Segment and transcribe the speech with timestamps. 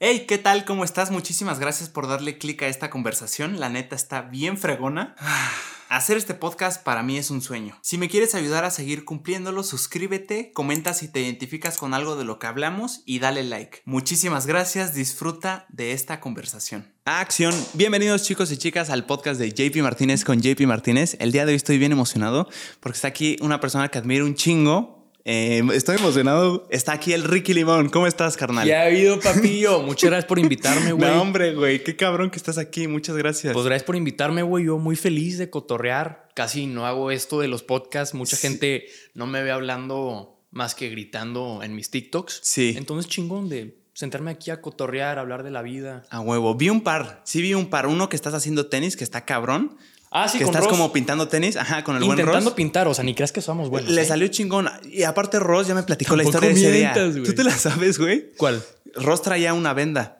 [0.00, 0.64] Hey, ¿qué tal?
[0.64, 1.10] ¿Cómo estás?
[1.10, 3.58] Muchísimas gracias por darle clic a esta conversación.
[3.58, 5.16] La neta está bien fregona.
[5.88, 7.76] Hacer este podcast para mí es un sueño.
[7.82, 12.24] Si me quieres ayudar a seguir cumpliéndolo, suscríbete, comenta si te identificas con algo de
[12.24, 13.80] lo que hablamos y dale like.
[13.86, 16.92] Muchísimas gracias, disfruta de esta conversación.
[17.04, 17.52] Acción.
[17.74, 21.16] Bienvenidos chicos y chicas al podcast de JP Martínez con JP Martínez.
[21.18, 24.36] El día de hoy estoy bien emocionado porque está aquí una persona que admiro un
[24.36, 26.66] chingo, eh, estoy emocionado.
[26.70, 27.88] Está aquí el Ricky Limón.
[27.90, 28.66] ¿Cómo estás, carnal?
[28.66, 29.82] Ya ha habido, papillo.
[29.82, 31.10] Muchas gracias por invitarme, güey.
[31.10, 31.82] No, hombre, güey.
[31.82, 32.88] Qué cabrón que estás aquí.
[32.88, 33.52] Muchas gracias.
[33.52, 34.64] Pues gracias por invitarme, güey.
[34.66, 36.28] Yo muy feliz de cotorrear.
[36.34, 38.14] Casi no hago esto de los podcasts.
[38.14, 42.40] Mucha gente no me ve hablando más que gritando en mis TikToks.
[42.42, 42.74] Sí.
[42.76, 46.04] Entonces, chingón de sentarme aquí a cotorrear, hablar de la vida.
[46.10, 46.54] A huevo.
[46.54, 47.20] Vi un par.
[47.24, 47.86] Sí, vi un par.
[47.86, 49.76] Uno que estás haciendo tenis, que está cabrón.
[50.10, 50.72] Ah, sí, que con estás Ross.
[50.78, 52.54] como pintando tenis, ajá, con el buen Intentando Ross.
[52.56, 53.90] pintar, o sea, ni creas que somos buenos.
[53.90, 54.04] Le ¿eh?
[54.06, 54.68] salió chingón.
[54.90, 56.94] Y aparte Ross ya me platicó la historia de ese día.
[57.24, 58.30] ¿Tú te la sabes, güey?
[58.36, 58.62] ¿Cuál?
[58.94, 60.14] Ross traía una venda.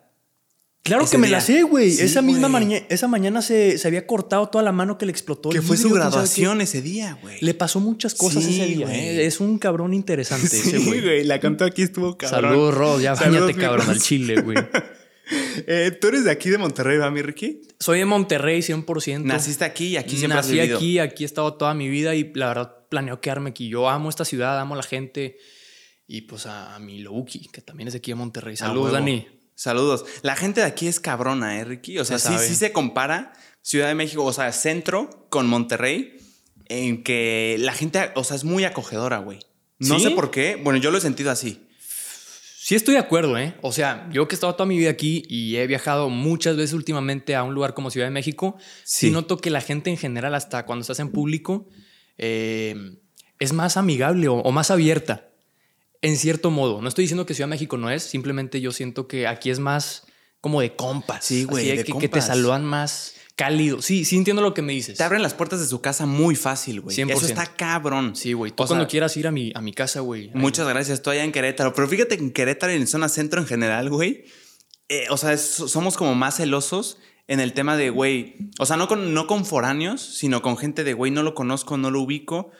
[0.84, 1.38] Claro Ese que me día.
[1.38, 1.90] la sé, güey.
[1.90, 5.12] Sí, esa misma mañana, esa mañana se, se había cortado toda la mano que le
[5.12, 5.50] explotó.
[5.50, 7.36] Que fue su graduación ese día, güey.
[7.40, 8.86] Le pasó muchas cosas Sí, ese día.
[8.94, 9.26] ¿eh?
[9.26, 11.24] Es un cabrón interesante Sí, ese güey.
[11.24, 12.42] La cantó aquí, estuvo cabrón.
[12.50, 13.02] Saludos, Ross.
[13.02, 13.96] Ya Saludos, bañate, cabrón, Ross.
[13.96, 14.56] al chile, güey.
[15.66, 17.60] Eh, Tú eres de aquí de Monterrey, ¿va, mi Ricky?
[17.78, 19.22] Soy de Monterrey 100%.
[19.24, 20.76] Naciste aquí y aquí siempre has Nací vivido.
[20.78, 23.68] aquí, aquí he estado toda mi vida y la verdad planeo quedarme aquí.
[23.68, 25.36] Yo amo esta ciudad, amo a la gente
[26.06, 28.56] y pues a, a mi Louki, que también es de aquí de Monterrey.
[28.56, 28.92] Saludos.
[28.92, 29.26] Dani.
[29.54, 30.04] Saludos.
[30.22, 31.98] La gente de aquí es cabrona, ¿eh, Ricky?
[31.98, 36.16] O sea, Se sí, sí se compara Ciudad de México, o sea, centro con Monterrey,
[36.66, 39.40] en que la gente, o sea, es muy acogedora, güey.
[39.80, 40.04] No ¿Sí?
[40.04, 40.56] sé por qué.
[40.56, 41.67] Bueno, yo lo he sentido así.
[42.68, 43.54] Sí estoy de acuerdo, ¿eh?
[43.62, 46.74] O sea, yo que he estado toda mi vida aquí y he viajado muchas veces
[46.74, 49.10] últimamente a un lugar como Ciudad de México, sí, Sí.
[49.10, 51.66] noto que la gente en general, hasta cuando estás en público,
[52.18, 52.98] eh,
[53.38, 55.30] es más amigable o, o más abierta,
[56.02, 56.82] en cierto modo.
[56.82, 59.60] No estoy diciendo que Ciudad de México no es, simplemente yo siento que aquí es
[59.60, 60.06] más
[60.42, 61.24] como de compas.
[61.24, 63.80] Sí, güey, Así de que, que te saludan más cálido.
[63.80, 64.98] Sí, sí entiendo lo que me dices.
[64.98, 66.94] Te abren las puertas de su casa muy fácil, güey.
[66.96, 67.12] 100%.
[67.16, 68.16] Eso está cabrón.
[68.16, 68.50] Sí, güey.
[68.50, 70.24] Tú O sea, cuando quieras ir a mi, a mi casa, güey.
[70.24, 70.98] ahí- Muchas gracias.
[70.98, 71.72] Estoy allá en Querétaro.
[71.72, 74.24] Pero fíjate que en Querétaro y en zona centro en general, güey.
[74.90, 76.98] eh, o sea, es- somos como más celosos
[77.28, 78.36] en el tema de, güey.
[78.58, 81.76] O sea, no con, no con foráneos, sino con gente de, güey, no lo conozco,
[81.76, 82.50] no lo ubico.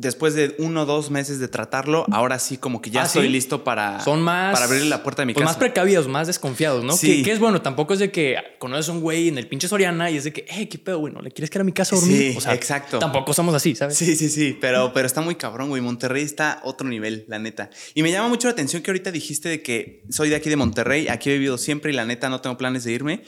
[0.00, 3.26] Después de uno o dos meses de tratarlo, ahora sí como que ya ¿Ah, estoy
[3.26, 3.32] sí?
[3.32, 4.54] listo para, Son más.
[4.54, 5.50] para abrirle la puerta de mi pues casa.
[5.52, 6.94] más precavidos, más desconfiados, ¿no?
[6.94, 7.18] Sí.
[7.18, 9.68] Que, que es bueno, tampoco es de que conoces a un güey en el pinche
[9.68, 11.72] Soriana y es de que, hey, qué pedo, güey, ¿no le quieres quedar a mi
[11.72, 12.32] casa a dormir?
[12.40, 12.98] Sí, exacto.
[12.98, 13.94] Tampoco somos así, ¿sabes?
[13.98, 15.82] Sí, sí, sí, pero, pero está muy cabrón, güey.
[15.82, 17.68] Monterrey está otro nivel, la neta.
[17.94, 20.56] Y me llama mucho la atención que ahorita dijiste de que soy de aquí de
[20.56, 23.22] Monterrey, aquí he vivido siempre y la neta no tengo planes de irme.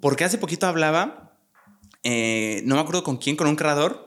[0.00, 1.38] Porque hace poquito hablaba,
[2.02, 4.05] eh, no me acuerdo con quién, con un creador,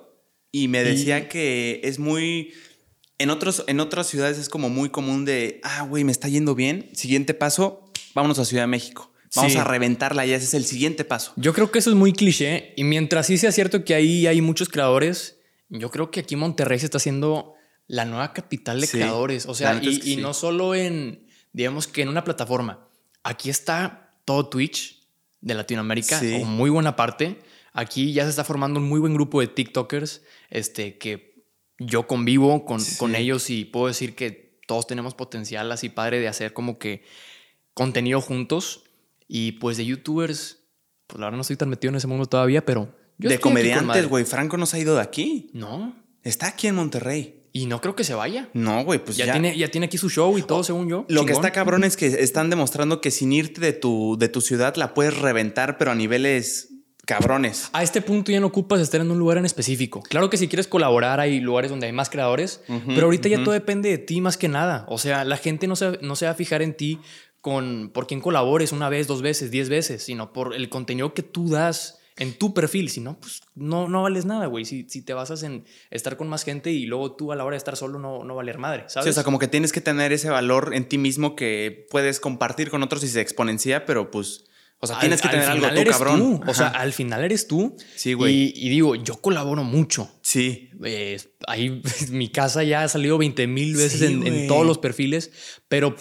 [0.52, 2.54] y me decía que es muy...
[3.18, 6.56] En, otros, en otras ciudades es como muy común de, ah, güey, me está yendo
[6.56, 6.90] bien.
[6.94, 9.12] Siguiente paso, vámonos a Ciudad de México.
[9.36, 9.58] Vamos Sí.
[9.60, 11.34] a reventarla ya, ese es el siguiente paso.
[11.36, 14.42] Yo creo que eso es muy cliché y mientras sí sea cierto que ahí hay
[14.42, 15.38] muchos creadores,
[15.70, 17.54] yo creo que aquí Monterrey se está haciendo
[17.86, 19.46] la nueva capital de Sí, creadores.
[19.46, 20.18] O sea, y, es que y sí.
[20.18, 22.88] no solo en, digamos que en una plataforma.
[23.24, 25.04] Aquí está todo Twitch
[25.42, 27.40] de Latinoamérica, o muy buena parte.
[27.74, 31.44] Aquí ya se está formando un muy buen grupo de TikTokers este, que
[31.80, 32.98] yo convivo con, Sí.
[32.98, 37.04] con ellos y puedo decir que todos tenemos potencial así padre de hacer como que
[37.74, 38.84] contenido juntos.
[39.28, 40.64] Y pues de youtubers,
[41.08, 42.96] pues la verdad no estoy tan metido en ese mundo todavía, pero...
[43.20, 44.26] yo de comediantes, güey.
[44.26, 45.50] Franco no se ha ido de aquí.
[45.54, 47.36] No, Está aquí en Monterrey.
[47.54, 48.50] y no creo que se vaya.
[48.54, 49.32] No, güey, pues ya, ya.
[49.34, 51.06] Tiene, ya tiene aquí su show y todo, según yo.
[51.10, 54.42] Lo que está cabrón es que están demostrando que sin irte de tu, de tu
[54.42, 56.70] ciudad la puedes reventar, pero a niveles
[57.10, 57.72] cabrones.
[57.74, 60.04] A este punto ya no ocupas estar en un lugar en específico.
[60.04, 63.54] Claro que si quieres colaborar hay lugares donde hay más creadores, pero ahorita ya todo
[63.54, 64.86] depende de ti más que nada.
[64.88, 67.00] O sea, la gente no se, no se va a fijar en ti
[67.42, 71.24] con por quién colabores una vez, dos veces, diez veces, sino por el contenido que
[71.24, 72.90] tú das en tu perfil.
[72.90, 74.64] Si no, pues no, no vales nada, güey.
[74.66, 77.56] Si, si te basas en estar con más gente y luego tú a la hora
[77.56, 79.06] de estar solo no, no valer madre, ¿sabes?
[79.06, 82.20] Sí, o sea, como que tienes que tener ese valor en ti mismo que puedes
[82.20, 84.46] compartir con otros y se exponencia, pero pues,
[84.82, 86.40] o sea, Al- tienes que tener algo tú, eres cabrón.
[86.42, 86.50] tú.
[86.50, 86.80] O sea, Ajá.
[86.80, 87.76] al final eres tú.
[87.96, 88.34] Sí, güey.
[88.34, 90.10] Y, y digo, yo colaboro mucho.
[90.22, 90.70] sí.
[90.84, 91.18] Eh,
[91.48, 95.32] ahí mi casa ya ha salido 20 mil veces Sí, en, todos los perfiles,
[95.68, 95.96] pero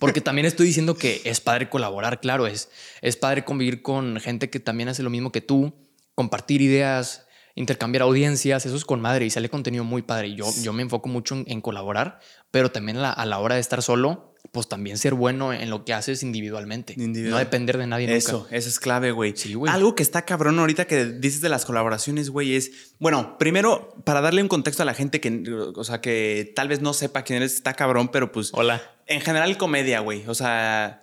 [0.00, 2.68] porque también estoy diciendo que es padre colaborar, claro, es,
[3.00, 5.72] es padre convivir con gente que también hace lo mismo que tú,
[6.16, 10.34] compartir ideas, intercambiar audiencias, eso es con madre y sale contenido muy padre.
[10.34, 12.18] Yo, yo me enfoco mucho en, en colaborar,
[12.50, 15.68] pero también a la, a la hora de estar solo, pues también ser bueno en
[15.70, 16.94] lo que haces individualmente.
[16.96, 17.30] Individual.
[17.32, 18.56] No depender de nadie Eso, nunca.
[18.56, 19.34] eso es clave, güey.
[19.36, 19.72] Sí, güey.
[19.72, 22.94] Algo que está cabrón ahorita que dices de las colaboraciones, güey, es.
[22.98, 25.44] Bueno, primero, para darle un contexto a la gente que,
[25.74, 28.50] o sea, que tal vez no sepa quién eres, está cabrón, pero pues.
[28.52, 28.80] Hola.
[29.06, 30.24] En general, comedia, güey.
[30.28, 31.02] O sea,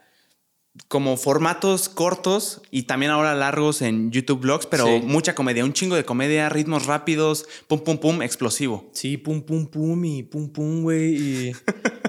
[0.87, 5.01] como formatos cortos y también ahora largos en YouTube Vlogs, pero Sí.
[5.03, 8.89] mucha comedia, un chingo de comedia, ritmos rápidos, pum, pum, pum, explosivo.
[8.93, 11.15] Sí, pum, pum, pum y pum, pum, güey.
[11.15, 11.51] Y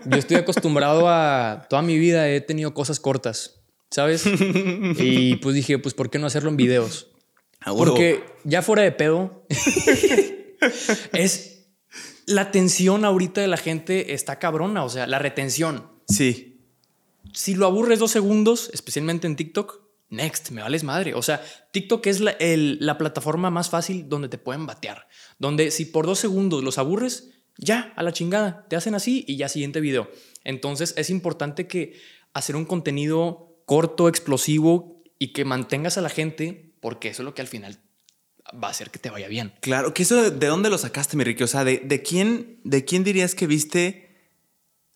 [0.07, 1.67] yo estoy acostumbrado a.
[1.69, 4.25] Toda mi vida he tenido cosas cortas, ¿sabes?
[4.27, 7.09] Y pues dije, pues, ¿por qué no hacerlo en videos?
[7.65, 9.45] Porque ya fuera de pedo,
[11.13, 11.49] es.
[12.25, 15.89] La tensión ahorita de la gente está cabrona, o sea, la retención.
[16.09, 16.52] Sí,
[17.33, 19.81] Si lo aburres dos segundos, especialmente en TikTok,
[20.13, 21.15] next, me vales madre.
[21.15, 21.43] O sea,
[21.73, 25.09] TikTok es la, plataforma más fácil donde te pueden batear.
[25.39, 29.37] Donde si por dos segundos los aburres, ya, a la chingada, te hacen así y
[29.37, 30.11] ya siguiente video.
[30.45, 31.99] Entonces es importante que
[32.35, 37.35] hacer un contenido corto, explosivo y que mantengas a la gente, porque eso es lo
[37.35, 37.79] que al final
[38.53, 39.55] va a hacer que te vaya bien.
[39.61, 39.95] claro.
[39.95, 41.45] ¿Que eso de dónde lo sacaste, mi Ricky?
[41.45, 44.02] O sea, ¿de, de quién, ¿de quién dirías que viste,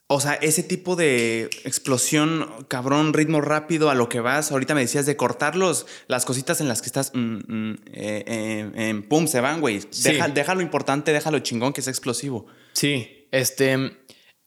[0.09, 4.53] o sea, ese tipo de explosión, cabrón, ritmo rápido a lo que vas?
[4.53, 8.71] Ahorita me decías de cortar los, las cositas en las que estás, mm, mm, eh,
[8.75, 9.81] eh, pum, se van, güey.
[9.91, 10.11] Sí.
[10.11, 12.47] Deja, deja lo importante, deja lo chingón que es explosivo.
[12.73, 13.99] Sí, este,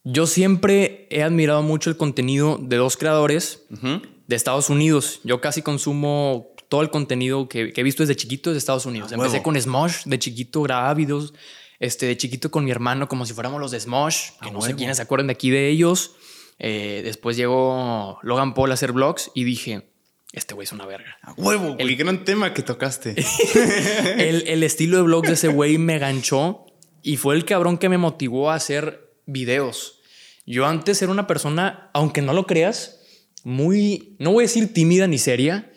[0.06, 5.20] yo siempre he admirado mucho el contenido de dos creadores de Estados Unidos.
[5.26, 9.12] Yo casi consumo todo el contenido que, que he visto desde chiquito de Estados Unidos.
[9.12, 9.44] A Empecé huevo.
[9.44, 11.34] con Smosh, de chiquito grababa videos,
[11.80, 14.62] este, de chiquito con mi hermano, como si fuéramos los de Smosh, que A no
[14.62, 16.16] sé quiénes se acuerdan de aquí de ellos.
[16.60, 19.90] Eh, después llegó Logan Paul a hacer vlogs y dije,
[20.34, 21.18] este güey es una verga.
[21.22, 23.16] A huevo, el gran tema que tocaste.
[24.18, 26.66] el, el estilo de vlogs de ese güey me ganchó
[27.02, 30.02] y fue el cabrón que me motivó a hacer videos.
[30.46, 33.00] Yo antes era una persona, aunque no lo creas,
[33.44, 35.69] muy, no voy a decir tímida ni seria.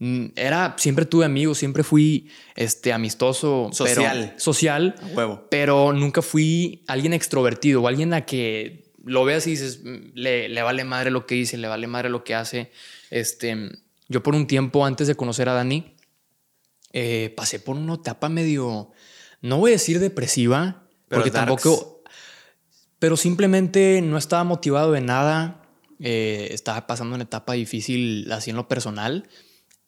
[0.00, 4.34] Mm, Era, siempre tuve amigos, siempre fui este, amistoso, pero- Social.
[4.36, 5.46] social, A huevo.
[5.50, 10.48] pero nunca fui alguien extrovertido o alguien a que lo veas y dices, "Mm, le,
[10.48, 12.70] le vale madre lo que dice, le vale madre lo que hace.
[13.10, 13.56] Este,
[14.08, 15.94] yo por un tiempo antes de conocer a Dani,
[16.92, 18.90] eh, pasé por una etapa medio,
[19.42, 21.62] no voy a decir depresiva, Pero porque darks.
[21.62, 22.02] tampoco,
[22.98, 25.62] pero simplemente no estaba motivado de nada,
[26.00, 29.28] eh, estaba pasando una etapa difícil así en lo personal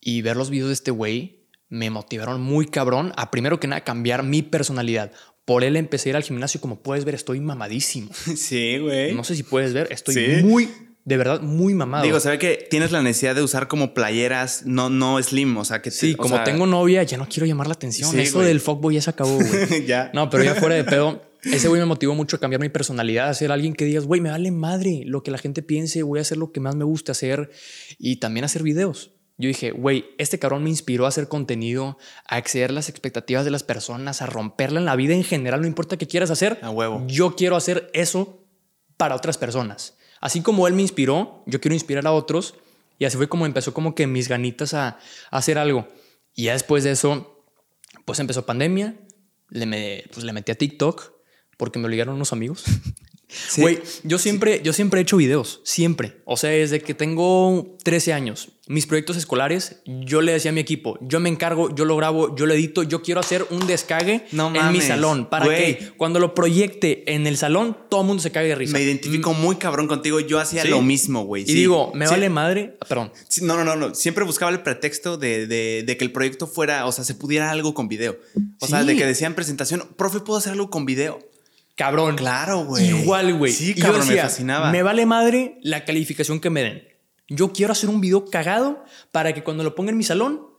[0.02, 3.82] y ver los videos de este güey me motivaron muy cabrón a primero que nada
[3.84, 5.12] cambiar mi personalidad.
[5.46, 8.10] Por él empecé a ir al gimnasio, como puedes ver, estoy mamadísimo.
[8.36, 9.14] Sí, güey.
[9.14, 10.42] No sé si puedes ver, estoy Sí.
[10.44, 10.68] muy,
[11.04, 12.04] de verdad, muy mamado.
[12.04, 15.64] Digo, se ve que tienes la necesidad de usar como playeras no, no slim, o
[15.64, 18.10] sea que te- sí, como sea, tengo novia, ya no quiero llamar la atención.
[18.10, 19.86] Sí, Eso del fuckboy ya se acabó, güey.
[19.86, 20.10] ya.
[20.14, 23.28] No, pero ya fuera de pedo, ese güey me motivó mucho a cambiar mi personalidad,
[23.30, 26.18] a ser alguien que digas, güey, me vale madre lo que la gente piense, voy
[26.18, 27.50] a hacer lo que más me gusta hacer
[27.98, 29.12] y también hacer videos.
[29.42, 31.98] Yo dije, güey, este cabrón me inspiró a hacer contenido,
[32.28, 35.66] a exceder las expectativas de las personas, a romperla en la vida en general, no
[35.66, 36.60] importa qué quieras hacer.
[36.62, 37.02] A huevo.
[37.08, 38.46] Yo quiero hacer eso
[38.96, 39.98] para otras personas.
[40.20, 42.54] Así como él me inspiró, yo quiero inspirar a otros.
[43.00, 44.90] Y así fue como empezó como que mis ganitas a,
[45.32, 45.88] a hacer algo.
[46.36, 47.44] Y ya después de eso,
[48.04, 48.94] pues empezó pandemia.
[49.48, 51.14] Le, me, pues le metí a TikTok
[51.56, 52.62] porque me obligaron unos amigos.
[53.48, 53.60] Sí.
[53.62, 56.20] Güey, yo siempre, yo siempre he hecho videos, siempre.
[56.24, 60.60] O sea, desde que tengo 13 años, mis proyectos escolares, yo le decía a mi
[60.60, 64.24] equipo, yo me encargo, yo lo grabo, yo lo edito, yo quiero hacer un descague
[64.32, 68.22] No en mi salón para que cuando lo proyecte en el salón, todo el mundo
[68.22, 68.72] se cague de risa.
[68.74, 70.20] Me identifico muy cabrón contigo.
[70.20, 70.68] Yo hacía ¿Sí?
[70.68, 71.42] lo mismo, güey.
[71.42, 71.54] Y sí.
[71.54, 72.12] digo, me Sí.
[72.12, 73.12] vale madre, ah, perdón.
[73.28, 73.94] Sí, no, no, no, no.
[73.94, 77.50] Siempre buscaba el pretexto de, de- de que el proyecto fuera, o sea, se pudiera
[77.50, 78.16] algo con video.
[78.60, 78.86] O sea, Sí.
[78.86, 81.18] de que decían presentación, profe, ¿puedo hacer algo con video?
[81.76, 82.16] Cabrón.
[82.16, 82.88] Claro, güey.
[82.88, 83.52] Igual, güey.
[83.52, 84.70] Sí, yo cabrón, decía, me fascinaba.
[84.70, 86.88] Me vale madre la calificación que me den.
[87.28, 90.51] Yo quiero hacer un video cagado para que cuando lo ponga en mi salón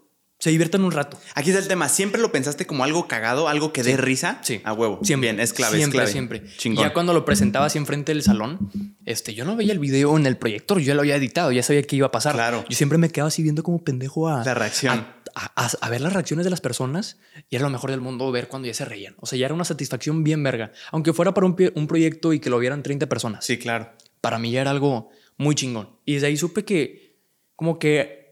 [0.43, 1.17] se diviertan un rato.
[1.35, 1.88] Aquí está el tema.
[1.88, 4.39] ¿Siempre lo pensaste como algo cagado, algo que dé risa?
[4.41, 4.59] Sí.
[4.65, 5.00] A huevo.
[5.01, 5.29] Siempre.
[5.31, 6.12] Bien, es clave, Siempre, es clave.
[6.12, 6.43] siempre.
[6.57, 6.83] Chingón.
[6.83, 8.69] Ya cuando lo presentaba así enfrente del salón,
[9.05, 11.63] este, yo no veía el video en el proyector, yo ya lo había editado, ya
[11.63, 12.33] sabía qué iba a pasar.
[12.33, 12.65] Claro.
[12.67, 14.43] Yo siempre me quedaba así viendo como pendejo a...
[14.43, 15.07] La reacción.
[15.33, 17.17] A, a- a ver las reacciones de las personas
[17.50, 19.15] y era lo mejor del mundo ver cuando ya se reían.
[19.21, 20.73] O sea, ya era una satisfacción bien verga.
[20.91, 23.45] Aunque fuera para un, un proyecto y que lo vieran 30 personas.
[23.45, 23.89] Sí, claro.
[24.19, 25.89] Para mí ya era algo muy chingón.
[26.05, 27.15] Y desde ahí supe que
[27.55, 28.23] como que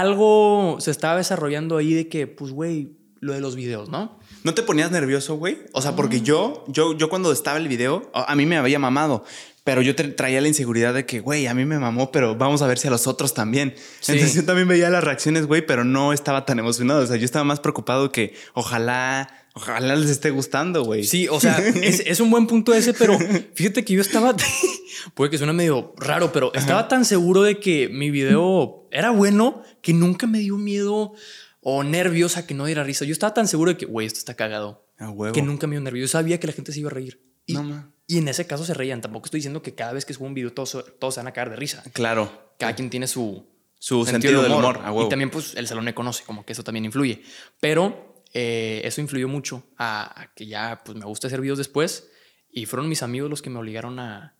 [0.00, 4.18] algo se estaba desarrollando ahí de que, pues, güey, lo de los videos, ¿no?
[4.44, 5.58] ¿No te ponías nervioso, güey?
[5.72, 9.24] O sea, porque yo, yo, yo cuando estaba el video, a mí me había mamado.
[9.64, 12.62] Pero yo tra- traía la inseguridad de que, güey, a mí me mamó, pero vamos
[12.62, 13.74] a ver si a los otros también.
[13.98, 14.12] Sí.
[14.12, 17.02] Entonces yo también veía las reacciones, güey, pero no estaba tan emocionado.
[17.02, 21.04] O sea, yo estaba más preocupado que ojalá, ojalá les esté gustando, güey.
[21.04, 23.18] Sí, o sea, es, es un buen punto ese, pero
[23.54, 24.36] fíjate que yo estaba,
[25.14, 29.62] puede que suene medio raro, pero estaba tan seguro de que mi video era bueno
[29.80, 31.14] que nunca me dio miedo
[31.60, 33.04] o nervios a que no diera risa.
[33.04, 35.32] Yo estaba tan seguro de que, güey, esto está cagado, A huevo.
[35.34, 36.10] que nunca me dio nervios.
[36.10, 37.20] Yo sabía que la gente se iba a reír.
[37.46, 39.00] Y, No, y en ese caso se reían.
[39.00, 41.32] Tampoco estoy diciendo que cada vez que subo un video todos, todos se van a
[41.32, 41.82] cagar de risa.
[41.92, 42.52] Claro.
[42.58, 43.46] Cada quien tiene su,
[43.78, 45.06] Su sentido del humor, a huevo.
[45.06, 47.22] Y también, pues, el salón me conoce, como que eso también influye.
[47.58, 48.05] Pero
[48.38, 52.08] eh, eso influyó mucho a, a que ya, pues, me gusta hacer videos después.
[52.50, 54.36] Y fueron mis amigos los que me obligaron a,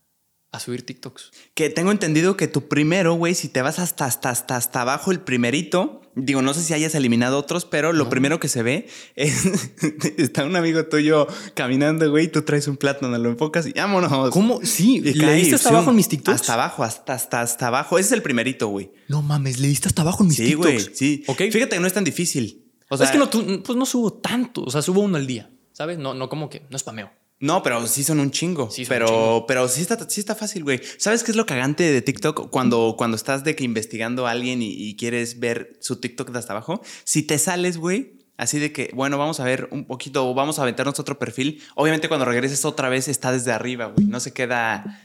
[0.53, 1.31] a subir TikToks.
[1.55, 5.13] Que tengo entendido que tu primero, güey, si te vas hasta, hasta, hasta, hasta abajo,
[5.13, 8.87] el primerito, digo, no sé si hayas eliminado otros, pero lo primero que se ve
[9.17, 9.45] es,
[10.19, 14.31] está un amigo tuyo caminando, güey, tú traes un plátano, lo enfocas y vámonos.
[14.31, 14.61] ¿Cómo?
[14.63, 16.41] Sí, ¿le cae, diste hasta sí, abajo en mis TikToks?
[16.41, 17.99] Hasta abajo, hasta, hasta, hasta abajo.
[17.99, 18.93] Ese es el primerito, güey.
[19.09, 20.85] No mames, le diste hasta abajo en mis Sí, TikToks.
[20.85, 21.25] güey, sí.
[21.27, 22.66] Fíjate que no es tan difícil.
[22.89, 24.63] O sea, es que no, tú- pues no subo tanto.
[24.63, 25.51] O sea, subo uno al día.
[25.73, 25.99] ¿Sabes?
[25.99, 27.11] No, no como que no spameo.
[27.39, 28.71] No, pero sí son un chingo.
[28.71, 29.47] Sí son pero, un chingo.
[29.47, 30.81] pero sí está, sí está fácil, güey.
[30.99, 32.49] ¿Sabes qué es lo cagante de TikTok?
[32.51, 36.39] Cuando, cuando estás de que investigando a alguien y, y quieres ver su TikTok de
[36.39, 40.33] hasta abajo, si te sales, güey, así de que, bueno, vamos a ver un poquito,
[40.33, 41.63] vamos a aventarnos otro perfil.
[41.75, 44.07] Obviamente, cuando regreses otra vez, está desde arriba, güey.
[44.07, 45.03] No se queda.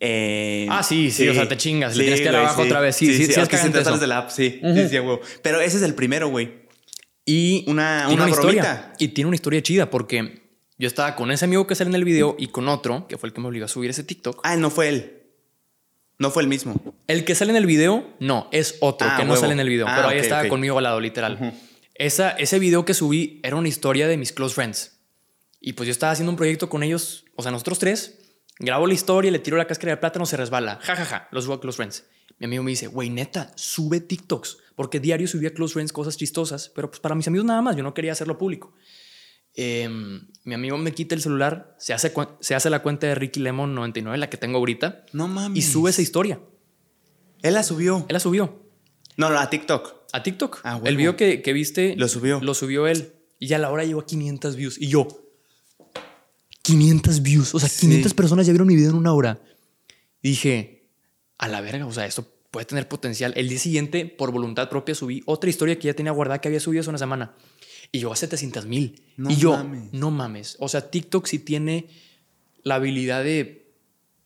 [0.00, 2.96] eh, Ah, sí, sí, o sea, te chingas, le tienes que güey, abajo otra vez.
[2.96, 3.98] Sí, sí, sí, es eso.
[3.98, 4.60] de la app, sí.
[4.74, 5.20] Sí, sí, güey.
[5.42, 6.66] Pero ese es el primero, güey.
[7.30, 8.62] Y Una- tiene una historia.
[8.62, 8.92] bromita.
[8.98, 12.04] Y tiene una historia chida porque yo estaba con ese amigo que sale en el
[12.04, 14.40] video y con otro, que fue el que me obligó a subir ese TikTok.
[14.44, 15.22] Ah, no fue él.
[16.18, 16.74] No fue el mismo.
[17.06, 19.40] El que sale en el video, no, es otro Ah, que no huevo.
[19.42, 20.48] sale en el video, Ah, pero ahí estaba ok.
[20.48, 21.54] conmigo al lado, literal.
[21.94, 24.98] Esa, ese video que subí era una historia de mis close friends.
[25.60, 28.18] Y pues yo estaba haciendo un proyecto con ellos, o sea, nosotros tres.
[28.58, 30.78] Grabo la historia, le tiro la cáscara de plátano, se resbala.
[30.82, 31.28] Ja, ja, ja.
[31.30, 32.04] Lo subo a close friends.
[32.38, 34.58] Mi amigo me dice, güey, neta, sube TikToks.
[34.78, 37.82] Porque diario subía close friends cosas chistosas, pero pues para mis amigos nada más, yo
[37.82, 38.72] no quería hacerlo público.
[39.54, 43.40] Em, mi amigo me quita el celular, se hace, se hace la cuenta de Ricky
[43.40, 45.58] Lemon 99, la que tengo ahorita, No mames.
[45.58, 46.40] y sube esa historia.
[47.42, 48.06] Él la subió.
[48.08, 48.70] Él la subió.
[49.16, 49.94] No, no, a TikTok.
[50.12, 50.60] A TikTok.
[50.62, 50.86] Ah, huevo.
[50.86, 51.96] el video que, que viste.
[51.96, 52.38] Lo subió.
[52.40, 53.14] Lo subió él.
[53.40, 54.80] Y a la hora llegó a 500 views.
[54.80, 55.08] Y yo.
[56.62, 57.54] 500 views.
[57.54, 57.80] O sea, Sí.
[57.88, 59.40] 500 personas ya vieron mi video en una hora.
[60.22, 60.88] Y dije,
[61.36, 63.32] a la verga, o sea, esto puede tener potencial.
[63.36, 66.60] El día siguiente, por voluntad propia, subí otra historia que ya tenía guardada que había
[66.60, 67.34] subido hace una semana.
[67.92, 69.02] Y yo a 700 mil.
[69.16, 69.92] No y yo, mames.
[69.92, 70.56] no mames.
[70.60, 71.88] O sea, TikTok sí tiene
[72.62, 73.72] la habilidad de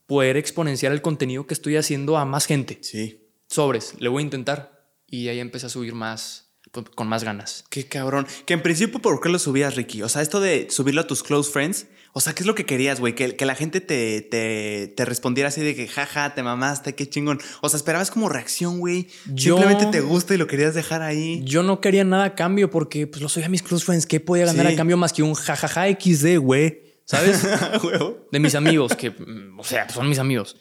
[0.07, 3.21] poder exponenciar el contenido que estoy haciendo a más gente Sí.
[3.49, 4.83] sobres, le voy a intentar.
[5.07, 7.65] Y ahí empecé a subir más, pues, con más ganas.
[7.71, 8.27] Qué cabrón.
[8.47, 10.03] Que en principio, ¿por qué lo subías, Ricky?
[10.03, 11.87] O sea, esto de subirlo a tus close friends.
[12.15, 13.15] O sea, ¿qué es lo que querías, güey?
[13.15, 17.09] Que, que la gente te, te, te respondiera así de que, jaja, te mamaste, qué
[17.09, 17.41] chingón.
[17.63, 19.09] O sea, esperabas como reacción, güey.
[19.37, 21.41] Simplemente te gusta y lo querías dejar ahí.
[21.45, 24.05] Yo no quería nada a cambio porque pues lo soy a mis close friends.
[24.07, 24.75] ¿Qué podía ganar Sí.
[24.75, 26.83] a cambio más que un jajaja XD, güey?
[27.07, 27.43] ¿Sabes?
[28.31, 30.57] De mis amigos, que, mm, o sea, pues, son mis amigos.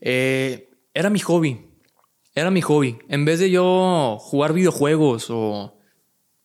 [0.00, 1.66] Eh, era mi hobby.
[2.34, 2.96] Era mi hobby.
[3.08, 5.78] En vez de yo jugar videojuegos o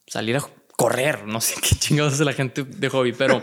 [0.06, 0.44] salir a
[0.76, 3.42] correr, no sé qué chingados hace la gente de hobby, pero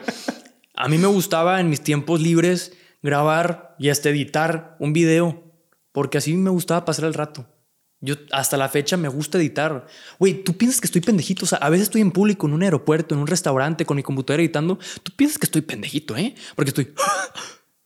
[0.79, 2.71] a mí me gustaba en mis tiempos libres
[3.03, 5.43] grabar y hasta editar un video,
[5.91, 7.45] porque así me gustaba pasar el rato.
[8.00, 9.88] Yo hasta la fecha me gusta editar.
[10.19, 11.43] Güey, tú piensas que estoy pendejito.
[11.43, 14.03] O sea, a veces estoy en público, en un aeropuerto, en un restaurante, con mi
[14.03, 14.79] computadora editando.
[15.03, 16.33] Tú piensas que estoy pendejito, ¿eh?
[16.55, 16.93] Porque estoy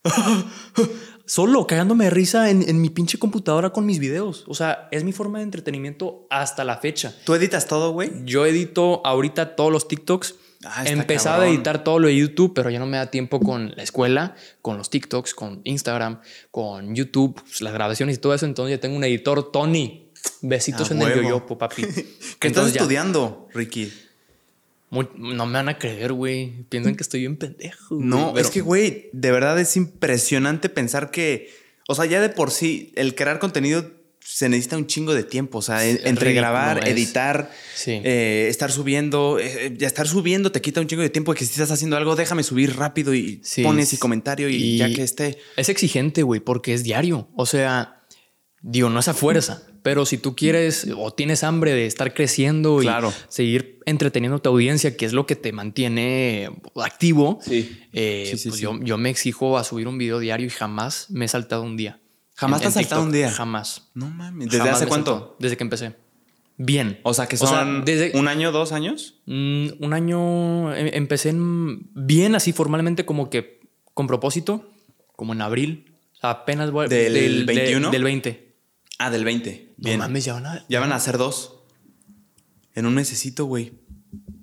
[1.26, 4.44] solo cagándome de risa en, en mi pinche computadora con mis videos.
[4.46, 7.12] O sea, es mi forma de entretenimiento hasta la fecha.
[7.24, 8.24] ¿Tú editas todo, güey?
[8.24, 10.36] Yo edito ahorita todos los TikToks.
[10.64, 13.72] Ah, Empezaba a editar todo lo de YouTube, pero ya no me da tiempo con
[13.76, 18.46] la escuela, con los TikToks, con Instagram, con YouTube, pues, las grabaciones y todo eso.
[18.46, 20.10] Entonces ya tengo un editor, Tony.
[20.40, 21.22] Besitos A en el huevo.
[21.22, 21.82] yoyopo, papi.
[22.38, 23.92] ¿Qué estás ya- estudiando, Ricky?
[24.90, 26.64] Muy- no me van a creer, güey.
[26.68, 27.96] Piensan que estoy bien pendejo.
[28.00, 31.50] No, pero- es que, güey, de verdad es impresionante pensar que,
[31.88, 33.90] o sea, ya de por sí, el crear contenido
[34.26, 35.58] se necesita un chingo de tiempo.
[35.58, 38.00] O sea, entre grabar, es- editar, Sí.
[38.02, 41.34] eh, estar subiendo, eh, ya estar subiendo te quita un chingo de tiempo.
[41.34, 43.62] Que si estás haciendo algo, déjame subir rápido y Sí.
[43.62, 45.38] pones y comentario y, Y- ya que esté.
[45.56, 47.28] Es exigente, güey, porque es diario.
[47.36, 48.02] O sea,
[48.62, 52.78] digo, no es a fuerza, pero si tú quieres o tienes hambre de estar creciendo
[52.78, 53.10] Claro.
[53.10, 56.48] y seguir entreteniendo a tu audiencia, que es lo que te mantiene
[56.82, 57.40] activo,
[57.92, 58.58] eh, pues.
[58.58, 61.76] Yo, yo me exijo a subir un video diario y jamás me he saltado un
[61.76, 62.00] día.
[62.34, 63.30] ¿Jamás te has saltado TikTok, un día?
[63.30, 63.88] Jamás.
[63.94, 64.46] No mames.
[64.48, 65.36] ¿Desde Jamás hace cuánto?
[65.38, 65.96] Desde que empecé.
[66.56, 67.00] Bien.
[67.02, 69.20] O sea, que O sea, son desde- un año, dos años.
[69.26, 73.60] Mm, un año em- empecé en- bien así formalmente como que
[73.92, 74.70] con propósito,
[75.16, 75.94] como en abril.
[76.12, 77.90] O sea, apenas voy ¿Del de- 21?
[77.90, 78.56] del 20.
[78.98, 79.74] Ah, del 20.
[79.76, 79.98] Bien.
[79.98, 80.64] No mames, ya van a...
[80.68, 81.60] ya van a ser dos.
[82.74, 83.72] En un mesecito, güey.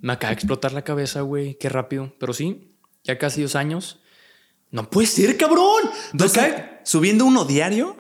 [0.02, 1.58] Me acaba de explotar la cabeza, güey.
[1.58, 2.14] Qué rápido.
[2.20, 4.01] Pero sí, ya casi dos años.
[4.72, 5.84] No puede ser, cabrón.
[6.14, 7.96] A- Subiendo uno diario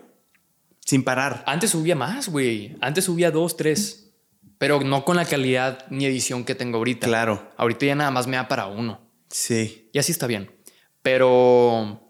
[0.86, 1.44] sin parar.
[1.46, 2.75] Antes subía más, güey.
[2.82, 4.12] Antes subía dos, tres.
[4.58, 7.08] Pero no con la calidad ni edición que tengo ahorita.
[7.08, 7.51] Claro.
[7.58, 9.01] Ahorita ya nada más me da para uno.
[9.30, 9.90] Sí.
[9.94, 10.51] Y así está bien.
[11.01, 12.10] Pero.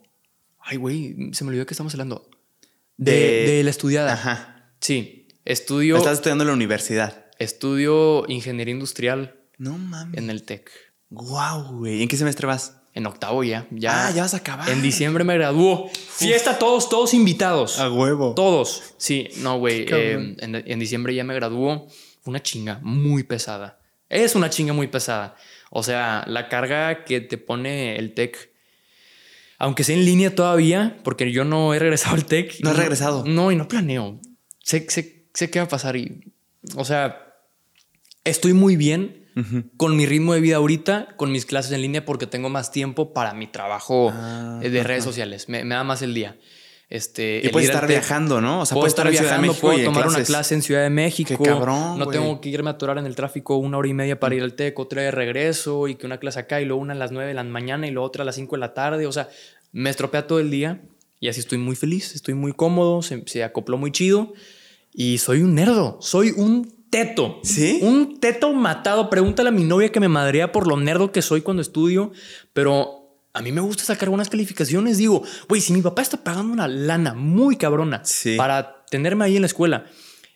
[0.60, 2.30] Ay, güey, se me olvidó que estamos hablando.
[2.98, 4.14] De, De- de la estudiada.
[4.14, 4.74] Ajá.
[4.80, 5.28] Sí.
[5.44, 7.26] Estudio, Estás estudiando en la universidad.
[7.40, 10.20] estudio ingeniería industrial No mames.
[10.20, 10.70] en el TEC.
[11.10, 12.04] Guau, güey.
[12.04, 12.78] ¿En qué semestre vas?
[12.94, 13.68] En octavo ya.
[13.72, 14.70] ya Ah, ya vas a acabar.
[14.70, 15.90] En diciembre me graduó.
[15.90, 17.80] Fiesta, todos, todos invitados.
[17.80, 18.34] A huevo.
[18.34, 18.94] Todos.
[18.98, 19.86] Sí, no, güey.
[19.90, 21.88] Eh, en, en diciembre ya me graduó.
[22.26, 23.80] Una chinga muy pesada.
[24.10, 25.36] Es una chinga muy pesada.
[25.70, 28.52] O sea, la carga que te pone el TEC,
[29.58, 32.60] aunque sea en línea todavía, porque yo no he regresado al TEC.
[32.60, 33.24] ¿No has regresado?
[33.26, 34.20] No, y no planeo.
[34.62, 36.26] Sé, sé, sé qué va a pasar y,
[36.76, 37.36] o sea,
[38.26, 39.21] estoy muy bien
[39.78, 43.14] con mi ritmo de vida ahorita, con mis clases en línea, porque tengo más tiempo
[43.14, 45.50] para mi trabajo Ah, eh, de redes sociales.
[45.50, 46.38] Me, me da más el día.
[46.92, 48.60] Este, Y puedes estar viajando, ¿no?
[48.60, 51.42] O sea, puedo estar viajando, puedo tomar una clase en Ciudad de México.
[51.42, 54.20] Qué cabrón, no tengo que irme a atorar en el tráfico una hora y media
[54.20, 56.92] para ir al TEC, otra de regreso y que una clase acá y luego una
[56.92, 59.08] a las 9 de la mañana y luego otra a las 5 de la tarde.
[59.08, 59.30] O sea,
[59.72, 60.82] me estropea todo el día
[61.22, 64.34] y así estoy muy feliz, estoy muy cómodo, se, se acopló muy chido
[64.94, 67.40] y soy un nerdo, soy un teto.
[67.42, 67.80] ¿Sí?
[67.82, 69.10] Un teto matado.
[69.10, 72.12] Pregúntale a mi novia que me madrea por lo nerdo que soy cuando estudio,
[72.54, 75.00] pero a mí me gusta sacar buenas calificaciones.
[75.00, 78.36] Digo, güey, si mi papá está pagando una lana muy cabrona Sí.
[78.36, 79.86] para tenerme ahí en la escuela,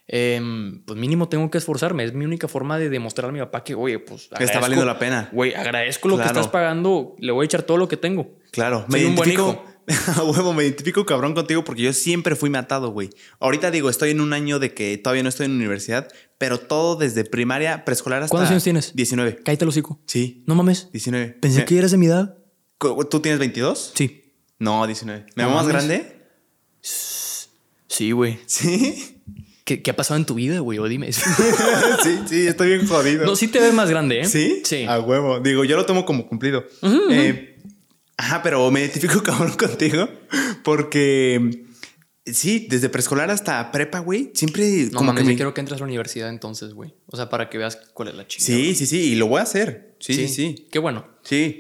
[0.08, 2.06] em, pues mínimo tengo que esforzarme.
[2.06, 4.86] Es mi única forma de demostrar a mi papá que, oye, pues Que está valiendo
[4.86, 5.30] la pena.
[5.34, 7.16] Güey, agradezco lo que estás pagando.
[7.20, 8.38] Le voy a echar todo lo que tengo.
[8.52, 9.66] Claro, me Soy un buen identifico.
[10.18, 13.10] A huevo, me identifico cabrón contigo porque yo siempre fui matado, güey.
[13.40, 16.96] Ahorita digo, estoy en un año de que todavía no estoy en universidad, pero todo
[16.96, 18.32] desde primaria, preescolar hasta.
[18.32, 18.96] ¿Cuántos años tienes?
[18.96, 19.40] 19.
[19.44, 20.00] Cállate el hocico.
[20.08, 20.90] Sí, No mames.
[20.92, 21.38] 19.
[21.40, 22.38] Pensé Me- que eras de mi edad.
[22.80, 23.92] ¿Tú tienes 22?
[23.96, 24.34] Sí.
[24.60, 25.26] No, 19.
[25.36, 26.22] ¿Me No más grande?
[27.88, 28.40] Sí, güey.
[28.46, 29.22] Sí.
[29.64, 30.78] ¿Qué, qué ha pasado en tu vida, güey?
[30.80, 31.12] O dime.
[32.04, 33.26] sí, sí, estoy bien jodido.
[33.26, 34.26] no, sí te ves más grande, ¿eh?
[34.26, 34.62] ¿Sí?
[34.64, 34.86] Sí.
[34.88, 35.40] A huevo.
[35.40, 36.66] Digo, yo lo tomo como cumplido.
[37.10, 37.55] Eh,
[38.18, 40.08] ajá, pero me identifico cabrón contigo
[40.64, 41.66] porque
[42.26, 45.62] sí, desde preescolar hasta prepa, güey, siempre No como mames, que yo me- quiero que
[45.62, 46.94] entres a la universidad entonces, güey.
[47.08, 48.46] O sea, para que veas cuál es la chingada.
[48.58, 49.96] Sí, sí, sí, y lo voy a hacer.
[50.00, 50.68] Sí, sí, sí.
[50.72, 51.08] Qué bueno.
[51.24, 51.60] Sí,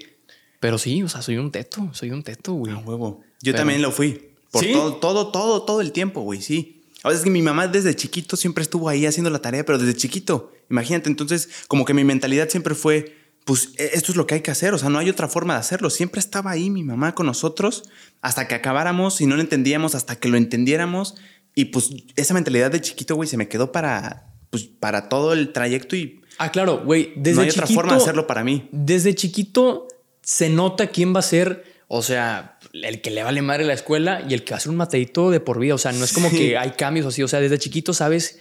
[0.59, 2.73] Pero sí, o sea, soy un teto, soy un teto, güey.
[2.73, 3.21] a huevo.
[3.41, 4.31] Yo Pero- también lo fui.
[4.51, 4.71] Por ¿Sí?
[4.71, 6.83] todo, todo, todo, todo el tiempo, güey, sí.
[7.03, 9.93] A veces que mi mamá desde chiquito siempre estuvo ahí haciendo la tarea, pero desde
[9.95, 10.51] chiquito.
[10.71, 14.41] Imagínate, entonces, como que mi mentalidad siempre fue, pues e- esto es lo que hay
[14.41, 15.89] que hacer, o sea, no hay otra forma de hacerlo.
[15.89, 17.83] Siempre estaba ahí mi mamá con nosotros
[18.21, 21.15] hasta que acabáramos y no lo entendíamos, hasta que lo entendiéramos.
[21.55, 25.53] Y pues esa mentalidad de chiquito, güey, se me quedó para, pues, para todo el
[25.53, 27.13] trayecto y Ah, claro, güey.
[27.15, 28.67] Desde no hay chiquito, otra forma de hacerlo para mí.
[28.73, 29.87] Desde chiquito
[30.21, 34.21] se nota quién va a ser, o sea, el que le vale madre la escuela
[34.27, 35.75] y el que va a ser un mateito de por vida.
[35.75, 36.35] O sea, no es como Sí.
[36.37, 37.23] que hay cambios así.
[37.23, 38.39] O sea, desde chiquito sabes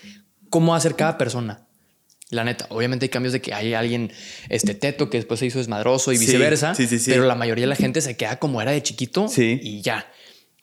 [0.51, 1.69] cómo va a ser cada persona.
[2.31, 4.13] La neta, obviamente hay cambios de que hay alguien
[4.49, 6.75] este teto que después se hizo desmadroso y viceversa.
[6.75, 7.11] sí, sí, sí.
[7.11, 10.11] Pero la mayoría de la gente se queda como era de chiquito y ya.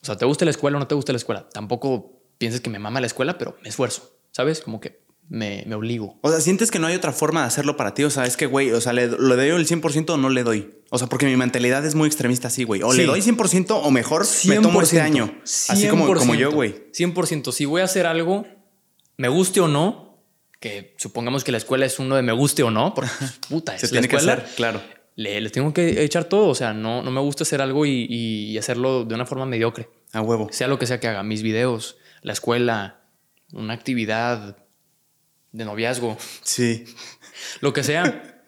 [0.01, 1.47] O sea, ¿te gusta la escuela o no te gusta la escuela?
[1.53, 4.17] Tampoco pienses que me mama la escuela, pero me esfuerzo.
[4.31, 4.61] ¿Sabes?
[4.61, 6.19] Como que me, me obligo.
[6.21, 8.03] O sea, sientes que no hay otra forma de hacerlo para ti.
[8.03, 10.43] O sea, es que, güey, o sea, ¿le, ¿le doy el 100% o no le
[10.43, 10.81] doy?
[10.89, 12.81] O sea, porque mi mentalidad es muy extremista así, güey.
[12.81, 15.33] O le doy 100% o mejor me tomo ese año.
[15.43, 16.91] Así como, como yo, güey.
[16.91, 17.51] 100%.
[17.51, 18.45] Si voy a hacer algo,
[19.17, 20.10] me guste o no,
[20.61, 23.77] que supongamos que la escuela es uno de me guste o no, porque pues, puta,
[23.77, 24.81] Se es tiene la que hacer, claro.
[25.15, 26.47] Le, le tengo que echar todo.
[26.47, 29.89] O sea, no, no me gusta hacer algo y, y hacerlo de una forma mediocre.
[30.13, 30.47] A huevo.
[30.51, 33.01] Sea lo que sea que haga, mis videos, la escuela,
[33.51, 34.55] una actividad
[35.51, 36.85] de noviazgo, Sí.
[37.59, 38.43] lo que sea.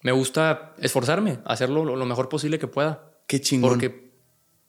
[0.00, 3.10] me gusta esforzarme, hacerlo lo, lo mejor posible que pueda.
[3.26, 3.70] Qué chingón.
[3.70, 4.12] Porque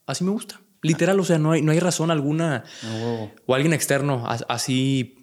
[0.05, 0.60] así me gusta.
[0.81, 2.63] Literal, o sea, no hay, no hay razón alguna.
[2.83, 3.31] A huevo.
[3.45, 5.15] O alguien externo, as- así,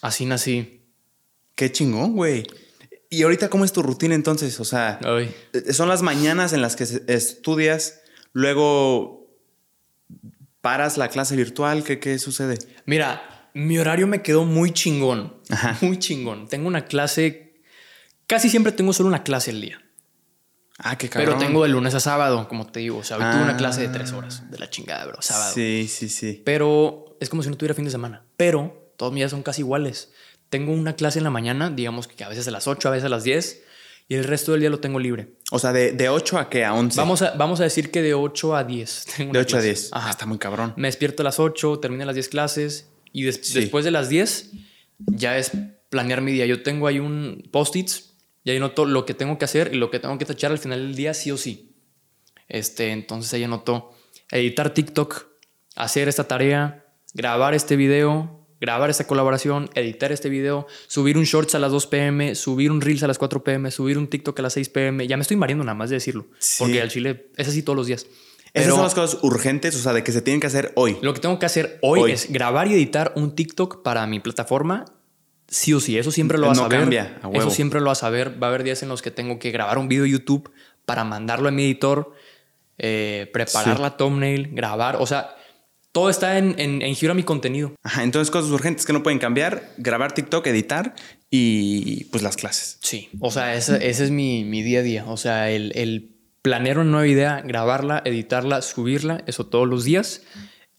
[0.00, 0.81] así nací.
[1.54, 2.46] Qué chingón, güey.
[3.10, 4.58] ¿Y ahorita cómo es tu rutina entonces?
[4.60, 5.34] O sea, Ay.
[5.52, 8.00] eh, son las mañanas en las que estudias,
[8.32, 9.28] luego
[10.60, 11.84] paras la clase virtual.
[11.84, 12.58] ¿Qué, qué sucede?
[12.86, 15.36] Mira, mi horario me quedó muy chingón.
[15.50, 15.76] Ajá.
[15.82, 16.48] Muy chingón.
[16.48, 17.60] Tengo una clase.
[18.26, 19.78] Casi siempre tengo solo una clase al día.
[20.78, 21.34] Ah, qué cabrón.
[21.36, 22.98] Pero tengo de lunes a sábado, como te digo.
[22.98, 23.56] O sea, hoy tuve una Ah.
[23.58, 25.20] clase de tres horas de la chingada, bro.
[25.20, 25.52] Sábado.
[25.54, 26.42] Sí, sí, sí.
[26.44, 28.24] Pero es como si no tuviera fin de semana.
[28.38, 30.12] Pero todos mis días son casi iguales.
[30.52, 33.06] Tengo una clase en la mañana, digamos que a veces a las 8, a veces
[33.06, 33.62] a las 10.
[34.08, 35.28] Y el resto del día lo tengo libre.
[35.50, 36.66] O sea, de, de 8 a qué?
[36.66, 36.98] A 11.
[37.00, 39.06] Vamos, a, vamos a decir que de 8 a 10.
[39.16, 39.66] tengo De una 8 a clase.
[39.68, 39.88] 10.
[39.94, 40.08] Ajá.
[40.08, 40.74] Ah, está muy cabrón.
[40.76, 43.60] Me despierto a las 8, termino las 10 clases y des- Sí.
[43.60, 44.50] después de las 10
[44.98, 45.52] ya es
[45.88, 46.44] planear mi día.
[46.44, 48.12] Yo tengo ahí un post-its
[48.44, 50.58] y ahí anoto lo que tengo que hacer y lo que tengo que tachar al
[50.58, 51.74] final del día sí o sí.
[52.48, 53.92] Este, entonces ahí anoto
[54.30, 55.26] editar TikTok,
[55.76, 56.84] hacer esta tarea,
[57.14, 61.86] grabar este video, grabar esta colaboración, editar este video, subir un shorts a las 2
[61.88, 65.06] pm, subir un reels a las 4 pm, subir un TikTok a las 6 pm.
[65.08, 66.26] Ya me estoy mareando nada más de decirlo.
[66.38, 66.56] Sí.
[66.60, 68.06] Porque al chile es así todos los días.
[68.54, 70.96] Esas son las cosas urgentes, o sea, de que se tienen que hacer hoy.
[71.02, 72.12] lo que tengo que hacer hoy, Hoy.
[72.12, 74.84] es grabar y editar un TikTok para mi plataforma
[75.48, 76.80] sí o sí, eso siempre lo vas No a ver.
[76.80, 77.40] cambia, a huevo.
[77.40, 78.40] Eso siempre lo vas a ver.
[78.42, 80.50] Va a haber días en los que tengo que grabar un video de YouTube
[80.86, 82.12] para mandarlo a mi editor,
[82.78, 83.82] eh, preparar Sí.
[83.82, 84.96] la thumbnail, grabar.
[85.00, 85.34] O sea,
[85.92, 87.74] todo está en, en, en giro a mi contenido.
[87.82, 90.94] Ajá, entonces cosas urgentes que no pueden cambiar, grabar TikTok, editar
[91.30, 92.78] y pues las clases.
[92.82, 93.10] Sí.
[93.20, 95.04] O sea, ese, ese es mi, mi día a día.
[95.06, 100.22] O sea, el, el planear una nueva idea, grabarla, editarla, subirla, eso todos los días.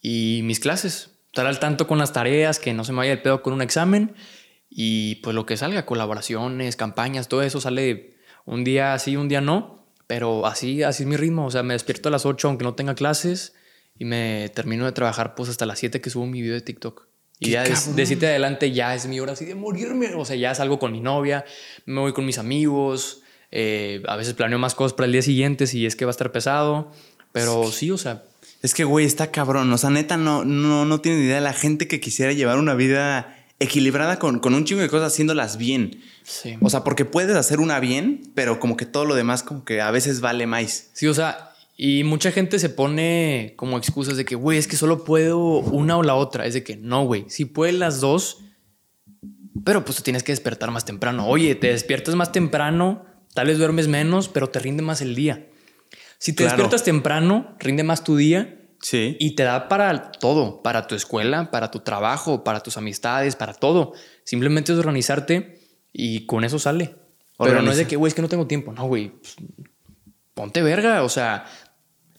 [0.02, 1.12] Y mis clases.
[1.28, 3.62] Estar al tanto con las tareas, que no se me vaya el pedo con un
[3.62, 4.13] examen.
[4.69, 9.41] Y pues lo que salga, colaboraciones, campañas, todo eso sale un día sí, un día
[9.41, 9.88] no.
[10.06, 11.45] Pero así, así es mi ritmo.
[11.45, 13.56] O sea, me despierto a las 8 aunque no tenga clases.
[14.00, 17.08] Y me termino de trabajar pues hasta las 7 que subo mi video de TikTok.
[17.40, 17.96] Y ¡Qué ya de, cabrón!
[17.96, 20.14] de 7 adelante ya es mi hora así de morirme.
[20.16, 21.46] O sea, ya salgo con mi novia,
[21.86, 23.22] me voy con mis amigos.
[23.52, 26.14] eh, a veces planeo más cosas para el día siguiente si es que va a
[26.18, 26.92] estar pesado.
[27.32, 28.24] Pero sí, o sea,
[28.62, 29.72] Es que, güey, está cabrón.
[29.74, 33.36] O sea, neta, no, no, no tienen idea la gente que quisiera llevar una vida
[33.60, 36.02] equilibrada con, con un chingo de cosas haciéndolas bien.
[36.24, 36.56] sí.
[36.62, 39.82] O sea, porque puedes hacer una bien, pero como que todo lo demás como que
[39.82, 40.90] a veces vale más.
[40.94, 44.76] Sí, o sea, y mucha gente se pone como excusas de que, güey, es que
[44.76, 46.46] solo puedo una o la otra.
[46.46, 48.40] Es de que no, güey, si puedes las dos,
[49.64, 51.28] pero pues te tienes que despertar más temprano.
[51.28, 55.48] Oye, te despiertas más temprano, tal vez duermes menos, pero te rinde más el día.
[56.20, 56.52] Si te Claro.
[56.58, 59.18] despiertas temprano, rinde más tu día Sí.
[59.20, 63.54] y te da para todo, para tu escuela, para tu trabajo, para tus amistades, para
[63.54, 63.94] todo.
[64.24, 65.60] Simplemente es organizarte
[65.92, 66.96] y con eso sale.
[67.40, 68.72] Pero no es de que, güey, es que no tengo tiempo.
[68.74, 69.36] No, güey, pues,
[70.34, 71.04] ponte verga.
[71.04, 71.46] O sea,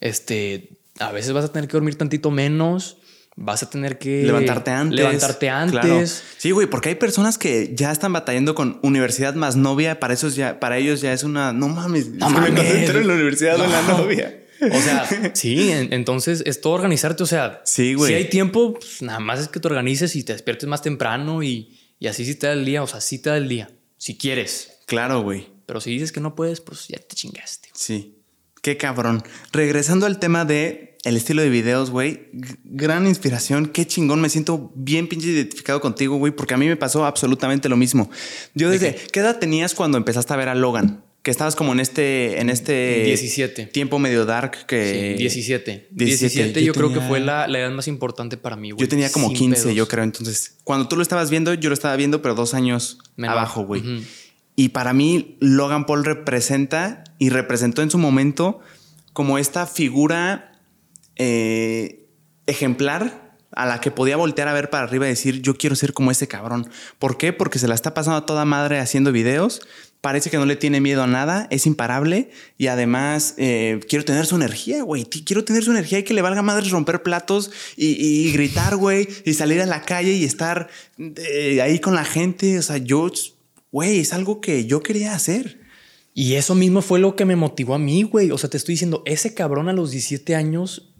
[0.00, 2.98] este, a veces vas a tener que dormir tantito menos,
[3.36, 4.98] vas a tener que Levantarte antes.
[4.98, 5.80] Levantarte antes.
[5.80, 6.06] Claro.
[6.38, 9.98] Sí, güey, porque hay personas que ya están batallando con universidad más novia.
[10.00, 11.52] Para, esos ya, para ellos ya es una.
[11.52, 13.98] No mames, No me concentro en la universidad o en la No.
[13.98, 14.40] novia.
[14.60, 17.22] O sea, sí, en- entonces es todo organizarte.
[17.22, 18.12] O sea, Sí, güey.
[18.12, 21.42] si hay tiempo, pues, nada más es que te organices y te despiertes más temprano
[21.42, 22.82] y, y así sí te da el día.
[22.82, 24.78] O sea, sí te da el día, si quieres.
[24.86, 25.48] Claro, güey.
[25.66, 27.68] Pero si dices que no puedes, pues ya te chingaste.
[27.74, 28.18] Sí.
[28.62, 29.22] Qué cabrón.
[29.52, 32.28] Regresando al tema de el estilo de videos, güey.
[32.64, 33.66] Gran inspiración.
[33.66, 34.22] Qué chingón.
[34.22, 38.10] Me siento bien pinche identificado contigo, güey, porque a mí me pasó absolutamente lo mismo.
[38.54, 38.96] Yo ¿De desde...
[39.12, 41.04] ¿Qué edad tenías cuando empezaste a ver a Logan?
[41.22, 42.40] Que estabas como en este...
[42.40, 43.04] En este...
[43.04, 43.66] 17.
[43.66, 45.14] Tiempo medio dark que...
[45.16, 45.88] Sí, 17.
[45.90, 45.92] 17.
[45.92, 48.80] 17 yo, Yo creo que fue la, la edad más importante para mí, güey.
[48.80, 49.76] Yo tenía como Sin 15, pedos.
[49.76, 50.04] yo creo.
[50.04, 53.36] Entonces, cuando tú lo estabas viendo, yo lo estaba viendo, pero dos años Menor.
[53.36, 53.82] abajo, güey.
[54.56, 58.60] Y para mí, Logan Paul representa y representó en su momento
[59.12, 60.52] como esta figura
[61.16, 62.08] eh,
[62.46, 65.92] ejemplar a la que podía voltear a ver para arriba y decir, yo quiero ser
[65.92, 66.68] como ese cabrón.
[66.98, 67.32] ¿Por qué?
[67.32, 69.60] Porque se la está pasando a toda madre haciendo videos.
[70.00, 74.26] Parece que no le tiene miedo a nada, es imparable y además eh, quiero tener
[74.26, 75.04] su energía, güey.
[75.04, 79.08] Quiero tener su energía y que le valga madre romper platos y, y gritar, güey,
[79.24, 82.58] y salir a la calle y estar eh, ahí con la gente.
[82.58, 83.10] O sea, yo,
[83.74, 85.58] güey, es algo que yo quería hacer.
[86.14, 88.30] Y eso mismo fue lo que me motivó a mí, güey.
[88.30, 90.94] O sea, te estoy diciendo, ese cabrón a los 17 años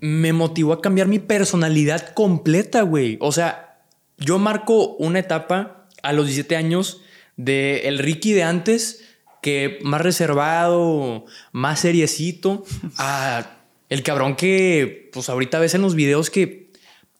[0.00, 3.16] me motivó a cambiar mi personalidad completa, güey.
[3.22, 3.80] O sea,
[4.18, 7.00] yo marco una etapa a los 17 años
[7.38, 9.00] de el Ricky de antes,
[9.40, 12.66] que más reservado, más seriecito,
[12.98, 13.56] a
[13.88, 16.65] el cabrón que, pues ahorita ves en los videos que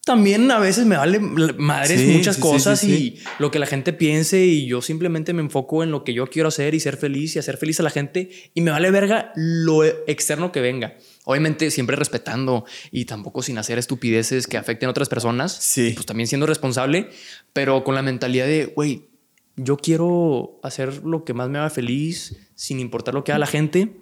[0.07, 3.66] también a veces me vale madres Sí, muchas sí, cosas sí, y lo que la
[3.66, 6.97] gente piense y yo simplemente me enfoco en lo que yo quiero hacer y ser
[6.97, 10.97] feliz y hacer feliz a la gente y me vale verga lo externo que venga.
[11.25, 15.53] Obviamente siempre respetando y tampoco sin hacer estupideces que afecten a otras personas.
[15.53, 15.90] Sí.
[15.95, 17.11] Pues también siendo responsable,
[17.53, 19.09] pero con la mentalidad de, güey,
[19.57, 23.47] yo quiero hacer lo que más me haga feliz sin importar lo que haga la
[23.49, 23.97] gente.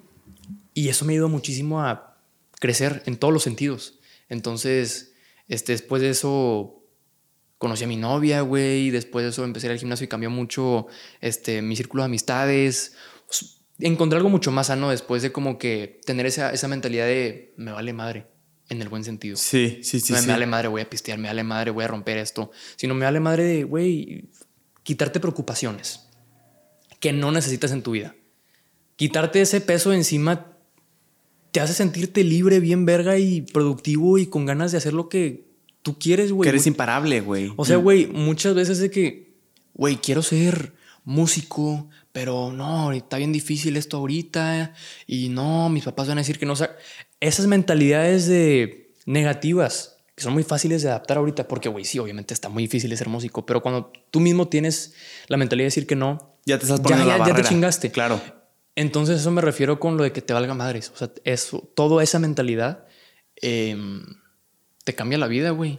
[0.75, 2.19] Y eso me ayudó muchísimo a
[2.61, 4.01] crecer en todos los sentidos.
[4.29, 5.13] Entonces,
[5.48, 6.83] este, después de eso,
[7.59, 8.90] conocí a mi novia, güey.
[8.90, 10.87] Después de eso empecé a ir al gimnasio y cambió mucho
[11.20, 12.94] este, mi círculo de amistades.
[13.30, 13.46] S-
[13.80, 17.72] Encontré algo mucho más sano después de como que tener esa, esa mentalidad de me
[17.72, 18.26] vale madre,
[18.68, 19.37] en el buen sentido.
[19.37, 20.12] Sí, sí, sí.
[20.12, 20.26] no sí.
[20.26, 22.52] me vale madre, voy a pistear, me vale madre, voy a romper esto.
[22.76, 24.30] Sino me vale madre de, güey,
[24.85, 26.09] quitarte preocupaciones
[27.00, 28.14] que no necesitas en tu vida.
[28.96, 30.54] Quitarte ese peso encima
[31.55, 35.45] te hace sentirte libre, bien verga y productivo y con ganas de hacer lo que
[35.83, 36.43] tú quieres, güey.
[36.43, 37.53] que eres imparable, güey.
[37.55, 39.37] O sea, güey, muchas veces de que,
[39.73, 40.73] güey, quiero ser
[41.05, 44.75] músico, pero no, está bien difícil esto ahorita
[45.07, 46.55] y no, mis papás van a decir que no.
[46.55, 46.75] O sea,
[47.21, 52.35] esas mentalidades de negativas que son muy fáciles de adaptar ahorita, porque, güey, sí, obviamente
[52.35, 54.95] está muy difícil ser músico, pero cuando tú mismo tienes
[55.29, 57.31] la mentalidad de decir que no, ya te estás ya, poniendo ya, la ya te
[57.31, 57.49] barrera.
[57.49, 57.93] chingaste.
[57.93, 58.43] Claro.
[58.77, 60.91] Entonces, eso me refiero con lo de que te valga madres.
[60.95, 62.87] O sea, eso, toda esa mentalidad
[63.37, 64.03] em,
[64.85, 65.79] te cambia la vida, güey.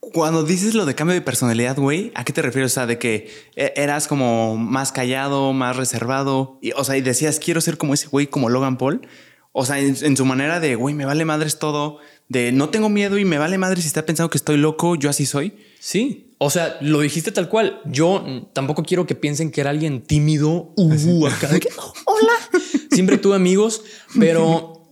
[0.00, 2.72] Cuando dices lo de cambio de personalidad, güey, ¿a qué te refieres?
[2.72, 6.58] O sea, de que e- eras como más callado, más reservado.
[6.62, 9.06] Y, o sea, y decías, quiero ser como ese güey, como Logan Paul.
[9.52, 11.98] O sea, en, en su manera de, güey, me vale madres todo.
[12.28, 15.10] De no tengo miedo y me vale madres si está pensando que estoy loco, yo
[15.10, 15.54] así soy.
[15.80, 17.80] Sí, o sea, lo dijiste tal cual.
[17.86, 21.70] Yo tampoco quiero que piensen que era alguien tímido, uh, acá de que,
[22.04, 22.32] hola.
[22.90, 23.82] Siempre tuve amigos,
[24.18, 24.90] pero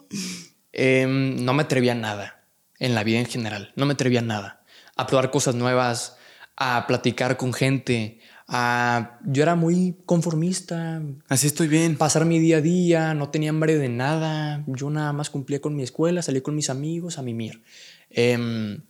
[0.72, 2.46] em, no me atrevía a nada
[2.78, 3.70] en la vida en general.
[3.76, 4.64] No me atrevía a nada.
[4.96, 6.16] A probar cosas nuevas,
[6.56, 8.20] a platicar con gente.
[8.46, 9.18] A...
[9.26, 11.98] Yo era muy conformista, Así estoy bien.
[11.98, 15.76] pasar mi día a día, no tenía hambre de nada, yo nada más cumplía con
[15.76, 17.62] mi escuela, salí con mis amigos a mimir.
[18.08, 18.80] Em,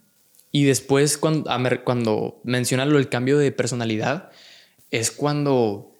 [0.51, 1.49] y después cuando,
[1.83, 4.29] cuando menciona lo del cambio de personalidad,
[4.91, 5.91] es cuando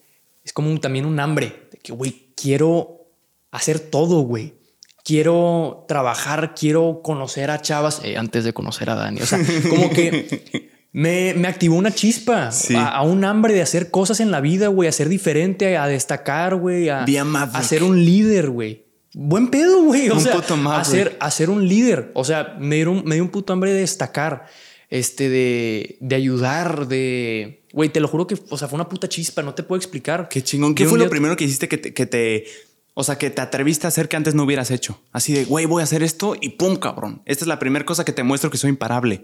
[0.44, 3.08] es como un- también un hambre, de que, güey, quiero
[3.52, 4.56] hacer todo, güey.
[5.04, 9.22] Quiero trabajar, quiero conocer a chavas eh, antes de conocer a Dani.
[9.22, 12.76] O sea, como que me, me activó una chispa Sí.
[12.76, 15.88] a, a un hambre de hacer cosas en la vida, güey, a ser diferente, a
[15.88, 18.86] destacar, güey, a, a ser un líder, güey.
[19.14, 20.10] Buen pedo, güey.
[20.10, 20.56] O Un sea, puto
[21.20, 22.12] a ser un líder.
[22.14, 24.46] O sea, me dio un, me dio un puto hambre de destacar,
[24.90, 27.64] este, de, de ayudar, de.
[27.74, 30.28] Güey, te lo juro que, o sea, fue una puta chispa, no te puedo explicar.
[30.30, 30.76] Qué chingón.
[30.76, 32.46] ¿Qué fue lo primero que hiciste que te, que te-
[32.96, 35.02] o sea, que te atreviste a hacer que antes no hubieras hecho?
[35.12, 37.22] Así de, güey, voy a hacer esto y pum, cabrón.
[37.26, 39.24] Esta es la primera cosa que te muestro que soy imparable.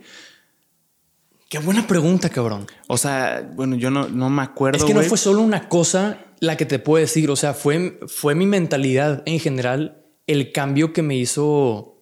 [1.50, 2.66] Qué buena pregunta, cabrón.
[2.88, 4.78] O sea, bueno, yo no, no me acuerdo.
[4.80, 8.00] Es que no fue solo una cosa la que te puedo decir, o sea, fue,
[8.08, 11.98] fue mi mentalidad en general el cambio que me hizo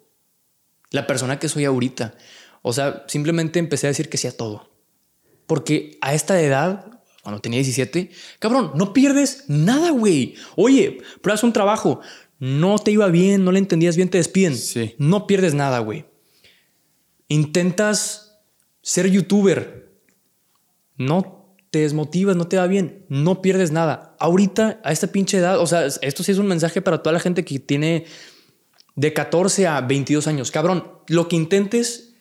[0.92, 2.16] la persona que soy ahorita.
[2.62, 4.72] O sea, simplemente empecé a decir que sí a todo.
[5.48, 10.36] Porque a esta edad, cuando tenía 17, cabrón, no pierdes nada, güey.
[10.56, 12.00] Oye, pruebas un trabajo,
[12.40, 14.56] no te iba bien, no le entendías bien, te despiden.
[14.56, 14.96] Sí.
[14.98, 16.06] No pierdes nada, güey.
[17.28, 18.40] Intentas
[18.82, 19.92] ser youtuber,
[20.98, 21.43] no
[21.74, 24.16] te desmotivas, no te va bien, no pierdes nada.
[24.20, 27.20] Ahorita, a esta pinche edad, o sea, esto sí es un mensaje para toda la
[27.20, 28.06] gente que tiene
[28.96, 30.52] de 14 a 22 años.
[30.52, 32.14] Cabrón, lo que intentes,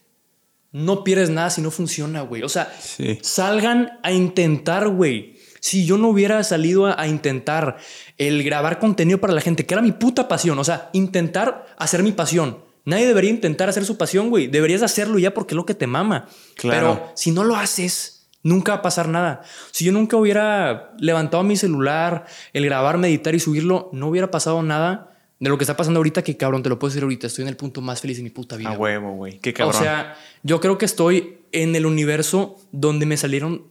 [0.72, 2.42] no pierdes nada si no funciona, güey.
[2.44, 3.18] O sea, Sí.
[3.20, 5.36] salgan a intentar, güey.
[5.60, 7.76] Si yo no hubiera salido a, a intentar
[8.16, 12.02] el grabar contenido para la gente, que era mi puta pasión, o sea, intentar hacer
[12.02, 12.64] mi pasión.
[12.86, 14.46] Nadie debería intentar hacer su pasión, güey.
[14.46, 16.26] Deberías hacerlo ya porque es lo que te mama.
[16.56, 16.94] Claro.
[17.02, 19.42] Pero si no lo haces, nunca va a pasar nada.
[19.70, 24.62] Si yo nunca hubiera levantado mi celular, el grabar, meditar y subirlo, no hubiera pasado
[24.62, 27.26] nada de lo que está pasando ahorita, que cabrón, te lo puedo decir ahorita.
[27.26, 28.70] Estoy en el punto más feliz de mi puta vida.
[28.70, 29.40] A huevo, güey.
[29.40, 29.74] Qué cabrón.
[29.76, 33.66] O sea, yo creo que estoy en el universo donde me salieron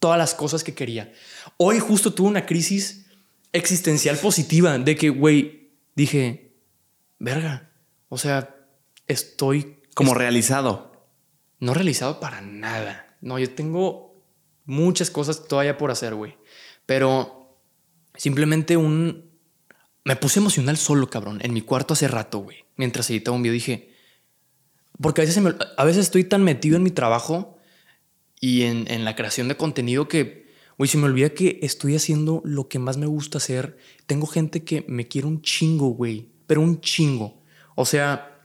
[0.00, 1.12] todas las cosas que quería.
[1.58, 3.06] Hoy justo tuve una crisis
[3.52, 6.54] existencial positiva de que, güey, dije,
[7.20, 7.70] verga,
[8.08, 8.56] o sea,
[9.06, 11.06] estoy como realizado.
[11.60, 13.16] no realizado para nada.
[13.20, 14.11] No, yo tengo
[14.64, 16.36] muchas cosas todavía por hacer, güey.
[16.86, 17.58] Pero
[18.14, 19.30] simplemente un...
[20.04, 22.64] Me puse emocional solo, cabrón, en mi cuarto hace rato, güey.
[22.76, 23.92] Mientras editaba un video dije...
[25.00, 27.56] Porque a veces, me- a veces estoy tan metido en mi trabajo
[28.40, 32.42] y en, en la creación de contenido que, güey, se me olvida que estoy haciendo
[32.44, 33.78] lo que más me gusta hacer.
[34.06, 36.30] Tengo gente que me quiere un chingo, güey.
[36.46, 37.42] Pero un chingo.
[37.74, 38.42] O sea,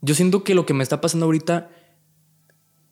[0.00, 1.70] yo siento que lo que me está pasando ahorita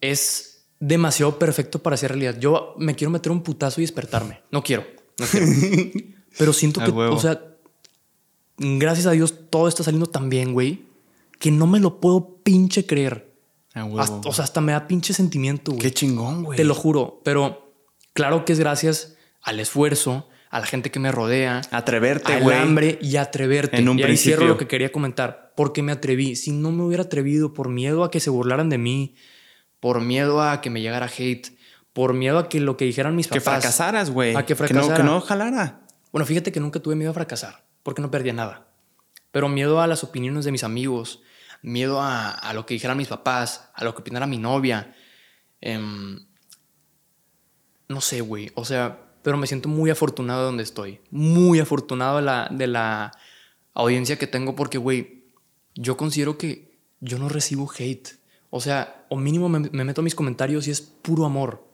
[0.01, 2.38] es demasiado perfecto para ser realidad.
[2.38, 4.41] Yo me quiero meter un putazo y despertarme.
[4.51, 4.85] No quiero,
[5.19, 5.47] no quiero.
[6.38, 7.43] Pero siento que, o sea,
[8.59, 10.85] gracias a Dios todo está saliendo tan bien, güey,
[11.38, 13.33] que no me lo puedo pinche creer.
[13.75, 14.01] A huevo.
[14.01, 15.83] Hasta- o sea, hasta me da pinche sentimiento, güey.
[15.83, 16.57] Qué chingón, güey.
[16.57, 17.21] Te lo juro.
[17.25, 17.73] Pero
[18.12, 22.57] claro que es gracias al esfuerzo, a la gente que me rodea, Atreverte, al güey.
[22.57, 23.77] hambre y atreverte.
[23.79, 24.49] En un y ahí cierro principio.
[24.49, 25.53] lo que quería comentar.
[25.57, 26.37] Porque me atreví.
[26.37, 29.14] Si no me hubiera atrevido por miedo a que se burlaran de mí,
[29.81, 31.49] por miedo a que me llegara hate,
[31.93, 33.61] por miedo a que lo que dijeran mis Que papás.
[33.62, 34.35] fracasaras, güey.
[34.37, 34.97] A que no, fracasara.
[34.97, 35.81] que no jalara.
[36.12, 38.69] Bueno, fíjate que nunca tuve miedo a fracasar, porque no perdía nada.
[39.31, 41.21] Pero miedo a las opiniones de mis amigos,
[41.62, 44.95] miedo a, a lo que dijeran mis papás, a lo que opinara mi novia.
[45.61, 46.27] Em,
[47.88, 48.51] no sé, güey.
[48.55, 51.01] O sea, pero me siento muy afortunado de donde estoy.
[51.11, 53.12] Muy afortunado de la, de la
[53.75, 55.25] audiencia que tengo, porque, güey,
[55.75, 58.19] yo considero que yo no recibo hate.
[58.51, 61.65] O sea, o mínimo me, me meto a mis comentarios y es puro amor.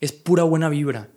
[0.00, 1.10] Es pura buena vibra.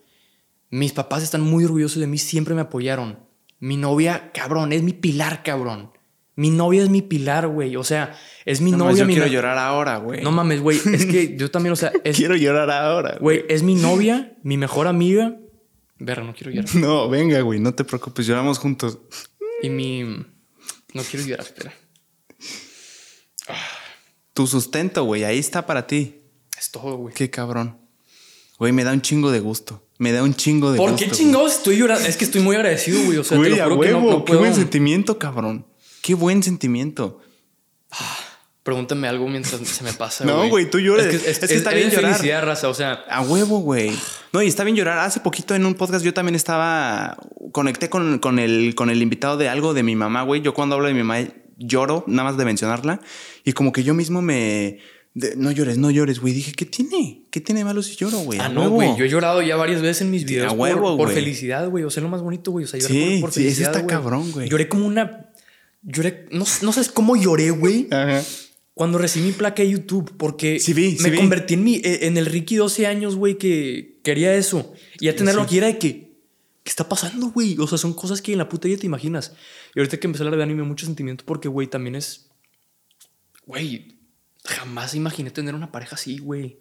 [0.69, 3.19] Mis papás están muy orgullosos de mí, siempre me apoyaron.
[3.59, 5.91] Mi novia, cabrón, es mi pilar, cabrón.
[6.35, 7.77] Mi novia es mi pilar, güey.
[7.77, 9.03] O sea, es mi No, mames, novia.
[9.03, 10.21] yo mi quiero llorar ahora, güey.
[10.21, 10.77] No mames, güey.
[10.91, 13.17] Es que yo también, o sea, es, quiero llorar ahora.
[13.21, 15.37] güey, es mi novia, mi mejor amiga.
[15.97, 16.75] Verga, no quiero llorar.
[16.75, 18.99] No, venga, güey, no te preocupes, lloramos juntos.
[19.61, 20.03] Y mi.
[20.03, 21.73] No quiero llorar, espera.
[24.35, 26.21] Tu sustento, güey, ahí está para ti.
[26.59, 27.15] Es todo, güey.
[27.15, 27.77] Qué cabrón.
[28.59, 29.81] Güey, me da un chingo de gusto.
[29.97, 31.05] Me da un chingo de ¿Por gusto.
[31.05, 32.07] qué chingados estoy llorando?
[32.07, 33.17] Es que estoy muy agradecido, güey.
[33.17, 34.11] O sea, Güey, te lo juro que no- huevo.
[34.11, 34.39] no, Qué puedo.
[34.41, 35.65] buen sentimiento, cabrón.
[36.01, 37.21] Qué buen sentimiento.
[38.63, 40.69] Pregúntame algo mientras se me pasa, No, güey.
[40.69, 41.05] tú llores.
[41.05, 42.13] Es que, es, Es que está es bien llorar.
[42.15, 42.67] felicidad, raza.
[42.67, 43.91] O sea, A huevo, güey.
[44.33, 44.99] No, y está bien llorar.
[44.99, 47.15] Hace poquito en un podcast yo también estaba.
[47.51, 50.41] Conecté con, con el, con el invitado de algo de mi mamá, güey.
[50.41, 53.01] Yo cuando hablo de mi mamá lloro, nada más de mencionarla.
[53.43, 54.79] Y como que yo mismo me.
[55.13, 56.33] de- no llores, no llores, güey.
[56.33, 57.23] Dije, ¿qué tiene?
[57.31, 58.37] ¿Qué tiene malo si lloro, güey?
[58.41, 58.97] ah, no, güey.
[58.97, 61.15] Yo he llorado ya varias veces en mis videos A por- huevo, por, güey.
[61.15, 61.83] felicidad, güey.
[61.85, 62.65] O sea, lo más bonito, güey.
[62.65, 63.75] O sea, lloré Sí, por, por sí, ese felicidad.
[63.75, 64.49] está cabrón, güey.
[64.49, 65.29] Lloré como una.
[65.83, 66.25] Lloré.
[66.31, 67.87] No, no sabes cómo lloré, güey.
[67.91, 68.21] Ajá.
[68.73, 71.17] Cuando recibí mi placa de YouTube, porque Sí vi, sí me vi.
[71.17, 74.73] convertí en, mi, eh, en el Ricky 12 años, güey, que quería eso.
[74.99, 76.04] Y ya tenerlo aquí era de que,
[76.65, 77.55] ¿qué está pasando, güey?
[77.59, 79.33] O sea, son cosas que en la puta vida te imaginas.
[79.75, 82.31] Y ahorita que empecé a hablar de anime, mucho sentimiento porque, güey, también es.
[83.45, 83.99] Güey,
[84.43, 86.57] jamás imaginé tener una pareja así, güey.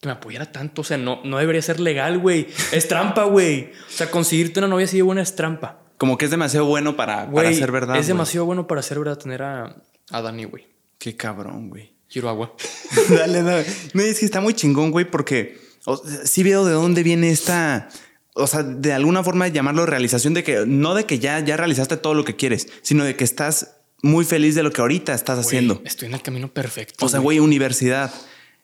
[0.00, 0.80] Que me apoyara tanto.
[0.80, 2.48] O sea, no, no debería ser legal, güey.
[2.72, 3.70] Es trampa, güey.
[3.88, 5.80] O sea, conseguirte una novia así de buena es trampa.
[5.96, 7.96] Como que es demasiado bueno para, para Güey, ser verdad.
[7.96, 9.76] es demasiado bueno para ser verdad tener a,
[10.10, 10.66] a Dani, güey.
[10.98, 11.94] Qué cabrón, güey.
[12.10, 12.52] Quiero agua.
[13.08, 13.64] dale, dale.
[13.94, 17.30] No, es que está muy chingón, güey, porque o sea, sí veo de dónde viene
[17.30, 17.88] esta.
[18.38, 21.96] O sea, de alguna forma llamarlo realización de que no de que ya, ya realizaste
[21.96, 25.38] todo lo que quieres, sino de que estás muy feliz de lo que ahorita estás
[25.38, 25.80] haciendo.
[25.84, 27.04] Estoy en el camino perfecto.
[27.04, 28.12] O sea, güey, universidad.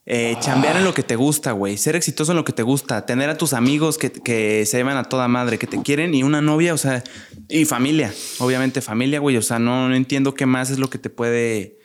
[0.05, 1.79] eh, chambear en lo que te gusta, güey.
[1.79, 3.07] Ser exitoso en lo que te gusta.
[3.07, 6.23] Tener a tus amigos que, que se llevan a toda madre, que te quieren y
[6.23, 7.03] una novia, o sea,
[7.49, 8.13] y familia.
[8.41, 9.37] Obviamente familia, güey.
[9.37, 11.79] O sea, no, no entiendo qué más es lo que te puede,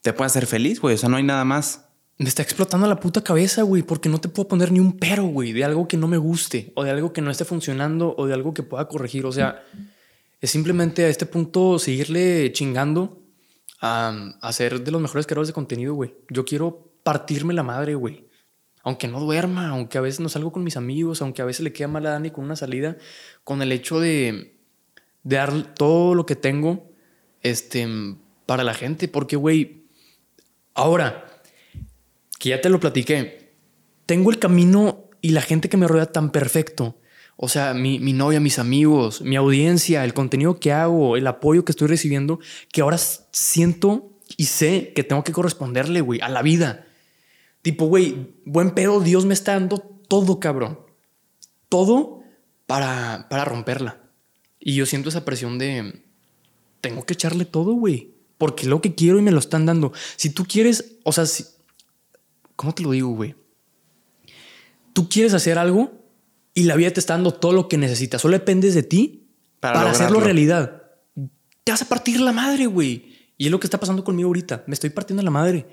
[0.00, 0.94] te puede hacer feliz, güey.
[0.94, 1.84] O sea, no hay nada más.
[2.18, 5.24] Me está explotando la puta cabeza, güey, porque no te puedo poner ni un pero,
[5.24, 8.26] güey, de algo que no me guste, o de algo que no esté funcionando, o
[8.26, 9.26] de algo que pueda corregir.
[9.26, 9.64] O sea,
[10.40, 13.18] es simplemente a este punto seguirle chingando
[13.80, 16.14] a, a ser de los mejores creadores de contenido, güey.
[16.28, 18.28] Yo quiero partirme la madre, güey.
[18.84, 21.72] Aunque no duerma, aunque a veces no salgo con mis amigos, aunque a veces le
[21.72, 22.96] queda mal a Dani con una salida,
[23.44, 24.56] con el hecho de,
[25.22, 26.90] de dar todo lo que tengo
[27.42, 27.88] este,
[28.46, 29.08] para la gente.
[29.08, 29.86] Porque, güey,
[30.74, 31.31] ahora
[32.42, 33.52] que ya te lo platiqué,
[34.04, 36.98] tengo el camino y la gente que me rodea tan perfecto.
[37.36, 41.64] O sea, mi, mi novia, mis amigos, mi audiencia, el contenido que hago, el apoyo
[41.64, 42.40] que estoy recibiendo,
[42.72, 46.84] que ahora siento y sé que tengo que corresponderle, güey, a la vida.
[47.62, 49.78] Tipo, güey, buen pedo, Dios me está dando
[50.08, 50.80] todo, cabrón.
[51.68, 52.24] Todo
[52.66, 54.00] para, para romperla.
[54.58, 56.02] Y yo siento esa presión de,
[56.80, 58.14] tengo que echarle todo, güey.
[58.36, 59.92] Porque lo que quiero y me lo están dando.
[60.16, 61.44] Si tú quieres, o sea, si,
[62.62, 63.34] ¿cómo te lo digo, güey?
[64.92, 65.90] Tú quieres hacer algo
[66.54, 68.22] y la vida te está dando todo lo que necesitas.
[68.22, 69.26] Solo dependes de ti
[69.58, 70.84] Para para, hacerlo realidad.
[71.64, 73.32] Te vas a partir la madre, güey.
[73.36, 74.62] Y es lo que está pasando conmigo ahorita.
[74.68, 75.66] Me estoy partiendo la madre,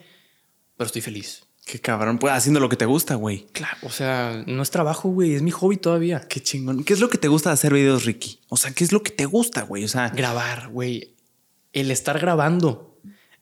[0.75, 1.43] pero estoy feliz.
[1.63, 2.17] Qué cabrón.
[2.17, 3.45] Pues haciendo lo que te gusta, güey.
[3.51, 5.35] Claro, o sea, no es trabajo, güey.
[5.35, 6.21] Es mi hobby todavía.
[6.27, 6.83] Qué chingón.
[6.83, 8.39] ¿Qué es lo que te gusta de hacer videos, Ricky?
[8.49, 9.83] O sea, ¿qué es lo que te gusta, güey?
[9.83, 11.15] O sea, grabar, güey.
[11.71, 12.88] El estar grabando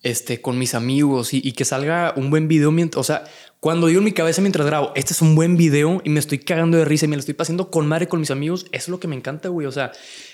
[0.08, 3.26] este, con mis amigos y, que salga un buen video mientras, o sea,
[3.60, 6.39] cuando digo en mi cabeza mientras grabo, este es un buen video y me estoy
[6.39, 8.88] cagando de risa y me lo estoy pasando con madre con mis amigos, eso es
[8.88, 9.67] lo que me encanta, güey.
[9.67, 9.91] O sea,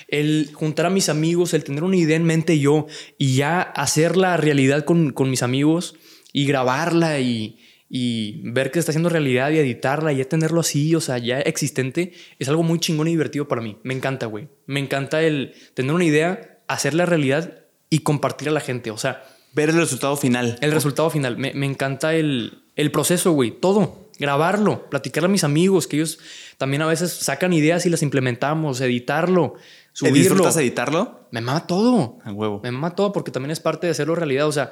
[0.10, 2.86] el juntar a mis amigos, el tener una idea en mente yo
[3.18, 5.96] y ya hacerla realidad con, con mis amigos
[6.32, 7.58] y grabarla y,
[7.90, 11.40] y ver que está haciendo realidad y editarla y ya tenerlo así, o sea, ya
[11.40, 13.80] existente, es algo muy chingón y divertido para mí.
[13.82, 14.50] Me encanta, güey.
[14.68, 18.92] Me encanta el tener una idea, hacerla realidad y compartir a la gente.
[18.92, 20.58] O sea, ver el resultado final.
[20.62, 21.38] el resultado final.
[21.38, 23.52] Me, me encanta el, el proceso, güey.
[23.52, 24.02] Todo.
[24.20, 26.20] Grabarlo, platicarle a mis amigos, que ellos
[26.58, 29.62] también a veces sacan ideas y las implementamos, editarlo, ¿Te
[29.94, 30.18] subirlo.
[30.20, 31.28] disfrutas editarlo?
[31.32, 32.20] Me mama todo.
[32.24, 32.60] A huevo.
[32.64, 34.48] Me mama todo porque también es parte de hacerlo realidad.
[34.48, 34.72] O sea,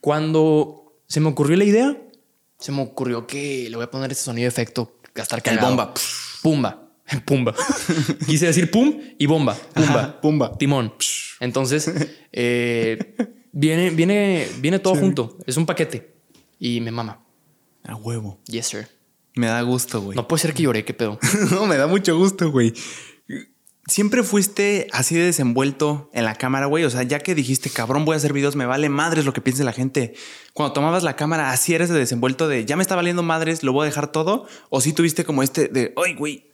[0.00, 1.96] cuando se me ocurrió la idea,
[2.58, 5.68] se me ocurrió que le voy a poner este sonido de efecto, gastar El cagado.
[5.68, 5.94] bomba.
[6.42, 6.88] Pumba.
[7.24, 7.54] Pumba.
[8.26, 9.54] Quise decir pum y bomba.
[9.74, 9.88] Pumba.
[10.00, 10.58] Ajá, pumba.
[10.58, 10.92] Timón.
[11.40, 11.90] Entonces,
[12.30, 13.14] eh,
[13.52, 15.38] viene, viene, viene todo junto.
[15.46, 16.14] Es un paquete.
[16.58, 17.24] Y me mama.
[17.84, 18.40] A huevo.
[18.46, 18.88] Yes, sir.
[19.34, 20.16] Me da gusto, güey.
[20.16, 21.18] No puede ser que lloré, qué pedo.
[21.50, 22.72] no, me da mucho gusto, güey.
[23.86, 26.84] Siempre fuiste así de desenvuelto en la cámara, güey.
[26.84, 29.40] O sea, ya que dijiste, cabrón, voy a hacer videos, me vale madres lo que
[29.40, 30.14] piense la gente.
[30.52, 33.72] Cuando tomabas la cámara, así eres de desenvuelto de ya me está valiendo madres, lo
[33.72, 34.46] voy a dejar todo.
[34.70, 36.52] O si tuviste como este de, ay, güey.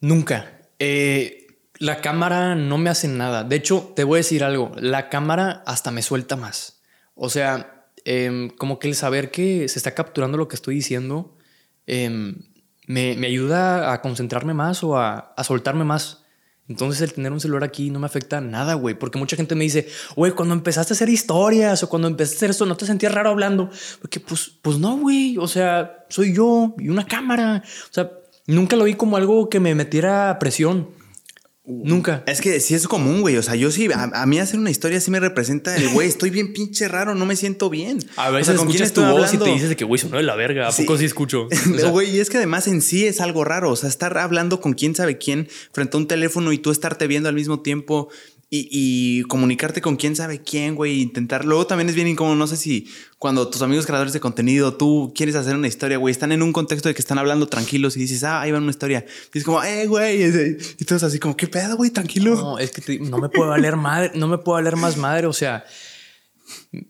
[0.00, 0.60] Nunca.
[0.78, 1.39] Eh,
[1.80, 3.42] la cámara no me hace nada.
[3.42, 4.70] De hecho, te voy a decir algo.
[4.78, 6.82] La cámara hasta me suelta más.
[7.14, 11.36] O sea, em, como que el saber que se está capturando lo que estoy diciendo
[11.86, 12.42] em,
[12.86, 16.26] me, ayuda a concentrarme más o a, a soltarme más.
[16.68, 18.94] Entonces el tener un celular aquí no me afecta nada, güey.
[18.94, 22.38] Porque mucha gente me dice, güey, cuando empezaste a hacer historias o cuando empezaste a
[22.40, 23.70] hacer eso, ¿no te sentías raro hablando?
[24.02, 25.38] Porque pues, pues no, güey.
[25.38, 27.64] O sea, soy yo y una cámara.
[27.64, 28.10] O sea,
[28.46, 30.99] nunca lo vi como algo que me metiera presión.
[31.64, 32.24] Nunca.
[32.26, 33.36] Es que sí es común, güey.
[33.36, 36.30] O sea, yo sí, a, mí hacer una historia sí me representa el güey, estoy
[36.30, 37.98] bien pinche raro, no me siento bien.
[38.16, 40.36] A veces ¿con escuchas tu voz y te dices de que, güey, sonó de la
[40.36, 40.68] verga.
[40.68, 41.48] ¿A poco sí escucho?
[41.90, 43.70] Güey, y es que además en sí es algo raro.
[43.70, 47.06] O sea, estar hablando con quién sabe quién frente a un teléfono y tú estarte
[47.06, 48.08] viendo al mismo tiempo
[48.52, 51.44] y, comunicarte con quién sabe quién, güey, intentar.
[51.44, 52.88] Luego también es bien incómodo, no sé si
[53.18, 56.52] cuando tus amigos creadores de contenido, tú quieres hacer una historia, güey, están en un
[56.52, 59.06] contexto de que están hablando tranquilos y dices, ah, ahí va una historia.
[59.32, 60.24] Y es como, eh, güey,
[60.78, 61.90] y todos así como, ¿qué pedo, güey?
[61.90, 62.34] Tranquilo.
[62.34, 65.32] No, es que no me puedo valer madre, no me puedo valer más madre, o
[65.32, 65.64] sea.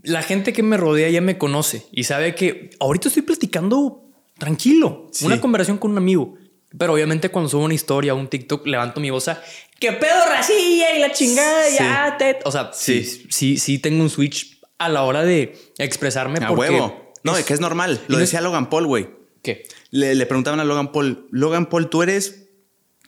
[0.02, 5.10] La gente que me rodea ya me conoce y sabe que ahorita estoy platicando tranquilo,
[5.22, 6.38] una conversación con un amigo.
[6.78, 9.42] Pero obviamente cuando subo una historia un TikTok, levanto mi voz a
[9.80, 11.68] ¿Qué pedo racilla y la chingada?
[11.76, 12.38] Ya, te...
[12.44, 13.02] O sea, sí.
[13.30, 16.38] sí, sí, tengo un switch a la hora de expresarme.
[16.44, 17.12] A huevo.
[17.24, 18.00] No, es que es normal.
[18.06, 19.08] Lo decía Logan Paul, güey.
[19.42, 19.64] ¿Qué?
[19.90, 22.50] Le, le preguntaban a Logan Paul, Logan Paul, tú eres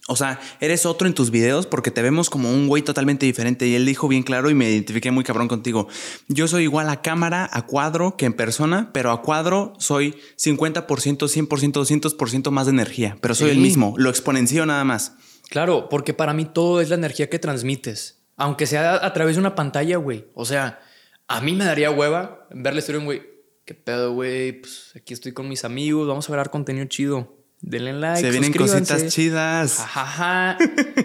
[0.09, 3.69] o sea, eres otro en tus videos porque te vemos como un güey totalmente diferente.
[3.69, 5.87] Y él dijo bien claro y me identifiqué muy cabrón contigo.
[6.27, 10.87] Yo soy igual a cámara, a cuadro que en persona, pero a cuadro soy 50%,
[10.87, 13.17] 100%, 200% más de energía.
[13.21, 15.13] Pero soy el mismo, lo exponencio nada más.
[15.53, 18.23] Claro, porque para mí todo es la energía que transmites.
[18.37, 20.25] Aunque sea a través de una pantalla, güey.
[20.33, 20.81] O sea,
[21.29, 23.23] a mí me daría hueva verle historia un güey.
[23.67, 24.63] ¿Qué pedo, güey?
[24.63, 28.23] Pues aquí estoy con mis amigos, vamos a grabar contenido chido denle like.
[28.23, 29.79] Se vienen cositas chidas.
[29.79, 30.57] Ajá.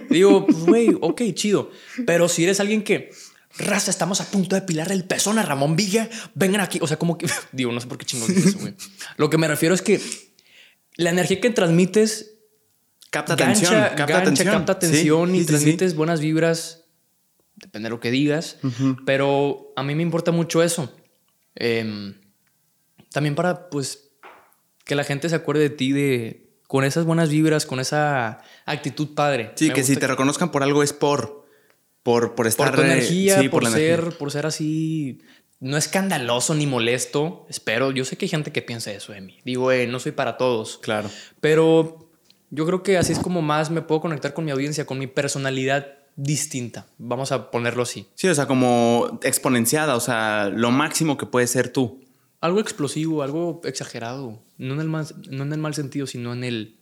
[0.10, 1.70] Digo, pues, güey, ok, chido.
[2.06, 3.12] Pero si eres alguien que,
[3.58, 6.80] raza, estamos a punto de pilar el pezón a Ramón Villa, vengan aquí.
[6.82, 8.74] O sea, como que, digo, no sé por qué chingón eso, güey.
[9.18, 10.02] Lo que me refiero es que
[10.96, 12.37] la energía que transmites
[13.10, 16.86] capta atención, capta atención, capta atención y transmites buenas vibras.
[17.56, 18.58] Depende de lo que digas.
[19.06, 20.94] Pero a mí me importa mucho eso.
[21.56, 22.16] Em,
[23.12, 24.12] también para, pues,
[24.86, 29.16] que la gente se acuerde de ti de con esas buenas vibras, con esa actitud
[29.16, 29.54] padre.
[29.56, 31.48] Sí, que si te reconozcan por algo es por,
[32.04, 32.68] por, por estar...
[32.68, 35.22] Por tu energía, por, ser, por ser así,
[35.60, 37.92] no escandaloso ni molesto, espero.
[37.92, 39.40] Yo sé que hay gente que piensa eso de mí.
[39.46, 40.78] Digo, eh, no soy para todos.
[40.78, 41.10] Claro.
[41.40, 42.07] Pero
[42.50, 45.08] yo creo que así es como más me puedo conectar con mi audiencia, con mi
[45.08, 46.88] personalidad distinta.
[46.98, 48.08] Vamos a ponerlo así.
[48.16, 52.02] Sí, o sea, como exponenciada, o sea, lo máximo que puedes ser tú
[52.42, 54.42] algo explosivo, algo exagerado.
[54.58, 56.78] No en el mal, no en el mal sentido, sino en el.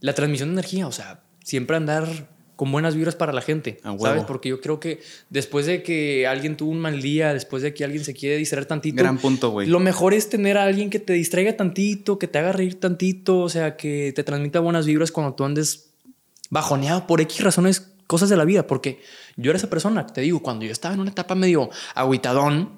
[0.00, 0.86] La transmisión de energía.
[0.86, 2.31] O sea, siempre andar
[2.62, 3.80] con buenas vibras para la gente.
[3.98, 4.22] ¿Sabes?
[4.22, 5.00] Porque yo creo que
[5.30, 8.66] después de que alguien tuvo un mal día, después de que alguien se quiere distraer
[8.66, 9.02] tantito.
[9.02, 9.66] Gran punto, güey.
[9.66, 13.40] Lo mejor es tener a alguien que te distraiga tantito, que te haga reír tantito,
[13.40, 15.90] o sea, que te transmita buenas vibras cuando tú andes
[16.50, 18.64] bajoneado por X razones, cosas de la vida.
[18.68, 19.00] Porque
[19.34, 22.70] yo era esa persona, te digo, cuando yo estaba en una etapa medio agüitadón,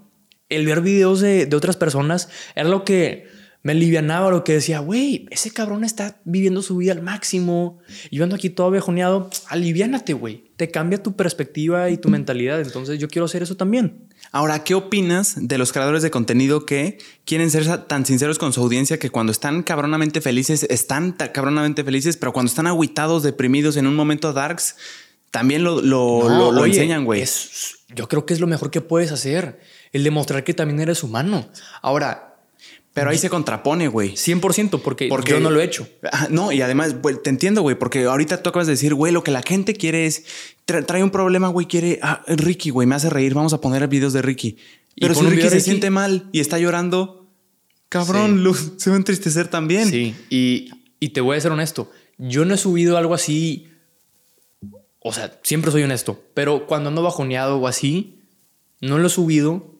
[0.49, 3.28] el ver videos de, otras personas era lo que
[3.64, 7.78] me alivianaba, lo que decía, güey, ese cabrón está viviendo su vida al máximo.
[8.10, 9.30] Y yo ando aquí todo vejoneado.
[9.48, 10.52] Aliviánate, güey.
[10.56, 12.60] Te cambia tu perspectiva y tu mentalidad.
[12.60, 14.06] Entonces yo quiero hacer eso también.
[14.32, 18.60] Ahora, ¿qué opinas de los creadores de contenido que quieren ser tan sinceros con su
[18.60, 23.86] audiencia que cuando están cabronamente felices, están cabronamente felices, pero cuando están aguitados, deprimidos en
[23.86, 24.76] un momento darks,
[25.30, 27.24] también lo, lo, enseñan, güey?
[27.96, 29.58] Yo creo que es lo mejor que puedes hacer
[29.92, 31.48] el demostrar que también eres humano.
[31.80, 32.34] Ahora,
[32.95, 34.12] pero ahí se contrapone, güey.
[34.12, 35.88] 100% porque, porque yo no lo he hecho.
[36.30, 39.32] No, y además, te entiendo, güey, porque ahorita tú acabas de decir, güey, lo que
[39.32, 40.24] la gente quiere es,
[40.64, 44.12] trae un problema, güey, quiere, ah, Ricky, güey, me hace reír, vamos a poner videos
[44.12, 44.59] de Ricky.
[44.97, 47.28] Pero si Ricky se siente mal y está llorando,
[47.88, 48.45] cabrón,
[48.76, 49.90] se va a entristecer también.
[49.90, 50.70] Sí, y,
[51.01, 53.66] y te voy a ser honesto, yo no he subido algo así,
[55.01, 58.20] o sea, siempre soy honesto, pero cuando ando bajoneado o así,
[58.80, 59.74] no lo he subido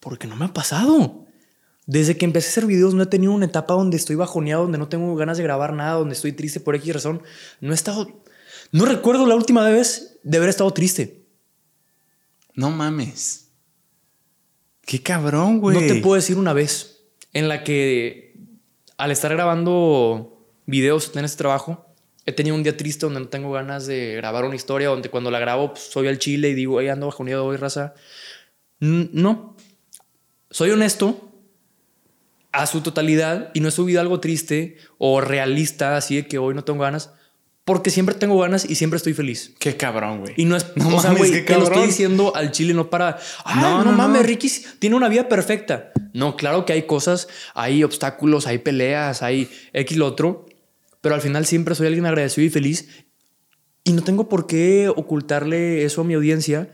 [0.00, 1.26] porque no me ha pasado.
[1.90, 4.78] Desde que empecé a hacer videos no he tenido una etapa donde estoy bajoneado, donde
[4.78, 7.20] no tengo ganas de grabar nada, donde estoy triste por X razón.
[7.60, 8.22] No he estado...
[8.70, 11.24] No recuerdo la última vez de haber estado triste.
[12.54, 13.48] No mames.
[14.82, 15.80] Qué cabrón, güey.
[15.80, 18.36] No te puedo decir una vez en la que
[18.96, 21.92] al estar grabando videos en este trabajo,
[22.24, 25.32] he tenido un día triste donde no tengo ganas de grabar una historia, donde cuando
[25.32, 27.94] la grabo pues, soy al chile y digo, hey, ando bajoneado hoy, raza.
[28.78, 29.56] No,
[30.52, 31.29] soy honesto
[32.52, 36.54] a su totalidad y no he subido algo triste o realista, así de que hoy
[36.54, 37.10] no tengo ganas,
[37.64, 39.54] porque siempre tengo ganas y siempre estoy feliz.
[39.58, 40.34] Qué cabrón, güey.
[40.36, 43.18] Y no es, no o sea, güey, te lo estoy diciendo al chile, no para,
[43.56, 45.92] no, no, mames, Ricky tiene una vida perfecta.
[46.12, 50.46] No, claro que hay cosas, hay obstáculos, hay peleas, hay X lo otro,
[51.00, 52.88] pero al final siempre soy alguien agradecido y feliz
[53.84, 56.70] Y no tengo por qué ocultarle eso a mi audiencia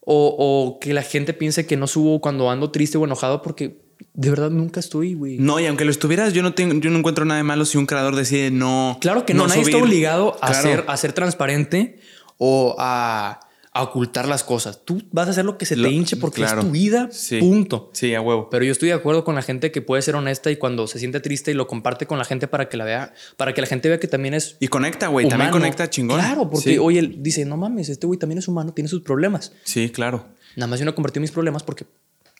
[0.00, 3.89] o, o que la gente piense que no subo cuando ando triste o enojado porque
[4.14, 5.38] de verdad nunca estoy, güey.
[5.38, 7.78] No, y aunque lo estuvieras, yo no tengo, yo no encuentro nada de malo si
[7.78, 8.98] un creador decide no.
[9.00, 9.74] Claro que no, nadie subir.
[9.74, 10.62] está obligado a, Claro.
[10.62, 11.98] ser, a ser transparente
[12.38, 13.40] o a,
[13.72, 14.84] a ocultar las cosas.
[14.84, 16.60] Tú vas a hacer lo que se Lo- te hinche porque claro.
[16.60, 17.38] es tu vida, Sí.
[17.38, 17.90] punto.
[17.92, 18.48] Sí, a huevo.
[18.50, 20.98] Pero yo estoy de acuerdo con la gente que puede ser honesta y cuando se
[20.98, 23.66] siente triste y lo comparte con la gente para que la vea, para que la
[23.66, 25.28] gente vea que también es Y conecta, güey.
[25.28, 26.18] También conecta chingón.
[26.18, 26.78] Claro, porque Sí.
[26.78, 29.52] oye, él dice, no mames, este güey también es humano, tiene sus problemas.
[29.64, 30.26] Sí, claro.
[30.56, 31.86] Nada más yo no compartí mis problemas porque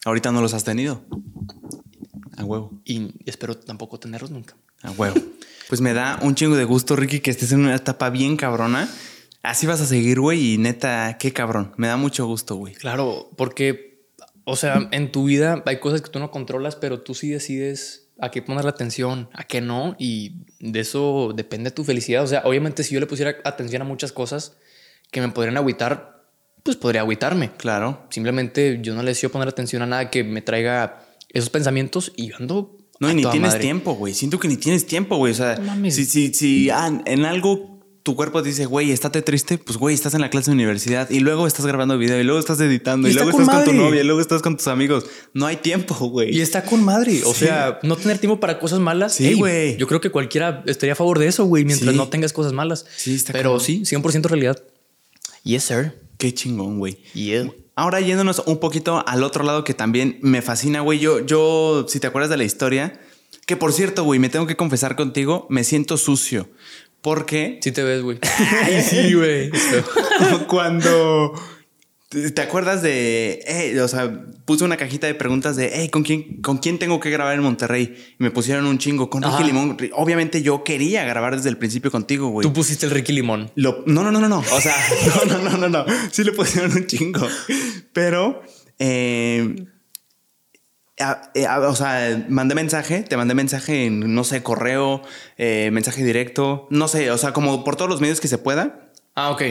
[0.05, 1.03] Ahorita no los has tenido.
[2.37, 2.81] A huevo.
[2.85, 4.55] y espero tampoco tenerlos nunca.
[4.81, 5.15] A huevo.
[5.69, 8.89] Pues me da un chingo de gusto, Ricky, que estés en una etapa bien cabrona.
[9.43, 10.53] Así vas a seguir, güey.
[10.53, 11.73] Y neta, qué cabrón.
[11.77, 12.73] Me da mucho gusto, güey.
[12.73, 14.05] Claro, porque,
[14.43, 18.07] o sea, en tu vida hay cosas que tú no controlas, pero tú sí decides
[18.19, 22.23] a qué poner la atención, a qué no, y de eso depende tu felicidad.
[22.23, 24.57] O sea, obviamente si yo le pusiera atención a muchas cosas
[25.11, 26.10] que me podrían agüitar,
[26.63, 27.51] pues podría agüitarme.
[27.57, 28.03] Claro.
[28.09, 32.27] Simplemente yo no le deseo poner atención a nada que me traiga esos pensamientos y
[32.29, 32.77] yo ando.
[32.99, 33.61] No, a y ni toda tienes madre.
[33.61, 34.13] tiempo, güey.
[34.13, 35.31] Siento que ni tienes tiempo, güey.
[35.31, 37.71] O sea, No si, si, si ah, en algo
[38.03, 41.09] tu cuerpo te dice, güey, estate triste, pues, güey, estás en la clase de universidad
[41.11, 43.73] y luego estás grabando video y luego estás editando Y luego con estás con tu
[43.73, 45.05] novia y luego estás con tus amigos.
[45.33, 46.35] No hay tiempo, güey.
[46.35, 47.21] Y está con madre.
[47.25, 47.45] O Sí.
[47.45, 49.13] sea, no tener tiempo para cosas malas.
[49.15, 49.77] Sí, ey, güey.
[49.77, 51.97] Yo creo que cualquiera estaría a favor de eso, güey, mientras Sí.
[51.97, 52.85] no tengas cosas malas.
[52.97, 53.65] Sí, está Pero cabrón.
[53.65, 54.61] sí, 100% realidad.
[55.43, 55.93] Yes, sir.
[56.21, 56.99] Qué chingón, güey.
[57.15, 57.51] Yeah.
[57.75, 60.99] Ahora yéndonos un poquito al otro lado que también me fascina, güey.
[60.99, 63.01] Yo, yo, si te acuerdas de la historia,
[63.47, 66.47] que por cierto, güey, me tengo que confesar contigo, me siento sucio.
[67.01, 68.19] Porque Sí te ves, güey.
[68.61, 69.49] Ay, sí, güey.
[70.47, 71.33] cuando
[72.33, 76.41] ¿Te acuerdas de, eh, o sea, puse una cajita de preguntas de, hey, ¿con quién,
[76.41, 77.95] ¿con quién tengo que grabar en Monterrey?
[78.19, 79.37] Y me pusieron un chingo con Ajá.
[79.37, 79.77] Ricky Limón.
[79.93, 82.43] Obviamente yo quería grabar desde el principio contigo, güey.
[82.45, 83.49] Tú pusiste el Ricky Limón.
[83.55, 84.39] Lo- no, no, no, no, no.
[84.39, 84.75] O sea,
[85.25, 85.85] no, no, no, no, no.
[86.11, 87.25] Sí le pusieron un chingo.
[87.93, 88.41] Pero,
[88.77, 89.65] eh,
[90.99, 95.01] a- eh, a- o sea, mandé mensaje, te mandé mensaje en, no sé, correo,
[95.37, 98.89] eh, mensaje directo, no sé, o sea, como por todos los medios que se pueda.
[99.15, 99.43] Ah, ok.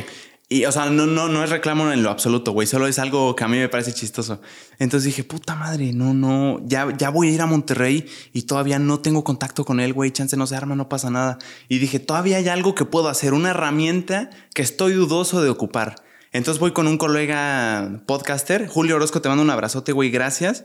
[0.53, 2.67] Y, o sea, no, no, no es reclamo en lo absoluto, güey.
[2.67, 4.41] Solo es algo que a mí me parece chistoso.
[4.81, 8.81] Entonces dije, puta madre, no, no, ya, ya voy a ir a Monterrey y todavía
[8.81, 10.11] no tengo contacto con él, güey.
[10.11, 11.39] Chance no se arma, no pasa nada.
[11.69, 15.95] Y dije, todavía hay algo que puedo hacer, una herramienta que estoy dudoso de ocupar.
[16.33, 20.65] Entonces voy con un colega podcaster, Julio Orozco, te mando un abrazote, güey, gracias.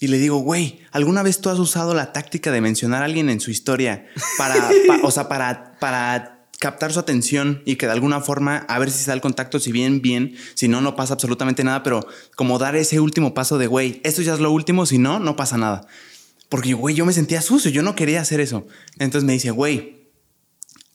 [0.00, 3.28] Y le digo, güey, ¿alguna vez tú has usado la táctica de mencionar a alguien
[3.30, 4.06] en su historia
[4.38, 4.54] para,
[4.86, 8.90] pa- o sea, para, para captar su atención y que de alguna forma a ver
[8.90, 12.06] si se da el contacto, si bien, bien, si no, no pasa absolutamente nada, pero
[12.34, 15.36] como dar ese último paso de, güey, esto ya es lo último, si no, no
[15.36, 15.86] pasa nada.
[16.48, 18.66] Porque, güey, yo me sentía sucio, yo no quería hacer eso.
[18.98, 19.96] Entonces me dice, güey,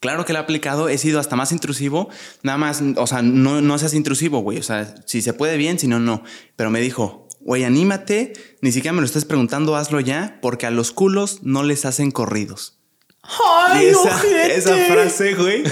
[0.02, 2.10] Claro que lo he aplicado, he sido hasta más intrusivo,
[2.42, 5.78] nada más, o sea, no, no seas intrusivo, güey, o sea, si se puede bien,
[5.78, 6.24] si no, no.
[6.56, 10.72] Pero me dijo, güey, anímate, ni siquiera me lo estés preguntando, hazlo ya, porque a
[10.72, 12.81] los culos no les hacen corridos.
[13.24, 15.64] ¡Ay, y esa, esa frase, güey,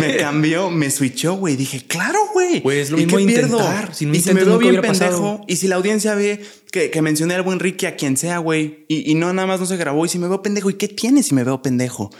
[0.00, 1.54] me cambió, me switchó, güey.
[1.54, 2.60] Dije, claro, güey.
[2.60, 3.58] Güey, es lo ¿Y mismo qué pierdo?
[3.58, 3.94] intentar.
[3.94, 5.10] Si no y si me veo bien pasado.
[5.10, 6.42] pendejo, y si la audiencia ve
[6.72, 9.60] que, que mencioné al buen Ricky a quien sea, güey, y, y no nada más
[9.60, 12.10] no se grabó, y si me veo pendejo, ¿y qué tiene si me veo pendejo?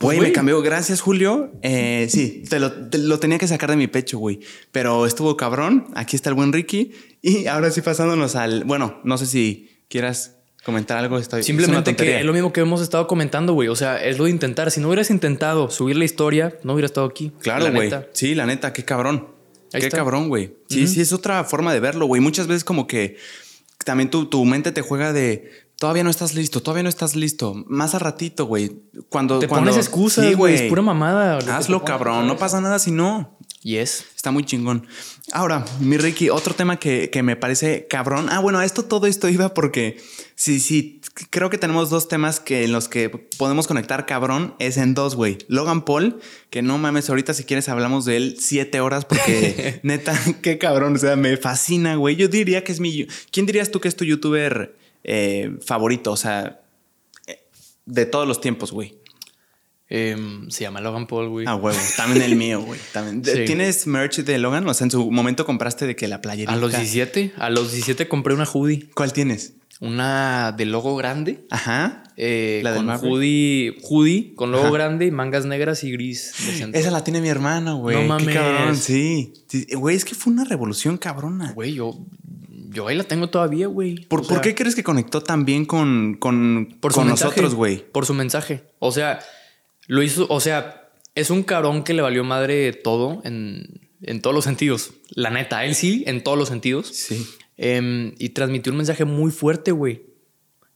[0.00, 0.62] Güey, me cambió.
[0.62, 1.50] Gracias, Julio.
[1.62, 4.38] Eh, sí, te lo, te lo tenía que sacar de mi pecho, güey.
[4.70, 5.88] Pero estuvo cabrón.
[5.94, 6.92] Aquí está el buen Ricky.
[7.20, 8.62] Y ahora sí pasándonos al...
[8.62, 11.18] Bueno, no sé si quieras comentar algo.
[11.18, 13.68] Estoy, es una Simplemente que es lo mismo que hemos estado comentando, güey.
[13.68, 14.70] O sea, es lo de intentar.
[14.70, 17.32] Si no hubieras intentado subir la historia, no hubiera estado aquí.
[17.40, 17.90] Claro, La güey.
[18.12, 19.28] Sí, la neta, qué cabrón.
[19.72, 19.98] Ahí qué está.
[19.98, 20.54] cabrón, güey.
[20.68, 22.20] Sí, sí, es otra forma de verlo, güey.
[22.20, 23.16] Muchas veces como que
[23.84, 27.54] también tu, tu mente te juega de todavía no estás listo, todavía no estás listo.
[27.66, 28.82] Más a ratito, güey.
[29.08, 30.54] Cuando Te cuando, pones excusas, Sí, güey.
[30.54, 31.38] Es pura mamada.
[31.56, 32.26] Hazlo, cabrón.
[32.26, 33.37] No pasa nada si no.
[33.68, 34.06] Yes.
[34.16, 34.86] Está muy chingón.
[35.30, 38.28] Ahora, mi Ricky, otro tema que, que me parece cabrón.
[38.30, 40.00] Ah, bueno, a esto todo esto iba porque
[40.36, 44.54] sí, sí, creo que tenemos dos temas que en los que podemos conectar cabrón.
[44.58, 45.36] Es en dos, güey.
[45.48, 50.18] Logan Paul, que no mames, ahorita si quieres hablamos de él siete horas porque neta,
[50.40, 50.96] qué cabrón.
[50.96, 52.16] O sea, me fascina, güey.
[52.16, 53.06] Yo diría que es mi.
[53.30, 56.10] ¿Quién dirías tú que es tu youtuber eh, favorito?
[56.10, 56.62] O sea,
[57.26, 57.44] eh,
[57.84, 58.97] de todos los tiempos, güey.
[59.90, 61.46] Em, se llama Logan Paul, güey.
[61.48, 61.78] Ah, huevo.
[61.96, 62.78] También el mío, güey.
[62.92, 63.22] También.
[63.24, 63.44] Sí.
[63.46, 64.68] ¿Tienes merch de Logan?
[64.68, 66.52] O sea, en su momento compraste de que la playerita.
[66.52, 68.88] a los 17, a los 17 compré una hoodie.
[68.94, 69.54] ¿Cuál tienes?
[69.80, 71.46] Una de logo grande.
[71.50, 72.02] Ajá.
[72.16, 74.72] eh, ¿La del con hoodie, hoodie con logo Ajá.
[74.72, 76.34] grande, mangas negras y gris.
[76.70, 76.70] de.
[76.78, 77.94] Esa la tiene mi hermana, güey.
[77.96, 78.34] No Qué mames.
[78.34, 79.32] cabrón, sí.
[79.74, 81.52] Güey, es que fue una revolución cabrona.
[81.52, 81.96] Güey, yo,
[82.70, 84.04] yo ahí la tengo todavía, güey.
[84.06, 87.78] ¿Por, por qué crees que conectó tan bien con, con, Por con nosotros, güey?
[87.90, 88.64] Por su mensaje.
[88.80, 89.20] O sea,
[89.88, 94.36] lo hizo, o sea, es un cabrón que le valió madre todo en, en todos
[94.36, 94.92] los sentidos.
[95.10, 96.88] La neta, él sí, en todos los sentidos.
[96.88, 97.26] Sí.
[97.56, 100.02] Em, y transmitió un mensaje muy fuerte, güey.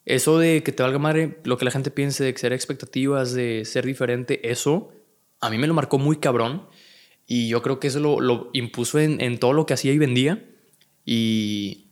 [0.04, 3.64] Eso de que te valga madre lo que la gente piense, de ser expectativas, de
[3.64, 4.90] ser diferente, eso
[5.40, 6.66] a mí me lo marcó muy cabrón.
[7.26, 9.98] Y yo creo que eso lo, lo impuso en, en, todo lo que hacía y
[9.98, 10.44] vendía.
[11.04, 11.88] Y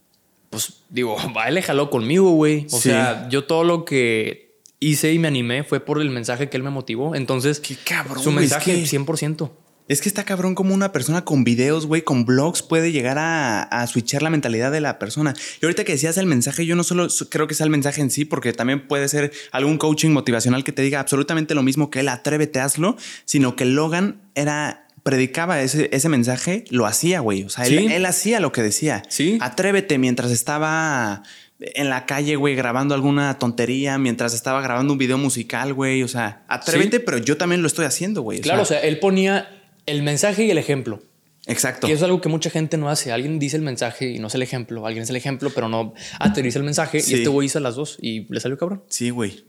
[0.49, 2.67] pues digo, va, él le jaló conmigo, güey.
[2.67, 2.89] O sí.
[2.89, 4.50] sea, yo todo lo que
[4.81, 7.15] hice y me animé fue por el mensaje que él me motivó.
[7.15, 8.99] Entonces, Qué cabrón, su mensaje es que...
[8.99, 9.51] 100%.
[9.89, 13.65] Es que está cabrón como una persona con videos, güey, con blogs puede llegar a,
[13.65, 15.35] a, switchar la mentalidad de la persona.
[15.61, 18.13] Y ahorita que decías el mensaje, yo no solo creo que sea el mensaje en
[18.13, 22.01] sí, porque también puede ser algún coaching motivacional que te diga absolutamente lo mismo que
[22.01, 27.43] él, atrévete, hazlo, sino que Logan era predicaba ese, ese mensaje, lo hacía, güey.
[27.43, 29.03] O sea, él, hacía lo que decía.
[29.09, 29.39] Sí.
[29.41, 31.23] Atrévete mientras estaba
[31.61, 36.03] en la calle, güey, grabando alguna tontería, mientras estaba grabando un video musical, güey.
[36.03, 37.03] O sea, atrévete, Sí.
[37.05, 38.41] pero yo también lo estoy haciendo, güey.
[38.41, 39.49] Claro, o sea, sea, él ponía
[39.87, 41.03] el mensaje y el ejemplo.
[41.47, 41.87] exacto.
[41.87, 43.13] Que es algo que mucha gente no hace.
[43.13, 44.87] Alguien dice el mensaje y no es el ejemplo.
[44.87, 47.01] Alguien es el ejemplo, pero no aterriza el mensaje.
[47.01, 47.13] Sí.
[47.13, 48.83] Y este güey hizo las dos y le salió cabrón.
[48.89, 49.45] Sí, güey.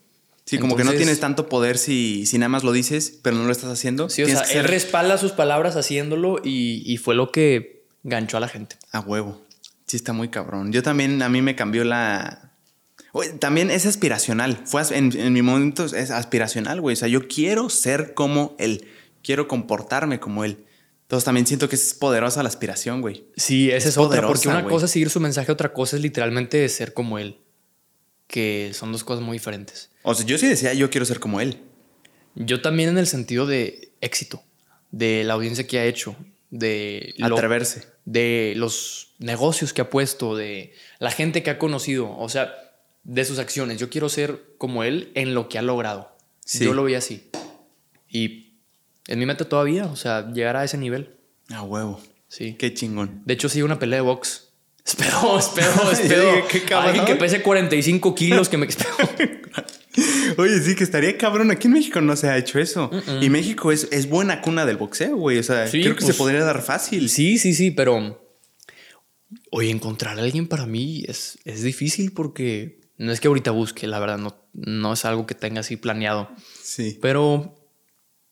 [0.46, 3.46] Sí, como que no tienes tanto poder si, si nada más lo dices, pero no
[3.46, 4.10] lo estás haciendo.
[4.10, 8.38] Sí, o sea, él ser respalda sus palabras haciéndolo y, y fue lo que ganchó
[8.38, 8.76] a la gente.
[8.92, 9.40] a huevo.
[9.92, 10.72] Sí, está muy cabrón.
[10.72, 12.54] Yo también, a mí me cambió la.
[13.12, 14.62] Oye, también es aspiracional.
[14.64, 16.94] Fue en, en mi momento es aspiracional, güey.
[16.94, 18.88] O sea, yo quiero ser como él.
[19.22, 20.64] Quiero comportarme como él.
[21.02, 23.26] Entonces también siento que es poderosa la aspiración, güey.
[23.36, 24.74] Sí, esa es, Es otra, porque una güey.
[24.74, 27.42] cosa es seguir su mensaje, otra cosa es literalmente ser como él.
[28.28, 29.90] Que son dos cosas muy diferentes.
[30.04, 31.60] O sea, yo sí decía, yo quiero ser como él.
[32.36, 34.42] Yo también en el sentido de éxito,
[34.92, 36.16] de la audiencia que ha hecho,
[36.50, 37.91] de lo- Atreverse.
[38.06, 42.54] De los negocios que ha puesto, de la gente que ha conocido, o sea,
[43.04, 43.80] de sus acciones.
[43.80, 46.16] Yo quiero ser como él en lo que ha logrado.
[46.46, 46.66] Sí.
[46.66, 47.30] Yo lo veía así.
[48.10, 48.58] Y
[49.08, 51.16] es mi meta todavía, o sea, llegar a ese nivel.
[51.50, 52.02] A huevo.
[52.28, 52.56] Sí.
[52.58, 53.22] Qué chingón.
[53.26, 54.50] De hecho, sigue una pelea de box.
[54.86, 56.36] Espero, espero, espero.
[56.36, 56.90] dije, ¿qué cabrón?
[56.90, 58.96] Alguien que pese 45 kilos que me espero.
[60.38, 61.52] Oye, sí, que estaría cabrón.
[61.52, 62.90] Aquí en México no se ha hecho eso.
[63.22, 65.38] Y México es, es buena cuna del boxeo, güey.
[65.40, 67.10] O sea, Sí, creo que pues- se podría dar fácil.
[67.10, 68.20] Sí, sí, sí, pero.
[69.50, 73.88] Oye, encontrar a alguien para mí es, es difícil porque no es que ahorita busque,
[73.88, 76.30] la verdad, no, no es algo que tenga así planeado.
[76.62, 76.98] Sí.
[77.02, 77.56] Pero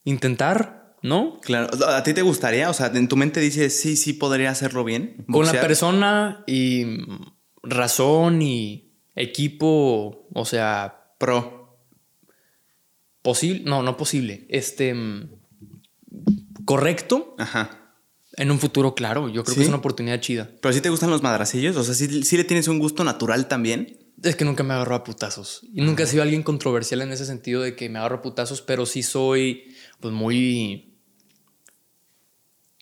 [0.03, 1.39] intentar, ¿no?
[1.41, 1.70] Claro.
[1.88, 2.70] ¿A ti te gustaría?
[2.70, 5.26] O sea, en tu mente dices, sí, sí podría hacerlo bien.
[5.32, 6.86] Con la persona y
[7.64, 11.78] razón y equipo, o sea, Pro.
[13.22, 15.30] posible, no, no posible, este, mm,
[16.65, 17.93] correcto Ajá.
[18.38, 19.59] en un futuro, claro, yo creo ¿Sí?
[19.59, 20.49] que es una oportunidad chida.
[20.61, 21.76] Pero sí te gustan los madracillos.
[21.76, 23.97] O sea, sí, sí le tienes un gusto natural también.
[24.24, 25.61] Es que nunca me agarró a putazos.
[25.74, 28.61] Y nunca he sido alguien controversial en ese sentido de que me agarro a putazos,
[28.61, 30.88] pero sí soy, pues, muy.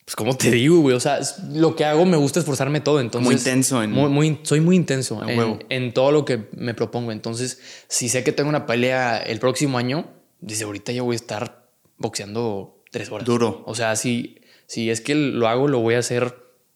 [0.07, 0.95] Pues, como te digo, güey?
[0.95, 1.19] O sea,
[1.51, 3.01] lo que hago me gusta esforzarme todo.
[3.01, 5.59] Entonces, Muy intenso en- Muy, muy- soy muy intenso A en, huevo.
[5.67, 7.11] en todo lo que me propongo.
[7.11, 10.07] Entonces, si sé que tengo una pelea el próximo año,
[10.39, 13.25] desde ahorita ya voy a estar boxeando tres horas.
[13.27, 13.63] Duro.
[13.65, 16.33] O sea, si, si es que lo hago, lo voy a hacer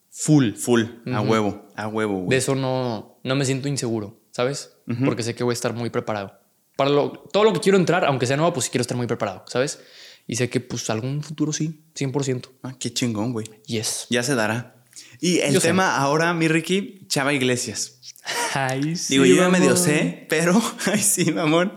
[0.10, 0.52] full.
[0.56, 0.84] Full.
[1.14, 1.32] A Ujú.
[1.32, 1.68] huevo.
[1.78, 2.30] A huevo, güey.
[2.32, 4.76] De eso no, no me siento inseguro, ¿sabes?
[5.06, 6.34] Porque sé que voy a estar muy preparado.
[6.76, 9.46] Para lo- todo lo que quiero entrar, aunque sea nuevo, pues quiero estar muy preparado,
[9.48, 9.80] ¿sabes?
[10.28, 12.50] Y sé que pues algún futuro sí, 100%.
[12.64, 13.48] Ah, qué chingón, güey.
[13.66, 14.08] Yes.
[14.10, 14.76] Ya se dará.
[15.20, 15.68] Y el Yo sé.
[15.70, 18.00] tema ahora, mi Ricky, Chava Iglesias.
[18.54, 21.74] Ay, sí, Digo, yo ya medio sé, pero, ay sí, mamón.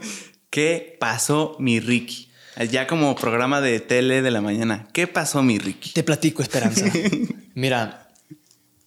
[0.51, 2.31] ¿Qué pasó, mi Ricky?
[2.71, 4.89] Ya como programa de tele de la mañana.
[4.93, 5.91] ¿Qué pasó, mi Ricky?
[5.93, 6.87] Te platico, Esperanza.
[7.55, 8.13] Mira,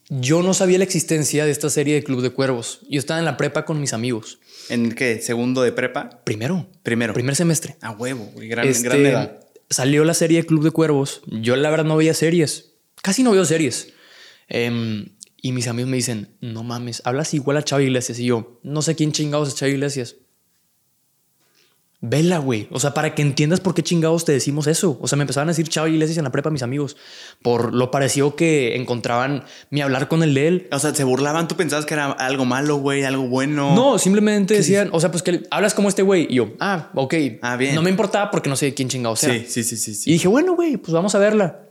[0.09, 2.79] yo no sabía la existencia de esta serie de Club de Cuervos.
[2.89, 4.39] Yo estaba en la prepa con mis amigos.
[4.69, 5.19] ¿En qué?
[5.21, 6.21] ¿Segundo de prepa?
[6.23, 6.65] Primero.
[6.83, 7.13] Primero.
[7.13, 7.75] Primer semestre.
[7.81, 8.31] A huevo.
[8.37, 9.39] Gran, Este, gran edad.
[9.69, 11.21] Salió la serie Club de Cuervos.
[11.27, 12.75] Yo la verdad no veía series.
[13.01, 13.93] Casi no veo series.
[14.47, 15.09] Em,
[15.41, 18.19] y mis amigos me dicen, no mames, hablas igual a Chava Iglesias.
[18.19, 20.15] Y yo, no sé quién chingados es Chava Iglesias.
[21.99, 22.67] Vela, güey.
[22.69, 24.99] O sea, para que entiendas por qué chingados te decimos eso.
[25.01, 26.95] O sea, me empezaban a decir Chava Iglesias en la prepa mis amigos.
[27.41, 30.67] Por lo pareció que encontraban mi hablar con el de él.
[30.71, 31.47] O sea, se burlaban.
[31.47, 33.03] ¿Tú pensabas que era algo malo, güey?
[33.03, 33.73] ¿Algo bueno?
[33.73, 36.27] No, simplemente decían, o sea, pues que hablas como este güey.
[36.29, 37.15] Y yo, ah, ok.
[37.41, 37.73] Ah, bien.
[37.73, 39.33] No me importaba porque no sé quién chingados era.
[39.33, 39.95] Sí, sí, sí, sí.
[39.95, 40.09] sí.
[40.11, 41.61] Y dije, bueno, güey, pues vamos a verla.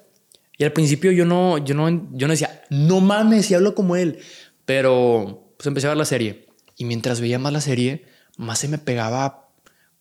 [0.59, 3.95] Y al principio yo no, yo no, yo no decía, no mames, si hablo como
[3.95, 4.19] él.
[4.65, 6.47] Pero pues empecé a ver la serie.
[6.77, 8.07] Y mientras veía más la serie,
[8.37, 9.46] más se me pegaba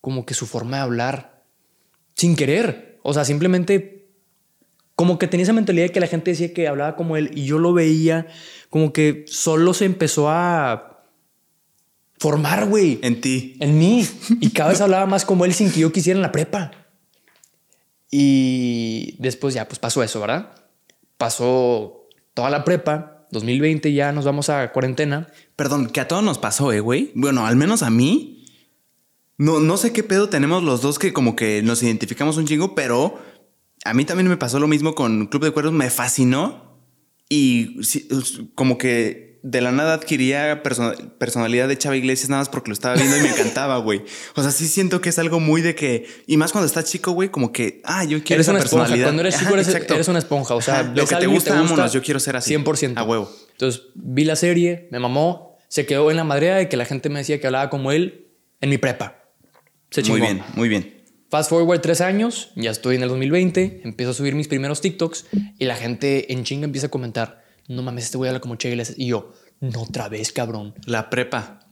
[0.06, 1.42] como que su forma de hablar
[2.14, 3.00] sin querer.
[3.02, 4.06] O sea, simplemente
[4.94, 7.44] como que tenía esa mentalidad de que la gente decía que hablaba como él y
[7.44, 8.28] yo lo veía
[8.70, 11.02] como que solo se empezó a
[12.20, 13.56] formar, güey En ti.
[13.58, 14.06] en mí
[14.40, 16.70] y cada vez hablaba más como él sin que yo quisiera en la prepa.
[18.08, 20.52] Y después ya, pues pasó eso, ¿verdad?
[21.18, 25.26] Pasó toda la prepa, 2020 ya nos vamos a cuarentena.
[25.56, 27.10] Perdón, que a todos nos pasó, eh, güey.
[27.16, 28.35] Bueno, al menos a mí.
[29.38, 32.74] No, no sé qué pedo tenemos los dos que como que nos identificamos un chingo,
[32.74, 33.18] pero
[33.84, 35.72] a mí también me pasó lo mismo con Club de Cuervos.
[35.72, 36.80] Me fascinó
[37.28, 37.80] y
[38.54, 40.60] como que de la nada adquiría
[41.18, 44.02] personalidad de Chava Iglesias nada más porque lo estaba viendo y me encantaba, güey.
[44.34, 46.06] O sea, sí siento que es algo muy de que.
[46.26, 48.96] Y más cuando estás chico, güey, como que, ah, yo quiero eres esa una personalidad.
[48.96, 49.06] Esponja.
[49.06, 50.54] Cuando eres chico, eres, eres, una esponja.
[50.56, 52.54] O sea, Ajá, lo que te gusta, te gusta, vámonos, yo quiero ser así.
[52.56, 52.94] 100%.
[52.96, 53.30] A huevo.
[53.52, 57.08] Entonces, vi la serie, me mamó, se quedó en la madrea de que la gente
[57.08, 59.25] me decía que hablaba como él en mi prepa.
[59.90, 60.18] Se chingó.
[60.18, 60.96] Muy bien, muy bien.
[61.28, 65.26] Fast forward tres años, ya estoy en el 2020, empiezo a subir mis primeros TikToks
[65.58, 68.68] y la gente en chinga empieza a comentar, no mames, este güey habla como Che
[68.68, 68.96] Iglesias.
[68.96, 70.74] Y yo, no otra vez, cabrón.
[70.86, 71.66] La prepa.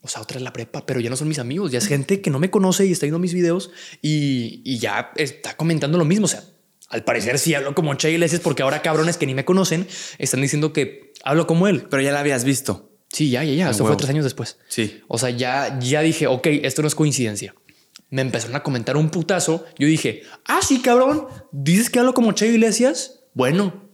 [0.00, 2.20] O sea, otra vez la prepa, pero ya no son mis amigos, ya es gente
[2.20, 3.70] que no me conoce y está viendo mis videos
[4.02, 6.24] y, y ya está comentando lo mismo.
[6.24, 6.42] O sea,
[6.88, 9.86] al parecer sí hablo como Che Iglesias porque ahora cabrones que ni me conocen
[10.18, 11.86] están diciendo que hablo como él.
[11.88, 12.90] Pero ya la habías visto.
[13.12, 13.70] Sí, ya, ya, ya.
[13.70, 14.58] Eso fue tres años después.
[14.68, 15.02] Sí.
[15.08, 17.54] O sea, ya, ya dije, ok, esto no es coincidencia.
[18.10, 19.66] Me empezaron a comentar un putazo.
[19.78, 21.26] Yo dije, ah, sí, cabrón.
[21.52, 23.20] ¿Dices que hablo como Che Iglesias?
[23.34, 23.88] Bueno,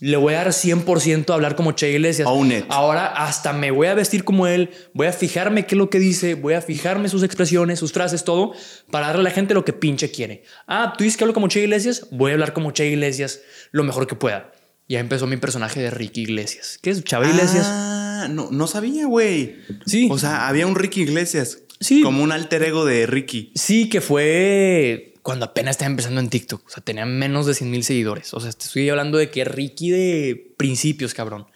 [0.00, 2.26] le voy a dar 100% a hablar como Che Iglesias.
[2.28, 2.64] Own it.
[2.68, 5.98] Ahora hasta me voy a vestir como él, voy a fijarme qué es lo que
[5.98, 8.52] dice, voy a fijarme sus expresiones, sus frases, todo,
[8.90, 10.44] para darle a la gente lo que pinche quiere.
[10.66, 13.40] Ah, tú dices que hablo como Che Iglesias, voy a hablar como Che Iglesias
[13.72, 14.52] lo mejor que pueda.
[14.88, 16.78] Ya empezó mi personaje de Ricky Iglesias.
[16.82, 17.04] ¿Qué es?
[17.04, 17.66] Chava Iglesias.
[17.68, 19.56] Ah, no, no sabía, güey.
[19.86, 20.08] Sí.
[20.10, 21.58] O sea, había un Ricky Iglesias.
[21.80, 22.02] Sí.
[22.02, 23.52] Como un alter ego de Ricky.
[23.54, 26.66] Sí, que fue cuando apenas estaba empezando en TikTok.
[26.66, 28.32] O sea, tenía menos de 100 mil seguidores.
[28.34, 31.46] O sea, te estoy hablando de que Ricky de principios, cabrón.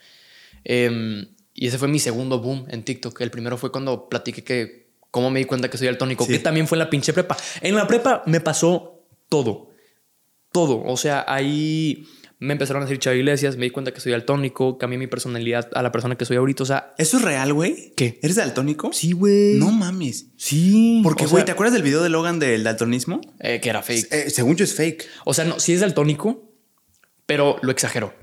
[0.65, 3.21] Eh, y ese fue mi segundo boom en TikTok.
[3.21, 6.33] El primero fue cuando platiqué que cómo me di cuenta que soy daltónico, Sí.
[6.33, 7.37] que también fue en la pinche prepa.
[7.61, 9.71] En la prepa me pasó todo.
[10.53, 10.83] Todo.
[10.85, 12.07] O sea, ahí
[12.45, 15.68] me empezaron a decir Chava Iglesias, me di cuenta que soy daltónico, cambié mi personalidad
[15.74, 16.62] a la persona que soy ahorita.
[16.62, 17.92] O sea, ¿Eso es real, güey?
[17.97, 18.18] ¿Qué?
[18.22, 18.92] ¿Eres daltónico?
[18.92, 19.55] sí, güey.
[19.55, 20.26] No mames.
[20.36, 21.01] Sí.
[21.03, 23.20] Porque, O güey, sea, ¿te acuerdas del video de Logan del daltonismo?
[23.40, 24.12] eh, que era fake.
[24.12, 25.07] Eh, según yo es fake.
[25.24, 26.53] O sea, no, sí es daltónico,
[27.26, 28.14] pero lo exageró.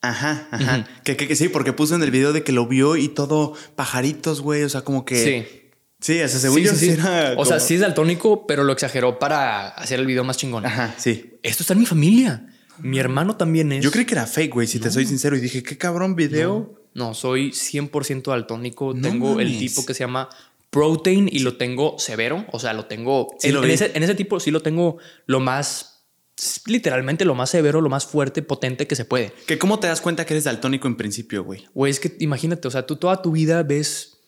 [0.00, 0.86] Ajá, ajá.
[1.04, 3.54] que, que, que sí, porque puso en el video de que lo vio y todo
[3.74, 4.62] pajaritos, güey.
[4.62, 5.16] O sea, como que.
[5.16, 5.64] Sí.
[6.00, 6.90] Sí, o sea, según Sí, yo sí, sí sí.
[6.92, 10.64] era O sea, sí es daltónico, pero lo exageró para hacer el video más chingón.
[10.64, 11.40] Ajá, sí.
[11.42, 12.46] Esto está en mi familia.
[12.80, 13.84] Mi hermano también es.
[13.84, 15.36] Yo creí que era fake, güey, si te soy sincero.
[15.36, 16.74] Y dije, qué cabrón video.
[16.94, 18.94] No, soy 100% daltónico.
[18.94, 20.28] No tengo el tipo que se llama
[20.70, 22.44] Protein y lo tengo severo.
[22.52, 23.28] O sea, lo tengo.
[23.38, 23.74] Sí en, lo en vi.
[23.74, 26.04] ese, en ese tipo sí lo tengo lo más.
[26.66, 29.32] Literalmente lo más severo, lo más fuerte, potente que se puede.
[29.46, 31.66] Que cómo te das cuenta que eres daltónico en principio, güey.
[31.74, 34.18] Güey, es que imagínate, o sea, tú toda tu vida ves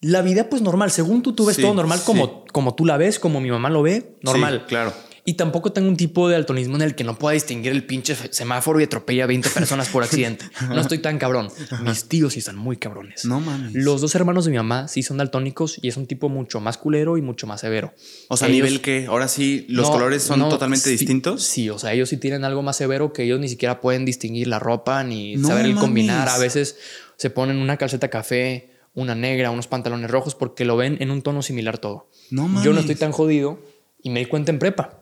[0.00, 0.90] la vida pues normal.
[0.90, 2.04] Según tú, tú ves Sí, todo normal sí.
[2.06, 4.60] como, como tú la ves, como mi mamá lo ve, normal.
[4.62, 4.92] Sí, claro.
[5.24, 8.16] Y tampoco tengo un tipo de daltonismo en el que no pueda distinguir el pinche
[8.32, 10.46] semáforo y atropella a 20 personas por accidente.
[10.68, 11.48] No estoy tan cabrón.
[11.84, 13.24] Mis tíos sí están muy cabrones.
[13.24, 13.72] No mames.
[13.72, 16.76] Los dos hermanos de mi mamá sí son daltónicos y es un tipo mucho más
[16.76, 17.94] culero y mucho más severo.
[18.28, 21.44] O sea, a nivel que ahora sí los no, colores son no, totalmente sí, distintos.
[21.44, 24.48] Sí, o sea, ellos sí tienen algo más severo que ellos ni siquiera pueden distinguir
[24.48, 25.84] la ropa ni No saber el mames.
[25.84, 26.28] combinar.
[26.30, 26.78] A veces
[27.16, 31.22] se ponen una calceta café, una negra, unos pantalones rojos porque lo ven en un
[31.22, 32.10] tono similar todo.
[32.32, 32.74] No Yo mames.
[32.74, 33.60] no estoy tan jodido
[34.02, 34.98] y me di cuenta en prepa.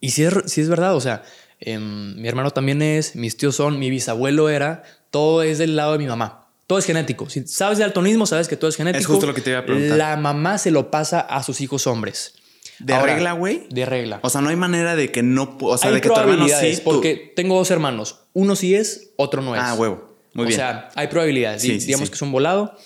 [0.00, 1.22] Y sí es, sí es verdad, o sea,
[1.60, 5.92] em, mi hermano también es, mis tíos son, mi bisabuelo era, todo es del lado
[5.92, 6.46] de mi mamá.
[6.66, 7.30] Todo es genético.
[7.30, 9.10] Si sabes de daltonismo, sabes que todo es genético.
[9.12, 9.96] justo lo que te iba a preguntar.
[9.96, 12.34] La mamá se lo pasa a sus hijos hombres.
[12.78, 13.66] ¿De Ahora, regla, güey?
[13.70, 14.20] De regla.
[14.22, 15.56] O sea, no hay manera de que no.
[15.62, 16.76] O sea, Hay de que tu hermano sí.
[16.76, 18.20] tú- porque tengo dos hermanos.
[18.34, 19.62] Uno sí es, otro no es.
[19.64, 20.14] Ah, huevo.
[20.34, 20.58] Muy o bien.
[20.60, 21.62] sea, hay probabilidades.
[21.62, 22.10] Sí, digamos sí.
[22.12, 22.76] que es un volado.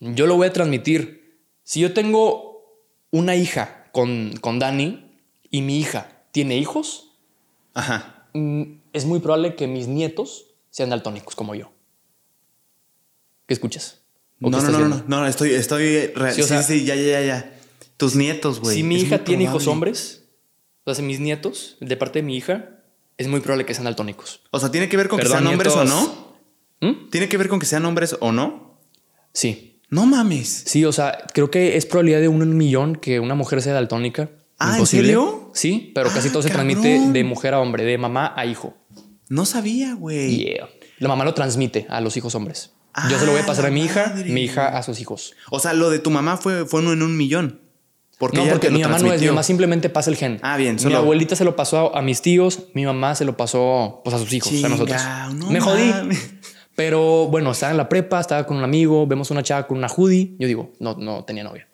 [0.00, 1.40] Yo lo voy a transmitir.
[1.64, 2.62] Si yo tengo
[3.10, 5.03] una hija con, con Dani
[5.54, 7.12] y mi hija tiene hijos,
[7.74, 8.26] Ajá.
[8.34, 11.70] mm, es muy probable que mis nietos sean daltónicos como yo.
[13.46, 14.00] ¿Qué escuchas?
[14.42, 16.10] ¿O No, qué no, no, no, no, estoy, estoy.
[16.32, 17.58] Sí, Sí, sea- sí, ya, ya, ya, ya.
[17.96, 18.74] Tus nietos, güey.
[18.74, 20.24] Si mi hija tiene hijos hombres,
[20.82, 22.80] o sea, si mis nietos, de parte de mi hija,
[23.16, 24.40] es muy probable que sean daltónicos.
[24.50, 26.34] O sea, ¿tiene que ver con Perdón, que sean hombres o no?
[26.80, 27.10] ¿Mm?
[27.10, 28.80] ¿Tiene que ver con que sean hombres o no?
[29.32, 29.80] Sí.
[29.88, 30.64] No mames.
[30.66, 33.62] Sí, o sea, creo que es probabilidad de uno en un millón que una mujer
[33.62, 34.30] sea daltónica.
[34.58, 35.50] Ah, ¿en serio?
[35.54, 36.68] Sí, pero casi Ah, todo se cabrón.
[36.80, 38.74] transmite de mujer a hombre, de mamá a hijo.
[39.28, 40.36] No sabía, güey.
[40.36, 40.68] Yeah.
[40.98, 42.72] La mamá lo transmite a los hijos hombres.
[43.10, 44.30] Yo se lo voy a pasar a mi hija, madre.
[44.30, 45.34] mi hija a sus hijos.
[45.50, 47.60] O sea, lo de tu mamá fue, fue uno en un millón.
[48.18, 50.38] Porque no, porque mi mamá no es, mi mamá simplemente pasa el gen.
[50.42, 54.00] Ah, bien, Mi abuelita se lo pasó a mis tíos, mi mamá se lo pasó
[54.04, 55.02] pues, a sus hijos, a nosotros.
[55.34, 55.88] No Me jodí.
[55.90, 56.30] mames.
[56.76, 59.88] Pero bueno, estaba en la prepa, estaba con un amigo, vemos una chava con una
[59.88, 60.36] hoodie.
[60.38, 61.66] Yo digo, no, no tenía novia.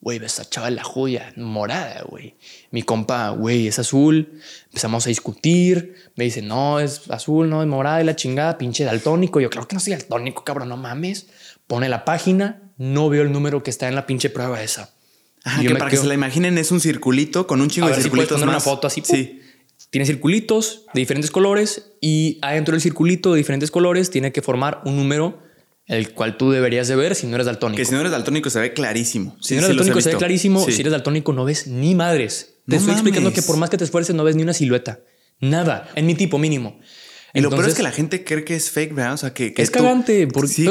[0.00, 2.34] Güey, esa chava la joya, morada, güey.
[2.70, 4.40] Mi compa, güey, es azul.
[4.66, 5.94] Empezamos a discutir.
[6.16, 9.40] Me dice, no, es azul, no, es morada y la chingada, pinche daltónico.
[9.40, 11.26] Yo, creo que no soy daltónico, cabrón, no mames.
[11.66, 14.94] Pone la página, no veo el número que está en la pinche prueba esa.
[15.44, 18.40] Ajá, que para que se la imaginen es un circulito con un chingo de circulitos
[18.42, 19.02] una foto así.
[19.04, 19.40] Sí.
[19.90, 24.82] Tiene circulitos de diferentes colores y adentro del circulito de diferentes colores tiene que formar
[24.84, 25.42] un número
[25.88, 27.78] el cual tú deberías de ver si no eres daltónico.
[27.78, 29.36] Que si no eres daltónico se ve clarísimo.
[29.40, 30.64] Si no eres daltónico se ve clarísimo.
[30.64, 32.56] Si eres daltónico no ves ni madres.
[32.68, 35.00] Te estoy explicando que por más que te esfuerces no ves ni una silueta.
[35.40, 35.88] Nada.
[35.94, 36.78] En mi tipo mínimo.
[37.34, 39.14] Y lo peor es que la gente cree que es fake, ¿verdad?
[39.14, 40.28] O sea, que, es cagante.
[40.46, 40.66] sí,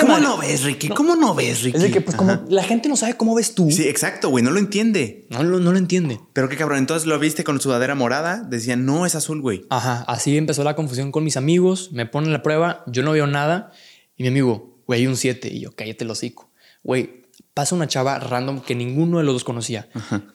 [0.00, 0.88] ¿Cómo no ves, Ricky?
[0.88, 1.76] ¿Cómo no ves, Ricky?
[1.76, 3.70] Es de que, pues, como la gente no sabe cómo ves tú.
[3.70, 4.44] Sí, exacto, güey.
[4.44, 5.26] No lo entiende.
[5.30, 6.20] No, no, no lo entiende.
[6.32, 6.78] Pero qué cabrón.
[6.78, 8.42] Entonces lo viste con sudadera morada.
[8.42, 9.64] Decían, no, es azul, güey.
[9.70, 10.04] Ajá.
[10.06, 11.90] Así empezó la confusión con mis amigos.
[11.92, 12.84] Me ponen la prueba.
[12.86, 13.72] Yo no veo nada.
[14.16, 15.48] Y mi amigo, güey, hay un 7.
[15.52, 16.50] Y yo, cállate el hocico.
[16.82, 19.88] Güey, pasa una chava random que ninguno de los dos conocía.
[19.94, 20.34] Ajá.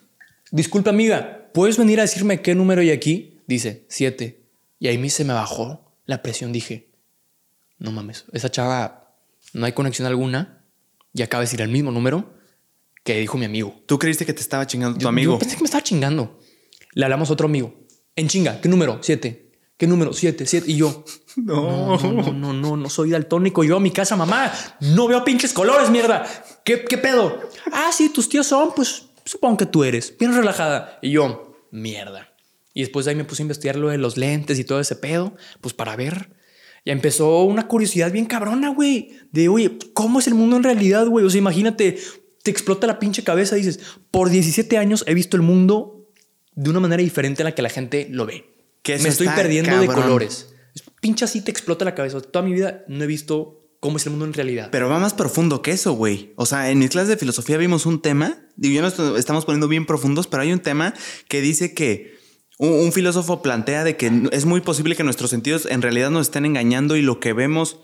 [0.50, 3.38] Disculpa, amiga, ¿puedes venir a decirme qué número hay aquí?
[3.46, 4.42] Dice, 7.
[4.78, 6.52] Y ahí mí se me bajó la presión.
[6.52, 6.90] Dije,
[7.78, 9.14] no mames, esa chava
[9.52, 10.64] no hay conexión alguna
[11.12, 12.34] y acaba de decir el mismo número
[13.04, 13.82] que dijo mi amigo.
[13.86, 15.34] ¿Tú creíste que te estaba chingando tu amigo?
[15.34, 16.38] Yo pensé que me estaba chingando.
[16.92, 17.86] Le hablamos a otro amigo.
[18.16, 18.98] En chinga, ¿qué número?
[19.00, 19.49] 7.
[19.80, 20.12] ¿Qué número?
[20.12, 20.70] Siete, siete.
[20.70, 21.06] Y yo,
[21.36, 21.96] no.
[21.96, 23.64] no, no, no, no, soy daltónico.
[23.64, 26.26] Yo a mi casa, mamá, no veo pinches colores, mierda.
[26.66, 27.40] ¿Qué, ¿Qué pedo?
[27.72, 30.14] Ah, sí, tus tíos son, pues supongo que tú eres.
[30.18, 30.98] Bien relajada.
[31.00, 32.28] Y yo, mierda.
[32.74, 34.96] Y después de ahí me puse a investigar lo de los lentes y todo ese
[34.96, 36.28] pedo, pues para ver.
[36.84, 39.16] Ya empezó una curiosidad bien cabrona, güey.
[39.32, 41.24] De, oye, ¿cómo es el mundo en realidad, güey?
[41.24, 41.98] O sea, imagínate,
[42.42, 46.06] te explota la pinche cabeza y dices, por 17 años he visto el mundo
[46.54, 48.59] de una manera diferente a la que la gente lo ve.
[48.86, 50.48] Me estoy perdiendo de colores.
[51.00, 52.20] Pinche así te explota la cabeza.
[52.20, 54.68] Toda mi vida no he visto cómo es el mundo en realidad.
[54.70, 56.32] Pero va más profundo que eso, güey.
[56.36, 59.68] O sea, en mis clases de filosofía vimos un tema, digo, ya nos estamos poniendo
[59.68, 60.94] bien profundos, pero hay un tema
[61.28, 62.18] que dice que
[62.58, 66.44] un, filósofo plantea de que es muy posible que nuestros sentidos en realidad nos estén
[66.44, 67.78] engañando y lo que vemos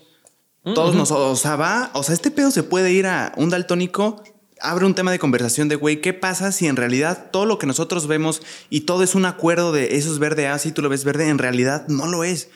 [0.73, 4.21] todos nos, o sea, va, o sea, este pedo se puede ir a un daltónico
[4.61, 7.67] abre un tema de conversación de, güey, ¿qué pasa si en realidad todo lo que
[7.67, 11.03] nosotros vemos y todo es un acuerdo de eso es verde así, tú lo ves
[11.03, 12.49] verde, en realidad no lo es?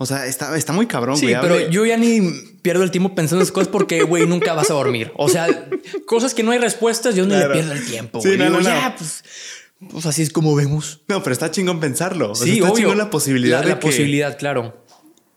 [0.00, 2.20] O sea, está, está muy cabrón, sí, pero yo ya ni
[2.62, 5.10] pierdo el tiempo pensando en esas cosas porque, güey, nunca vas a dormir.
[5.16, 5.48] O sea,
[6.06, 8.20] cosas que no hay respuestas, yo ni le pierdo el tiempo.
[8.20, 9.24] Sí, no, no, ya, pues,
[9.90, 11.00] pues, así es como vemos.
[11.08, 12.36] No, pero está chingón pensarlo.
[12.36, 13.62] Sí, está chingón la posibilidad.
[13.62, 14.84] La, la posibilidad, claro.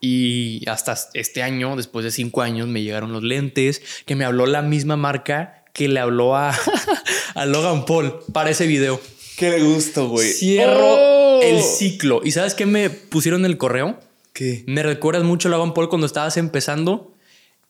[0.00, 4.46] Y hasta este año, después de cinco años, me llegaron los lentes que me habló
[4.46, 6.54] la misma marca que le habló a,
[7.34, 9.00] a Logan Paul para ese video.
[9.36, 10.32] Qué gusto, güey.
[10.32, 11.40] Cierro oh.
[11.42, 12.20] el ciclo.
[12.22, 13.98] ¿Y sabes qué me pusieron en el correo?
[14.32, 14.64] ¿Qué?
[14.66, 17.12] Me recuerdas mucho a Logan Paul cuando estabas empezando.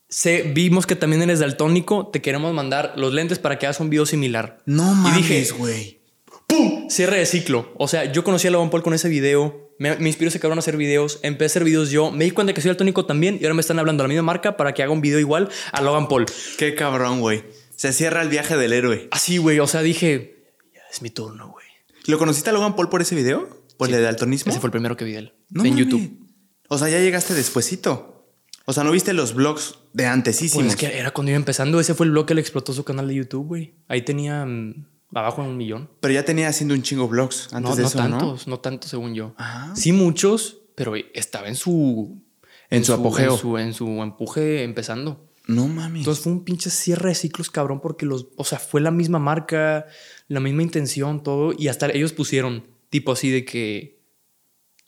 [0.08, 2.08] Se, vimos que también eres daltónico.
[2.08, 4.58] Te queremos mandar los lentes para que hagas un video similar.
[4.66, 6.00] No mames, güey.
[6.46, 6.90] ¡Pum!
[6.90, 7.72] Cierre de ciclo.
[7.78, 9.70] O sea, yo conocí a Logan Paul con ese video.
[9.78, 11.20] Me, me inspiró ese cabrón a hacer videos.
[11.22, 12.10] Empecé a hacer videos yo.
[12.10, 13.38] Me di cuenta que soy daltónico también.
[13.40, 15.48] Y ahora me están hablando de la misma marca para que haga un video igual
[15.72, 16.26] a Logan Paul.
[16.58, 17.42] Qué cabrón, güey.
[17.82, 19.08] Se cierra el viaje del héroe.
[19.10, 19.58] Así, güey.
[19.58, 21.66] O sea, dije, ya es mi turno, güey.
[22.06, 23.48] ¿Lo conociste a Logan Paul por ese video?
[23.76, 24.52] ¿Por el de daltonismo?
[24.52, 25.34] Ese fue el primero que vi de él.
[25.52, 26.28] en YouTube.
[26.68, 28.28] O sea, ya llegaste despuesito.
[28.66, 30.62] O sea, ¿no viste los vlogs de antesísimo?
[30.62, 31.80] Pues es que era cuando iba empezando.
[31.80, 33.74] Ese fue el blog que le explotó su canal de YouTube, güey.
[33.88, 35.90] Ahí tenía mm, abajo un millón.
[35.98, 38.60] Pero ya tenía haciendo un chingo vlogs antes no, de no eso, tantos, ¿no?
[38.60, 39.34] tantos, según yo.
[39.74, 42.22] Sí, muchos, pero estaba en su...
[42.70, 43.32] En, su, apogeo.
[43.32, 45.31] En su, en su empuje empezando.
[45.46, 46.00] No mames.
[46.00, 49.18] Entonces fue un pinche cierre de ciclos, cabrón, porque los, o sea, fue la misma
[49.18, 49.86] marca,
[50.28, 54.02] la misma intención, todo, y hasta ellos pusieron tipo así de que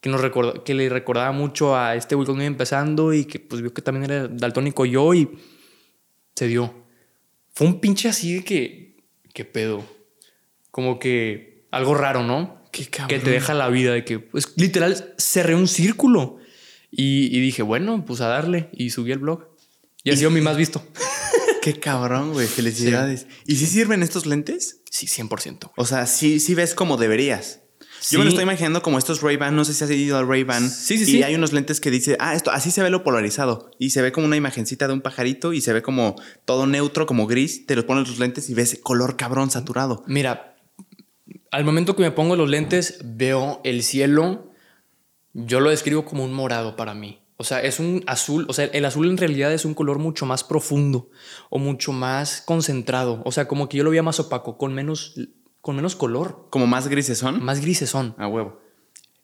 [0.04, 0.20] que nos
[0.64, 4.10] que le recordaba mucho a este güey iba empezando y que pues vio que también
[4.10, 5.30] era daltónico yo y
[6.36, 6.74] se dio.
[7.54, 8.96] Fue un pinche así de que
[9.32, 9.82] qué pedo.
[10.70, 12.62] Como que algo raro, ¿no?
[12.70, 12.86] Qué.
[13.08, 16.36] Que te deja la vida de que pues literal cerré un círculo
[16.90, 19.53] y, y dije, bueno, pues a darle y subí el blog.
[20.04, 20.86] Y ha sido mi más visto.
[21.62, 22.46] Qué cabrón, güey.
[22.46, 23.26] Felicidades.
[23.46, 24.82] ¿Y si sirven estos lentes?
[24.90, 25.72] Sí, 100%.
[25.76, 27.62] O sea, sí, sí ves como deberías.
[28.10, 30.68] Yo me lo estoy imaginando como estos Ray-Ban, no sé si has ido al Ray-Ban.
[30.68, 33.70] Sí, sí, y hay unos lentes que dice, ah, esto, así se ve lo polarizado.
[33.78, 37.06] Y se ve como una imagencita de un pajarito y se ve como todo neutro,
[37.06, 37.64] como gris.
[37.64, 40.04] Te los pones los lentes y ves color cabrón saturado.
[40.06, 40.56] Mira,
[41.50, 44.52] al momento que me pongo los lentes, veo el cielo.
[45.32, 47.23] Yo lo describo como un morado para mí.
[47.36, 50.24] O sea, es un azul, o sea, el azul en realidad es un color mucho
[50.24, 51.10] más profundo
[51.50, 53.22] o mucho más concentrado.
[53.24, 55.14] O sea, como que yo lo veía más opaco, con menos,
[55.60, 56.46] con menos color.
[56.50, 57.42] ¿Como más grisesón?
[57.42, 58.14] Más grisesón.
[58.18, 58.60] A huevo.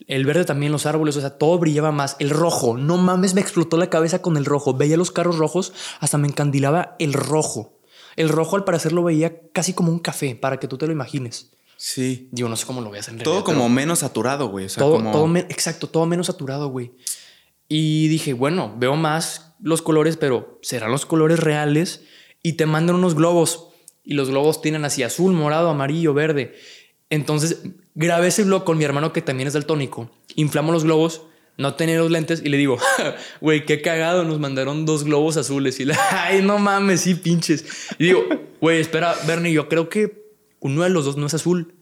[0.08, 2.16] El verde también, los árboles, o sea, todo brillaba más.
[2.18, 4.74] El rojo, no mames, me explotó la cabeza con el rojo.
[4.74, 7.78] Veía los carros rojos, hasta me encandilaba el rojo.
[8.16, 10.92] El rojo al parecer lo veía casi como un café, para que tú te lo
[10.92, 11.52] imagines.
[11.76, 12.28] Sí.
[12.32, 14.66] Digo, no sé cómo lo veas en Todo realidad, como menos saturado, güey.
[14.66, 15.12] O sea, todo, como...
[15.12, 16.92] todo exacto, todo menos saturado, güey.
[17.73, 22.03] Y dije, bueno, veo más los colores, pero serán los colores reales.
[22.43, 23.68] Y te mandan unos globos.
[24.03, 26.57] Y los globos tienen así azul, morado, amarillo, verde.
[27.11, 27.62] Entonces
[27.95, 30.11] grabé ese blog con mi hermano que también es daltónico.
[30.35, 31.23] Inflamos los globos,
[31.59, 32.77] no tenía los lentes y le digo,
[33.41, 35.79] güey, qué cagado, nos mandaron dos globos azules.
[35.79, 37.64] Y le, ay, no mames, sí, pinches.
[38.01, 38.25] Y digo,
[38.61, 40.25] güey, espera, Bernie, yo creo que
[40.59, 41.77] uno de los dos no es azul.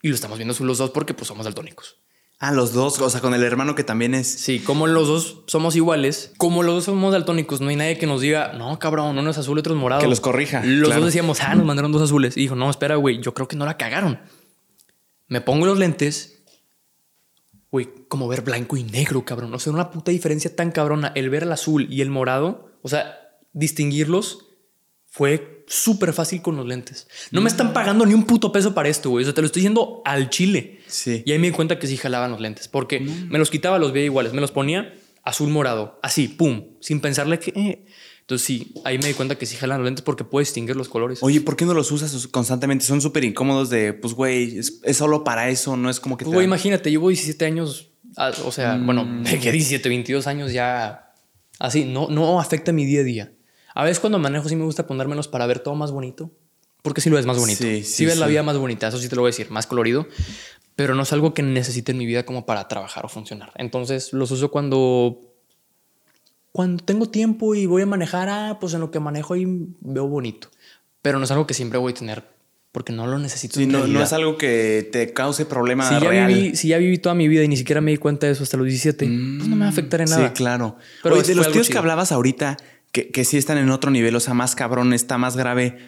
[0.00, 1.98] Y lo estamos viendo azul los dos porque pues somos daltónicos.
[2.38, 3.00] Ah, los dos.
[3.00, 4.26] O sea, con el hermano que también es...
[4.26, 8.06] Sí, como los dos somos iguales, como los dos somos daltónicos, no hay nadie que
[8.06, 10.02] nos diga, no, cabrón, uno es azul, otro es morado.
[10.02, 11.00] Que los corrija, Los claro.
[11.00, 12.36] dos decíamos, ah, nos mandaron dos azules.
[12.36, 14.20] Y dijo, no, espera, güey, yo creo que no la cagaron.
[15.28, 16.42] Me pongo los lentes,
[17.70, 19.54] güey, como ver blanco y negro, cabrón.
[19.54, 21.12] O sea, una puta diferencia tan cabrona.
[21.14, 23.18] El ver el azul y el morado, o sea,
[23.52, 24.46] distinguirlos
[25.06, 27.08] fue súper fácil con los lentes.
[27.30, 29.24] No me están pagando ni un puto peso para esto, güey.
[29.24, 30.80] O sea, te lo estoy diciendo al chile.
[30.94, 31.22] Sí.
[31.26, 33.92] Y ahí me di cuenta que sí jalaban los lentes, porque me los quitaba, los
[33.92, 37.50] veía iguales, me los ponía azul morado, así, pum, sin pensarle que...
[37.56, 37.84] eh.
[38.20, 40.88] Entonces sí, ahí me di cuenta que sí jalan los lentes porque puedes distinguir los
[40.88, 41.18] colores.
[41.22, 42.84] Oye, ¿por qué no los usas constantemente?
[42.86, 46.24] Son súper incómodos de, pues, güey, es, es solo para eso, no es como que
[46.24, 49.24] Pues, güey, imagínate, llevo 17 años, ah, o sea, bueno, Mm.
[49.24, 51.12] de que 17, 22 años ya
[51.58, 53.32] así, no, no afecta mi día a día.
[53.74, 56.30] A veces cuando manejo sí me gusta ponérmelos para ver todo más bonito,
[56.84, 57.62] porque sí lo ves más bonito.
[57.62, 59.50] Sí, Sí, sí, ves la vida más bonita, eso sí te lo voy a decir,
[59.50, 60.06] más colorido,
[60.76, 63.52] pero no es algo que necesite en mi vida como para trabajar o funcionar.
[63.56, 65.18] Entonces los uso cuando
[66.52, 69.46] cuando tengo tiempo y voy a manejar, ah, pues en lo que manejo ahí
[69.80, 70.50] veo bonito.
[71.00, 72.34] Pero no es algo que siempre voy a tener
[72.70, 73.58] porque no lo necesito.
[73.58, 77.14] Sí, no, es algo que te cause problema si ya, viví, si ya viví toda
[77.14, 79.56] mi vida y ni siquiera me di cuenta de eso hasta los 17, pues no
[79.56, 80.28] me va a afectar en nada.
[80.28, 80.76] Sí, claro.
[81.02, 82.58] Pero Oye, de los tíos que hablabas ahorita,
[82.92, 85.78] que, que sí están en otro nivel, o sea, más cabrón, está más grave.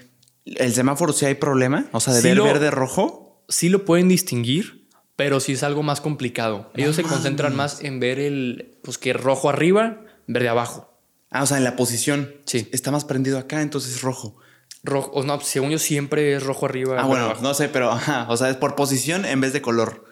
[0.46, 1.86] ¿El semáforo sí hay problema?
[1.92, 3.42] O sea, de Sí ver lo- verde rojo.
[3.48, 4.86] Sí lo pueden distinguir,
[5.16, 6.70] pero sí es algo más complicado.
[6.74, 10.92] Ellos se concentran más en ver el, pues que rojo arriba, verde abajo.
[11.30, 12.32] Ah, o sea, en la posición.
[12.46, 12.68] Sí.
[12.72, 14.36] Está más prendido acá, entonces es rojo.
[14.82, 16.96] Rojo, o no, según yo siempre es rojo arriba.
[17.00, 17.42] Ah, bueno, abajo.
[17.42, 20.04] no sé, pero ajá, o sea, es por posición en vez de color.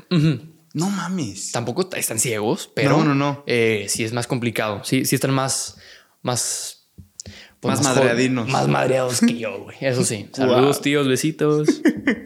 [0.73, 1.53] No mames.
[1.53, 3.45] Tampoco están ciegos, pero No, no, no.
[3.47, 4.83] eh, sí es más complicado.
[4.85, 5.77] Sí, sí están más,
[6.23, 6.74] más,
[7.73, 8.49] pues, Más jod- madreadinos.
[8.49, 9.77] Más madreados que yo, güey.
[9.81, 10.29] Eso sí.
[10.33, 11.69] Saludos, tíos, besitos.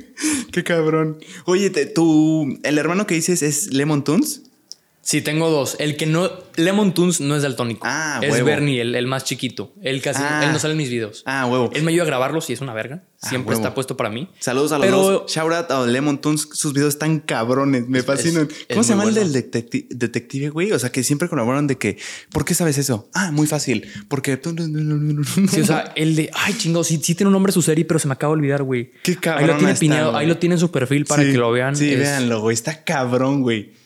[0.53, 1.19] Qué cabrón.
[1.47, 4.43] Oye, tú, el hermano que dices es Lemon Tunes.
[5.09, 5.77] Sí, tengo dos.
[5.79, 6.31] El que no.
[6.57, 7.87] Lemon Tunes no es daltónico.
[7.89, 8.45] Ah, Es huevo.
[8.45, 9.73] Bernie, el, el más chiquito.
[9.81, 10.21] Él casi.
[10.23, 10.43] Ah.
[10.45, 11.23] Él no sale en mis videos.
[11.25, 11.71] Ah, huevo.
[11.73, 13.05] Él me ayuda a grabarlos y es una verga.
[13.23, 14.29] Ah, Siempre está puesto para mí.
[14.39, 15.33] Saludos a los Pero- dos.
[15.33, 16.47] Shout out a Lemon Tunes.
[16.53, 17.89] Sus videos están cabrones.
[17.89, 18.49] Me fascinan.
[18.51, 20.73] es ¿Cómo se llama el del detecti- detective, güey?
[20.73, 21.97] O sea, que siempre colaboran de que.
[22.31, 23.09] ¿Por qué sabes eso?
[23.15, 23.87] Ah, muy fácil.
[24.09, 24.39] Porque.
[25.51, 26.31] Sí, o sea, el de.
[26.35, 28.63] Ay, chingo, sí, sí tiene un nombre su serie, pero se me acaba de olvidar,
[28.63, 28.91] güey.
[29.03, 30.17] Qué Ahí lo tiene está, güey.
[30.23, 31.75] ahí lo tiene en su perfil para Sí, que lo vean.
[31.77, 32.53] Sí, véanlo, güey.
[32.53, 33.78] Está cabrón, güey.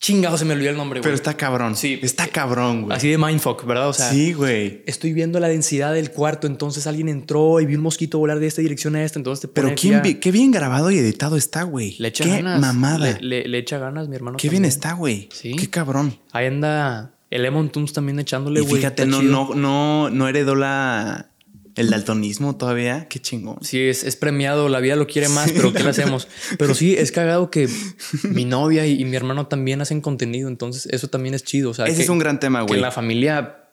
[0.00, 1.04] Chingado, se me olvidó el nombre, güey.
[1.04, 1.76] Pero está cabrón.
[1.76, 2.00] Sí.
[2.02, 2.96] Está cabrón, güey.
[2.96, 3.90] Así de mindfuck, ¿verdad?
[3.90, 4.82] O sea, sí, güey.
[4.86, 8.46] estoy viendo la densidad del cuarto, entonces alguien entró y vi un mosquito volar de
[8.46, 11.36] esta dirección a esta, entonces te pone Pero quién a- qué bien grabado y editado
[11.36, 11.96] está, güey.
[11.98, 12.60] le echa qué ganas.
[12.62, 13.18] mamada.
[13.20, 14.38] Le, le- le echa ganas, mi hermano.
[14.38, 15.28] qué bien está, güey.
[15.32, 15.54] Sí.
[15.54, 16.18] Qué cabrón.
[16.32, 18.76] Ahí anda el Lemon Tunes también echándole, güey.
[18.76, 19.30] fíjate, no, chido.
[19.30, 21.29] no, no, no heredó la
[21.76, 23.06] el daltonismo todavía.
[23.08, 23.58] Qué chingón.
[23.62, 26.28] Sí, es, es premiado, la vida lo quiere más, pero ¿qué le hacemos?
[26.58, 27.68] Pero sí, es cagado que
[28.24, 31.70] mi novia y, y mi hermano también hacen contenido, entonces eso también es chido.
[31.70, 32.78] O sea, Ese que- es un gran tema, que güey.
[32.78, 33.64] en la familia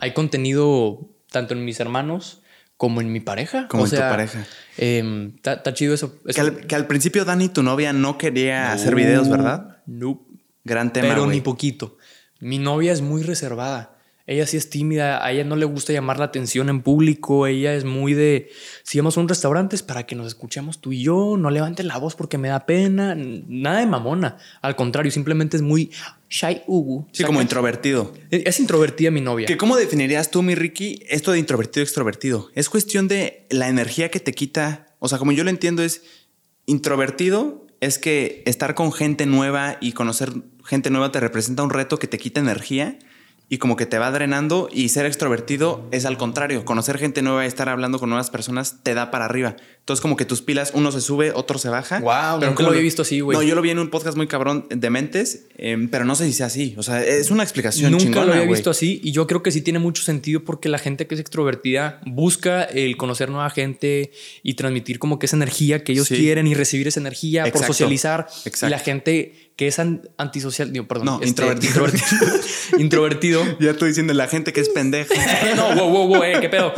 [0.00, 2.40] hay contenido tanto en mis hermanos
[2.76, 3.68] como en mi pareja.
[3.68, 4.46] Como O en tu pareja.
[4.76, 6.18] em, Está está chido eso.
[6.26, 9.78] Que al, que al principio Dani, tu novia, no quería hacer videos, ¿verdad?
[9.86, 10.26] No.
[10.64, 11.96] Gran tema, pero ni poquito.
[12.40, 13.91] Mi novia es muy reservada.
[14.26, 17.74] Ella sí es tímida, a ella no le gusta llamar la atención en público, ella
[17.74, 18.50] es muy de,
[18.84, 21.84] si vamos a un restaurante es para que nos escuchemos tú y yo, no levantes
[21.84, 25.90] la voz porque me da pena, nada de mamona, al contrario, simplemente es muy
[26.30, 27.06] shy ubu.
[27.12, 28.12] Sí, como introvertido.
[28.30, 29.46] Es es introvertida mi novia.
[29.46, 32.50] ¿Que ¿Cómo definirías tú, mi Ricky, esto de introvertido extrovertido?
[32.54, 34.94] Es cuestión de la energía que te quita.
[34.98, 36.02] O sea, como yo lo entiendo, es
[36.66, 40.32] introvertido es que estar con gente nueva y conocer
[40.64, 42.96] gente nueva te representa un reto que te quita energía
[43.52, 47.44] y como que te va drenando y ser extrovertido es al contrario, conocer gente nueva
[47.44, 49.56] y estar hablando con nuevas personas te da para arriba.
[49.80, 52.00] Entonces como que tus pilas, uno se sube, otro se baja.
[52.00, 53.36] Guau, nunca como lo había visto así, güey.
[53.36, 56.24] No, yo lo vi en un podcast muy cabrón de mentes, em, pero no sé
[56.28, 56.74] si sea así.
[56.78, 59.50] O sea, es una explicación Nunca chingona, lo había visto así y yo creo que
[59.50, 64.12] sí tiene mucho sentido porque la gente que es extrovertida busca el conocer nueva gente
[64.42, 66.16] y transmitir como que esa energía que ellos Sí.
[66.16, 68.28] quieren y recibir esa energía por socializar.
[68.46, 68.68] Exacto.
[68.68, 71.70] Y la gente que es an- antisocial, digo, perdón, No, este, introvertido.
[71.86, 72.26] introvertido,
[72.78, 73.44] introvertido.
[73.60, 75.14] Ya estoy diciendo la gente que es pendeja.
[75.56, 76.72] no, wow, wow, wow, eh, qué pedo.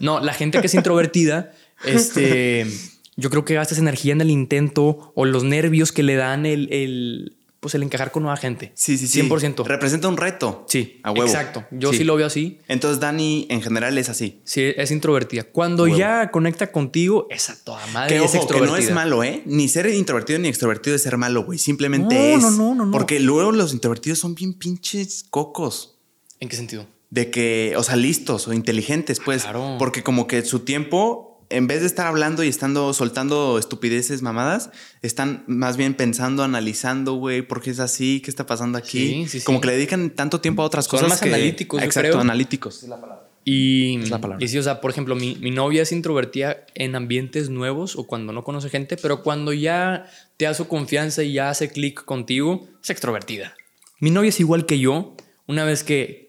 [0.00, 1.52] No, la gente que es introvertida,
[1.84, 2.66] este,
[3.16, 6.46] yo creo que gasta esa energía en el intento o los nervios que le dan
[6.46, 8.72] el, el pues el encajar con nueva gente.
[8.74, 9.22] Sí, sí, sí.
[9.22, 9.64] 100%.
[9.64, 10.66] Representa un reto.
[10.68, 11.24] Sí, a huevo.
[11.24, 11.64] Exacto.
[11.70, 12.04] Yo sí.
[12.04, 12.60] lo veo así.
[12.68, 14.42] Entonces Dani en general es así.
[14.44, 15.44] Sí, es introvertida.
[15.44, 18.18] Cuando ya conecta contigo, es a toda madre.
[18.18, 19.40] Que, es ojo, que no es malo, ¿eh?
[19.46, 21.58] Ni ser introvertido ni extrovertido es ser malo, güey.
[21.58, 22.42] Simplemente es.
[22.42, 22.92] No, no, no, no.
[22.92, 25.96] Porque luego los introvertidos son bien pinches cocos.
[26.40, 26.86] ¿En qué sentido?
[27.08, 29.44] De que, o sea, listos o inteligentes, pues.
[29.44, 29.76] Claro.
[29.78, 34.70] Porque como que su tiempo en vez de estar hablando y estando soltando estupideces mamadas,
[35.02, 38.98] están más bien pensando, analizando, güey, por qué es así, qué está pasando aquí.
[38.98, 39.44] Sí, sí, sí.
[39.44, 41.08] Como que le dedican tanto tiempo a otras Son cosas.
[41.08, 42.20] más que- analíticos, yo Exacto, creo.
[42.20, 42.82] analíticos.
[42.82, 43.28] Es la palabra.
[43.46, 44.42] Y, Es la palabra.
[44.42, 48.06] y sí, o sea, por ejemplo, mi, mi novia es introvertida en ambientes nuevos o
[48.06, 50.06] cuando no conoce gente, pero cuando ya
[50.38, 53.54] te da su confianza y ya hace clic contigo, es extrovertida.
[54.00, 55.14] Mi novia es igual que yo,
[55.46, 56.23] una vez que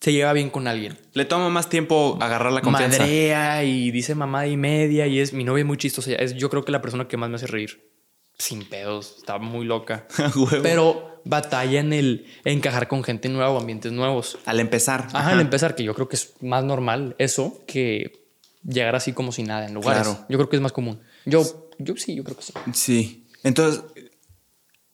[0.00, 0.98] se lleva bien con alguien.
[1.12, 3.00] Le toma más tiempo agarrar la confianza.
[3.00, 6.12] Madrea y dice mamá y media y es mi novia muy chistosa.
[6.12, 7.90] Es yo creo que la persona que más me hace reír.
[8.38, 10.06] Sin pedos, está muy loca.
[10.62, 14.38] Pero batalla en el encajar con gente nueva o ambientes nuevos.
[14.46, 15.08] Al empezar.
[15.12, 18.28] Ajá, al empezar, que yo creo que es más normal eso que
[18.62, 20.06] llegar así como si nada en lugares.
[20.06, 20.26] Claro.
[20.28, 21.00] Yo creo que es más común.
[21.24, 22.52] Yo, yo sí, yo creo que sí.
[22.72, 23.28] Sí.
[23.42, 23.82] Entonces,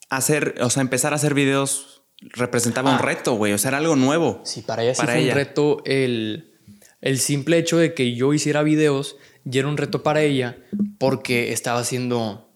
[0.09, 1.94] hacer, o sea, empezar a hacer videos
[2.31, 3.03] representaba un Ah.
[3.03, 3.53] reto, güey.
[3.53, 4.41] O sea, era algo nuevo.
[4.45, 5.33] Sí, para ella sí fue ella.
[5.33, 6.53] un reto el,
[7.01, 9.17] el simple hecho de que yo hiciera videos
[9.51, 10.57] y era un reto para ella
[10.99, 12.51] porque estaba haciendo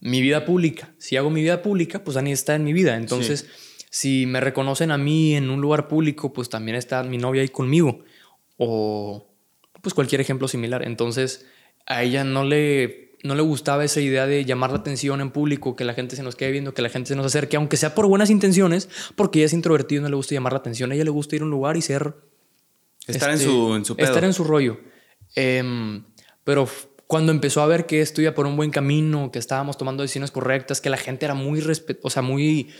[0.00, 0.94] mi vida pública.
[0.98, 2.96] Si hago mi vida pública, pues Dani está en mi vida.
[2.96, 3.46] Entonces,
[3.90, 7.48] si me reconocen a mí en un lugar público, pues también está mi novia ahí
[7.50, 8.04] conmigo.
[8.56, 9.26] O
[9.82, 10.82] pues cualquier ejemplo similar.
[10.82, 11.46] Entonces,
[11.86, 15.76] a ella no le, no le gustaba esa idea de llamar la atención en público,
[15.76, 17.94] que la gente se nos quede viendo, que la gente se nos acerque, aunque sea
[17.94, 20.90] por buenas intenciones, porque ella es introvertida y no le gusta llamar la atención.
[20.90, 22.14] A ella le gusta ir a un lugar y ser
[23.06, 24.06] Estar este, en su, en su pedo.
[24.06, 24.78] Estar en su rollo.
[25.34, 26.04] Em,
[26.44, 26.68] pero
[27.06, 30.30] cuando empezó a ver que esto iba por un buen camino, que estábamos tomando decisiones
[30.30, 32.70] correctas, que la gente era muy, respe- o sea, muy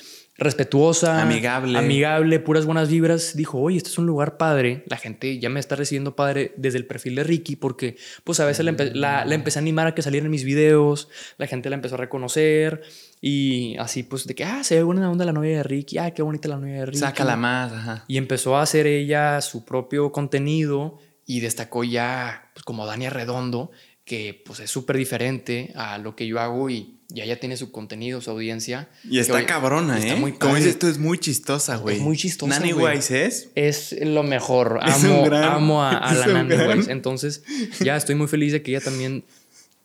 [0.41, 1.79] respetuosa, Amigable.
[1.79, 4.83] amigable, puras buenas vibras, dijo, oye, este es un lugar padre.
[4.87, 8.47] La gente ya me está recibiendo padre desde el perfil de Ricky, porque pues a
[8.47, 11.47] veces la, empe- la- la empecé a animar a que saliera en mis videos, la
[11.47, 12.83] gente la empezó a reconocer
[13.21, 16.11] y así pues de que, ah, se ve buena onda la novia de Ricky, ah,
[16.13, 16.99] qué bonita la novia de Ricky.
[16.99, 18.05] Sácala más, ajá.
[18.09, 23.71] Y empezó a hacer ella su propio contenido y destacó ya pues, como Dania Redondo,
[24.11, 27.71] que pues es súper diferente a lo que yo hago y ya ella tiene su
[27.71, 28.89] contenido, su audiencia.
[29.09, 30.17] Y está Que, cabrona, está ¿eh?
[30.17, 32.01] muy Como dices tú, es muy chistosa, güey.
[32.01, 32.97] muy chistosa, Nanny güey.
[32.97, 33.51] Wise es.
[33.55, 34.81] Es lo mejor.
[34.83, 36.89] Amo, gran- amo a, la gran- Weiss.
[36.89, 37.45] Entonces,
[37.79, 39.23] ya estoy muy feliz de que ella también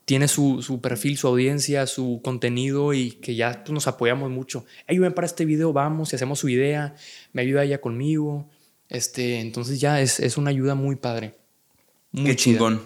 [0.05, 4.65] tiene su, su perfil, su audiencia, su contenido y que ya pues, nos apoyamos mucho.
[4.87, 6.95] Ayúdame para este video, vamos y hacemos su idea.
[7.31, 8.49] Me ayuda ella conmigo.
[8.89, 11.35] Este, entonces ya es, es una ayuda muy padre.
[12.15, 12.53] Muy Qué chida.
[12.59, 12.81] chingón.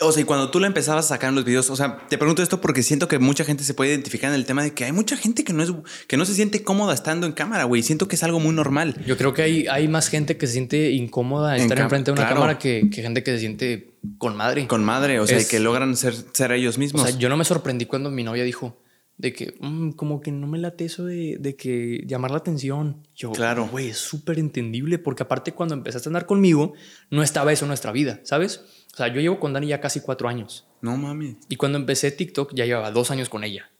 [0.00, 2.16] O sea, y cuando tú la empezabas a sacar en los videos, o sea, te
[2.18, 4.84] pregunto esto porque siento que mucha gente se puede identificar en el tema de que
[4.84, 5.72] hay mucha gente que no es
[6.08, 7.82] que no se siente cómoda estando en cámara, güey.
[7.82, 8.96] Siento que es algo muy normal.
[9.06, 12.12] Yo creo que hay, hay más gente que se siente incómoda En estar enfrente de
[12.12, 12.36] una claro.
[12.36, 14.66] cámara que, que gente que se siente con madre.
[14.66, 17.02] Con madre, o sea, Es- que logran ser, ser ellos O mismos.
[17.08, 18.78] sea, yo no me sorprendí cuando mi novia dijo
[19.16, 23.06] de que "Mm, como que no me late eso de, de que llamar la atención.
[23.14, 23.68] Yo, Claro.
[23.70, 26.74] güey, es súper entendible porque aparte cuando empezaste a andar conmigo
[27.10, 28.64] no estaba eso en nuestra vida, ¿sabes?
[28.92, 31.36] O sea, yo llevo con Dani ya casi cuatro años no mames.
[31.48, 33.70] y cuando empecé TikTok ya llevaba dos años con ella.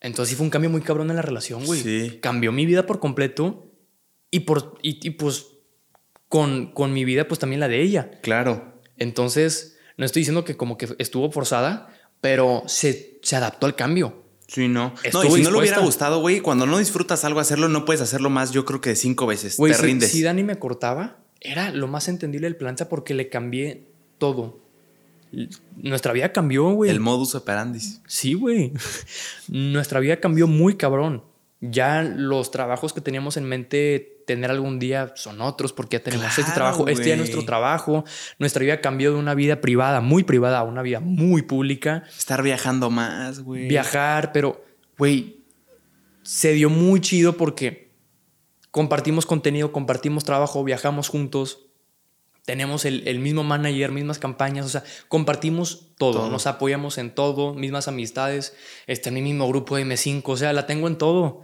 [0.00, 1.80] Entonces sí fue un cambio muy cabrón en la relación, güey.
[1.80, 2.18] Sí.
[2.20, 3.70] Cambió mi vida por completo
[4.30, 5.46] y, por, y, y, pues
[6.28, 8.10] con, con mi vida pues también la de ella.
[8.22, 8.82] Claro.
[8.98, 11.88] Entonces, no estoy diciendo que como que estuvo forzada,
[12.20, 14.23] pero se, se adaptó al cambio.
[14.46, 14.94] Sí, no.
[15.12, 18.02] No, y si no le hubiera gustado, güey, cuando no disfrutas algo hacerlo, no puedes
[18.02, 19.56] hacerlo más, yo creo que de cinco veces.
[19.56, 20.10] Te si, rindes.
[20.10, 23.86] si Dani me cortaba, era lo más entendible del planeta porque le cambié
[24.18, 24.60] todo.
[25.76, 26.90] Nuestra vida cambió, güey.
[26.90, 27.80] El modus operandi.
[28.06, 28.72] Sí, güey.
[29.48, 31.24] Nuestra vida cambió muy cabrón.
[31.70, 36.38] Ya los trabajos que teníamos en mente tener algún día son otros porque ya tenemos
[36.38, 38.04] este trabajo, este ya es nuestro trabajo.
[38.38, 42.04] Nuestra vida cambió de una vida privada, muy privada, a una vida muy pública.
[42.16, 43.68] Estar viajando más, güey.
[43.68, 44.64] viajar, pero,
[44.98, 45.44] güey,
[46.22, 47.92] se dio muy chido porque
[48.70, 51.66] compartimos contenido, compartimos trabajo, viajamos juntos,
[52.44, 56.30] tenemos el, el mismo manager, mismas campañas, o sea, compartimos todo, Todo.
[56.30, 58.54] nos apoyamos en todo, mismas amistades,
[59.10, 61.42] mi mismo grupo de M5, o sea, la tengo en todo.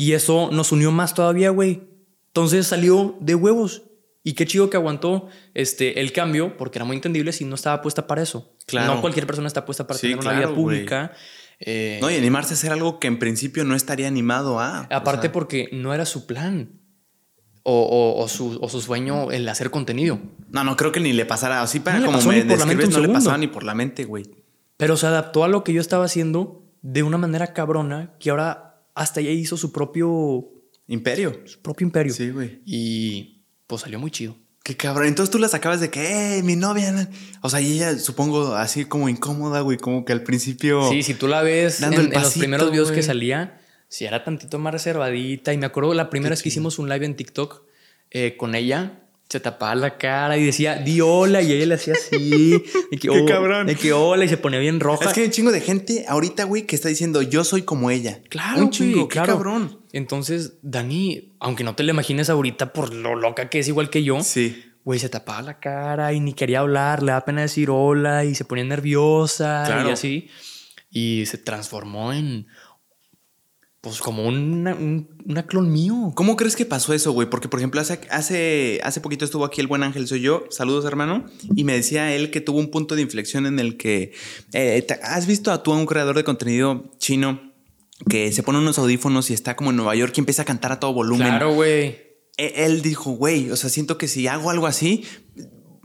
[0.00, 1.82] Y eso nos unió más todavía, güey.
[2.28, 3.82] Entonces salió de huevos.
[4.22, 7.82] Y qué chido que aguantó este, el cambio, porque era muy entendible si no estaba
[7.82, 8.54] puesta para eso.
[8.66, 8.94] Claro.
[8.94, 11.12] No cualquier persona está puesta para Sí, tener una vida pública.
[11.58, 14.80] Eh, No, y animarse a hacer algo que en principio no estaría animado a.
[14.90, 16.80] aparte o sea, porque no era su plan.
[17.62, 20.18] o, su, o, su, sueño el hacer contenido.
[20.48, 23.36] No, no creo que ni le pasara así para como me describes, no le pasaba
[23.36, 24.24] ni por la mente, güey.
[24.78, 28.69] Pero se adaptó a lo que yo estaba haciendo de una manera cabrona que ahora
[28.94, 30.50] hasta ella hizo su propio
[30.86, 31.40] imperio.
[31.44, 32.12] Su propio imperio.
[32.12, 32.60] Sí, güey.
[32.64, 34.36] Y pues salió muy chido.
[34.62, 35.08] Qué cabrón.
[35.08, 37.08] Entonces tú las acabas de que, eh, mi novia.
[37.40, 40.88] O sea, y ella supongo así como incómoda, güey, como que al principio.
[40.90, 44.72] Sí, si tú la ves en, los primeros videos que salía, si era tantito más
[44.72, 45.52] reservadita.
[45.52, 47.62] Y me acuerdo la primera vez que hicimos un live en TikTok
[48.10, 51.94] eh, con ella, se tapaba la cara y decía, di hola, y ella le hacía
[51.94, 52.60] así.
[52.90, 53.68] Y que, Qué oh", cabrón.
[53.68, 55.04] De que hola, y se ponía bien roja.
[55.04, 57.92] Es que hay un chingo de gente ahorita, güey, que está diciendo, yo soy como
[57.92, 58.20] ella.
[58.28, 59.78] Claro, un chingo, qué cabrón.
[59.92, 64.02] Entonces, Dani, aunque no te lo imagines ahorita por lo loca que es igual que
[64.02, 64.20] yo.
[64.24, 64.64] Sí.
[64.82, 68.34] Güey, se tapaba la cara y ni quería hablar, le da pena decir hola y
[68.34, 70.28] se ponía nerviosa y así.
[70.90, 72.48] Y se transformó en
[73.80, 76.12] pues como una, una, clon mío.
[76.14, 77.30] ¿Cómo crees que pasó eso, güey?
[77.30, 80.44] Porque, por ejemplo, hace, hace, hace poquito estuvo aquí el buen Ángel, soy yo.
[80.50, 81.24] Saludos, hermano.
[81.56, 84.12] Y me decía él que tuvo un punto de inflexión en el que...
[84.52, 87.40] Eh, ¿Has visto a tú a un creador de contenido chino
[88.08, 90.72] que se pone unos audífonos y está como en Nueva York y empieza a cantar
[90.72, 91.28] a todo volumen?
[91.28, 92.10] Claro, güey.
[92.36, 95.04] E, él dijo, güey, o sea, siento que si hago algo así,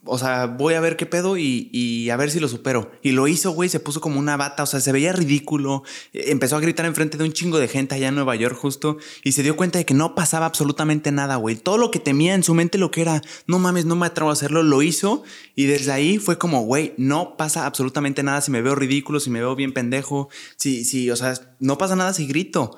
[0.06, 2.92] o sea, voy a ver qué pedo y, a ver si lo supero.
[3.02, 5.84] Y lo hizo, güey, se puso como una bata, o sea, se veía ridículo.
[6.14, 9.32] Empezó a gritar enfrente de un chingo de gente allá en Nueva York justo y
[9.32, 11.56] se dio cuenta de que no pasaba absolutamente nada, güey.
[11.56, 14.30] Todo lo que temía en su mente, lo que era, no mames, no me atrevo
[14.30, 15.24] a hacerlo, lo hizo
[15.56, 19.30] y desde ahí fue como, güey, no pasa absolutamente nada si me veo ridículo, si
[19.30, 22.78] me veo bien pendejo, si, si, o sea, no pasa nada si grito.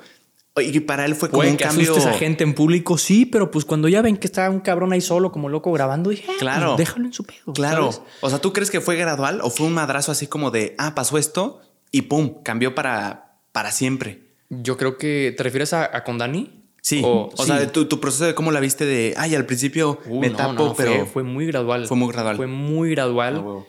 [0.61, 1.95] Y para él fue como un cambio.
[1.95, 5.01] a gente en público, sí, pero pues cuando ya ven que está un cabrón ahí
[5.01, 7.53] solo, como loco, grabando, dije, ah, pues claro, déjalo en su pedo.
[7.53, 7.91] Claro.
[8.21, 10.95] O sea, ¿tú crees que fue gradual o fue un madrazo así como de, ah,
[10.95, 11.61] pasó esto
[11.91, 14.27] y pum, cambió para, para siempre?
[14.49, 15.33] Yo creo que.
[15.35, 16.63] ¿Te refieres a, con Dani?
[16.81, 17.01] Sí.
[17.03, 20.73] O, sea, tu, proceso de cómo la viste de, ay, al principio uh, me tapo,
[20.75, 21.05] pero.
[21.05, 21.85] Fue, muy gradual.
[21.87, 22.37] Fue muy gradual.
[22.37, 23.43] Fue muy gradual.
[23.45, 23.63] Ah,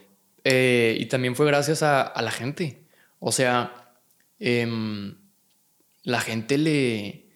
[0.45, 2.85] eh, y también fue gracias a, a la gente.
[3.19, 3.73] O sea,
[4.39, 4.67] eh,
[6.09, 7.27] la gente le,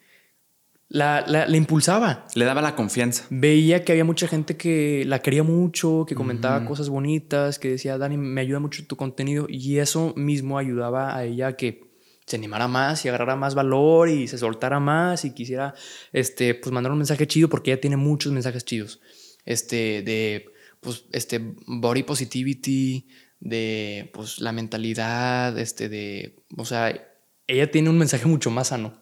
[0.88, 2.26] la, impulsaba.
[2.34, 3.26] Le daba la confianza.
[3.28, 7.98] Veía que había mucha gente que la quería mucho, que comentaba cosas bonitas, que decía,
[7.98, 9.44] Dani, me ayuda mucho tu contenido.
[9.46, 11.92] Y eso mismo ayudaba a ella a que
[12.26, 15.74] se animara más y agarrara más valor y se soltara más y quisiera
[16.12, 19.00] este, pues mandar un mensaje chido porque ella tiene muchos mensajes chidos.
[19.44, 20.46] Este, de
[20.80, 23.06] pues, este, body positivity,
[23.38, 27.11] de pues, la mentalidad, este, de, o sea,
[27.46, 28.94] ella tiene un mensaje mucho más sano.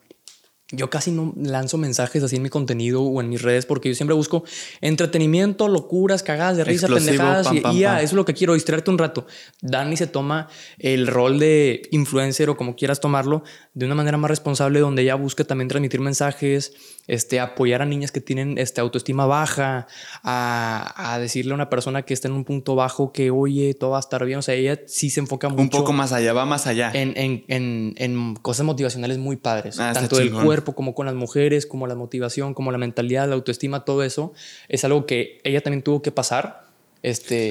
[0.73, 3.95] Yo casi no lanzo mensajes así en mi contenido o en mis redes porque yo
[3.97, 4.45] siempre busco
[4.81, 8.99] entretenimiento, locuras, cagadas de risa, pendejadas y, ya, eso es lo que quiero, distraerte un
[8.99, 9.27] rato.
[9.63, 10.49] Dani se toma
[10.79, 13.43] el rol de influencer o como quieras tomarlo
[13.75, 16.73] de una manera más responsable donde ella busca también transmitir mensajes,
[17.11, 19.89] este, apoyar a niñas que tienen este, autoestima baja,
[20.23, 23.97] a, decirle a una persona que está en un punto bajo que, oye, todo va
[23.97, 24.39] a estar bien.
[24.39, 25.61] O sea, ella sí se enfoca mucho.
[25.61, 26.93] Un poco más allá, va más allá.
[26.95, 29.81] En, en, en, cosas motivacionales muy padres.
[29.81, 33.35] Ah, tanto del cuerpo como con las mujeres, como la motivación, como la mentalidad, la
[33.35, 34.33] autoestima, todo eso.
[34.69, 36.69] Es algo que ella también tuvo que pasar.
[37.03, 37.51] Este,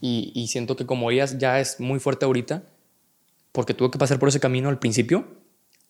[0.00, 2.62] y, y siento que como ella ya es muy fuerte ahorita,
[3.52, 5.26] porque tuvo que pasar por ese camino al principio,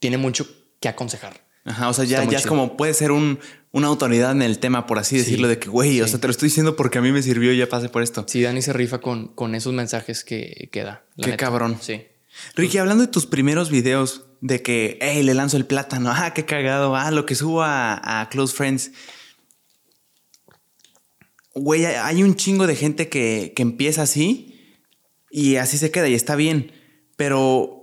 [0.01, 0.49] tiene mucho
[0.81, 1.45] que aconsejar.
[1.65, 3.39] Ajá, o sea, ya, ya es como puede ser un,
[3.73, 6.31] una autoridad en el tema, por así decirlo, de que, güey, o sea, te lo
[6.31, 8.25] estoy diciendo porque a mí me sirvió y ya pasé por esto.
[8.29, 11.05] Sí, Dani se rifa con, con esos mensajes que, que da.
[11.21, 11.79] Qué cabrón.
[11.81, 12.03] Sí.
[12.55, 16.45] Ricky, hablando de tus primeros videos de que, hey, le lanzo el plátano, ah, qué
[16.45, 18.93] cagado, ah, lo que subo a, a Close Friends.
[21.55, 24.77] Güey, hay un chingo de gente que, que empieza así
[25.31, 26.73] y así se queda y está bien,
[27.17, 27.74] pero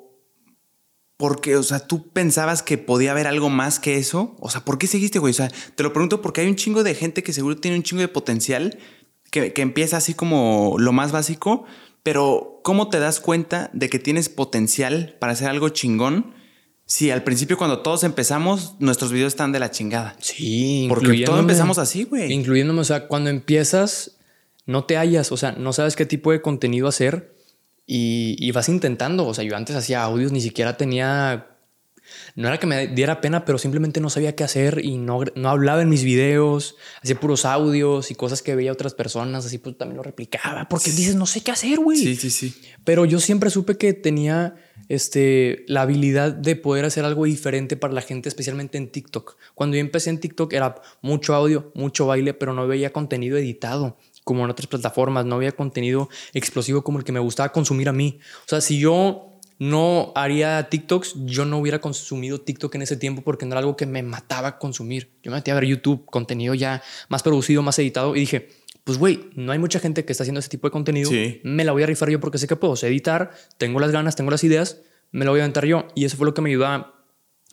[1.22, 4.36] porque, o sea, tú pensabas que podía haber algo más que eso.
[4.40, 5.30] O sea, ¿por qué seguiste, güey?
[5.30, 7.84] O sea, te lo pregunto porque hay un chingo de gente que seguro tiene un
[7.84, 8.80] chingo de potencial,
[9.30, 11.64] que, empieza así como lo más básico,
[12.02, 16.34] pero ¿cómo te das cuenta de que tienes potencial para hacer algo chingón?
[16.88, 20.16] Si al principio cuando todos empezamos, nuestros videos están de la chingada.
[20.20, 22.34] Sí, porque todos empezamos así, güey.
[22.34, 24.18] Incluyéndome, o sea, cuando empiezas,
[24.66, 27.36] no te hallas, o sea, no sabes qué tipo de contenido hacer
[27.94, 29.28] y, vas intentando.
[29.28, 31.48] O sea, yo antes hacía audios, ni siquiera tenía
[32.36, 35.50] no era que me diera pena, pero simplemente no sabía qué hacer y no, no
[35.50, 39.78] hablaba en mis videos, hacía puros audios y cosas que veía otras personas, así pues
[39.78, 41.98] también lo replicaba, porque dices, no sé qué hacer, güey.
[41.98, 42.54] Sí, sí, sí.
[42.84, 44.56] Pero yo siempre supe que tenía
[44.90, 49.38] este, la habilidad de poder hacer algo diferente para la gente, especialmente en TikTok.
[49.56, 53.98] Cuando yo empecé en TikTok era mucho audio, mucho baile, pero no veía contenido editado
[54.32, 57.92] como en otras plataformas, no había contenido explosivo como el que me gustaba consumir a
[57.92, 58.18] mí.
[58.46, 63.24] O sea, si yo no haría TikToks, yo no hubiera consumido TikTok en ese tiempo
[63.24, 65.12] porque no era algo que me mataba consumir.
[65.22, 68.48] Yo me metí a ver YouTube, contenido ya más producido, más editado y dije,
[68.86, 71.12] pues güey, no hay mucha gente que está haciendo ese tipo de contenido.
[71.44, 74.32] Me la voy a rifar yo porque sé que puedo editar, tengo las ganas, tengo
[74.32, 74.80] las ideas,
[75.12, 75.90] me la voy a aventar yo.
[75.94, 77.06] Y eso fue lo que me ayudó a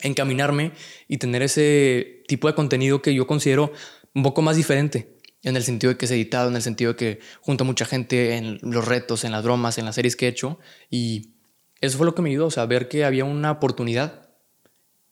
[0.05, 0.71] encaminarme
[1.09, 3.73] y tener ese tipo de contenido que yo considero
[4.15, 5.18] un poco más diferente.
[5.43, 7.85] En el sentido de que es editado, en el sentido de que junto a mucha
[7.85, 10.59] gente en los retos, en las bromas, en las series que he hecho.
[10.91, 11.35] Y
[11.81, 14.31] eso fue lo que me ayudó, o sea, ver que había una oportunidad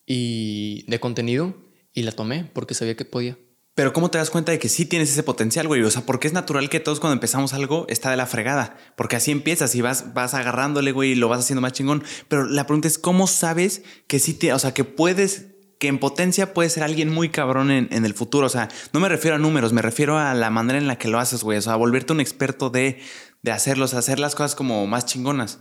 [0.05, 1.55] y de contenido
[1.93, 3.39] y la tomé porque sabía que podía.
[3.77, 5.83] Pero ¿cómo te das cuenta de que sí tienes ese potencial, güey?
[5.83, 8.79] O sea, porque es natural que todos cuando empezamos algo está de la fregada.
[8.97, 12.03] Porque así empiezas y vas, vas agarrándole, güey, y lo vas haciendo más chingón.
[12.29, 15.99] Pero la pregunta es, ¿cómo sabes que sí te, o sea, que puedes, que en
[15.99, 18.47] potencia puedes ser alguien muy cabrón en, en el futuro?
[18.47, 21.09] O sea, no me refiero a números, me refiero a la manera en la que
[21.09, 21.59] lo haces, güey.
[21.59, 23.01] O sea, volverte un experto de,
[23.43, 25.61] de hacerlos, hacer las cosas como más chingonas.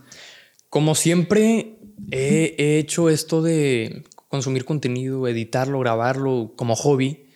[0.68, 1.78] Como siempre
[2.10, 7.26] he, hecho esto de consumir contenido, editarlo, grabarlo como hobby,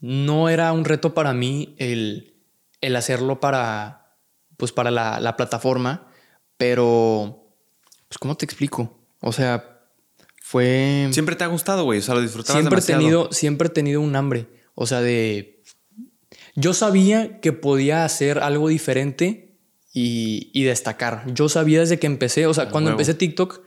[0.00, 2.34] no era un reto para mí el,
[2.80, 4.16] el hacerlo para,
[4.56, 6.08] pues para la, plataforma,
[6.56, 7.52] pero,
[8.08, 8.98] pues, ¿cómo te explico?
[9.20, 9.75] O sea,
[10.46, 11.08] fue...
[11.10, 14.00] Siempre te ha gustado, güey, o sea, lo disfrutabas siempre He tenido, siempre he tenido
[14.00, 14.46] un hambre,
[14.76, 15.60] o sea, de...
[16.54, 19.58] Yo sabía que podía hacer algo diferente
[19.92, 21.24] y, destacar.
[21.34, 23.62] Yo sabía desde que empecé, o sea, cuando empecé TikTok,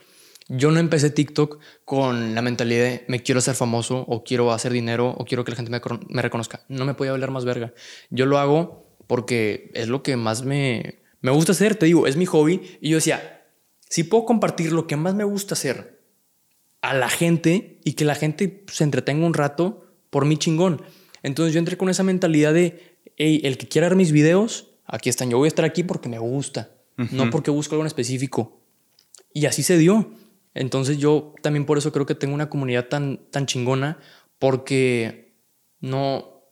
[0.47, 4.71] yo no empecé TikTok con la mentalidad de me quiero hacer famoso o quiero hacer
[4.71, 6.61] dinero o quiero que la gente me, reconozca.
[6.69, 7.73] No me podía hablar más verga.
[8.09, 12.15] Yo lo hago porque es lo que más me, me gusta hacer, te digo, es
[12.15, 12.61] mi hobby.
[12.79, 13.45] Y yo decía,
[13.89, 15.98] si puedo compartir lo que más me gusta hacer
[16.81, 20.81] a la gente y que la gente se entretenga un rato, por mi chingón.
[21.23, 25.09] Entonces yo entré con esa mentalidad de, hey, el que quiera ver mis videos, aquí
[25.09, 26.71] están, yo voy a estar aquí porque me gusta,
[27.11, 28.61] no porque busco algo en específico.
[29.33, 30.11] Y así se dio.
[30.53, 33.99] Entonces yo también por eso creo que tengo una comunidad tan, tan chingona,
[34.39, 35.35] porque
[35.79, 36.43] no,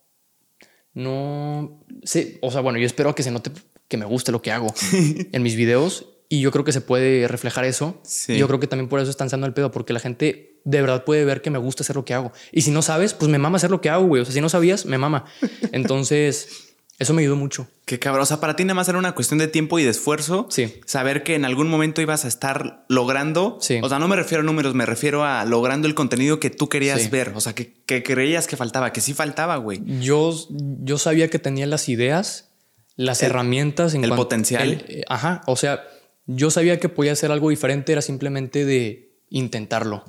[0.94, 3.50] no sé, o sea, bueno, yo espero que se note
[3.88, 7.26] que me guste lo que hago en mis videos y yo creo que se puede
[7.28, 8.00] reflejar eso.
[8.28, 10.80] Y yo creo que también por eso están dando el pedo, porque la gente de
[10.80, 12.32] verdad puede ver que me gusta hacer lo que hago.
[12.52, 14.22] Y si no sabes, pues me mama hacer lo que hago, güey.
[14.22, 15.24] O sea, si no sabías, me mama.
[15.72, 16.64] Entonces...
[16.98, 17.68] Eso me ayudó mucho.
[17.84, 18.24] Qué cabrón.
[18.24, 20.48] O sea, para ti nada más era una cuestión de tiempo y de esfuerzo.
[20.50, 20.80] Sí.
[20.84, 23.56] Saber que en algún momento ibas a estar logrando.
[23.60, 23.78] Sí.
[23.80, 26.68] O sea, no me refiero a números, me refiero a logrando el contenido que tú
[26.68, 27.34] querías ver.
[27.36, 27.72] O sea, que,
[28.02, 29.80] creías que faltaba, que sí faltaba, güey.
[30.00, 32.48] Yo, yo sabía que tenía las ideas,
[32.96, 33.94] las herramientas.
[33.94, 34.84] En el potencial.
[35.08, 35.42] Ajá.
[35.46, 35.84] O sea,
[36.28, 40.04] yo sabía que podía hacer algo diferente, era simplemente de intentarlo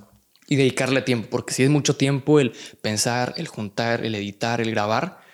[0.47, 1.29] y dedicarle tiempo.
[1.31, 5.27] Porque si es mucho tiempo el pensar, el juntar, el editar, el grabar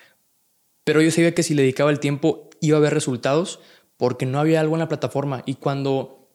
[0.86, 3.60] pero yo sabía que si le dedicaba el tiempo iba a haber resultados
[3.98, 5.44] porque no había algo en la plataforma.
[5.46, 6.30] Y cuando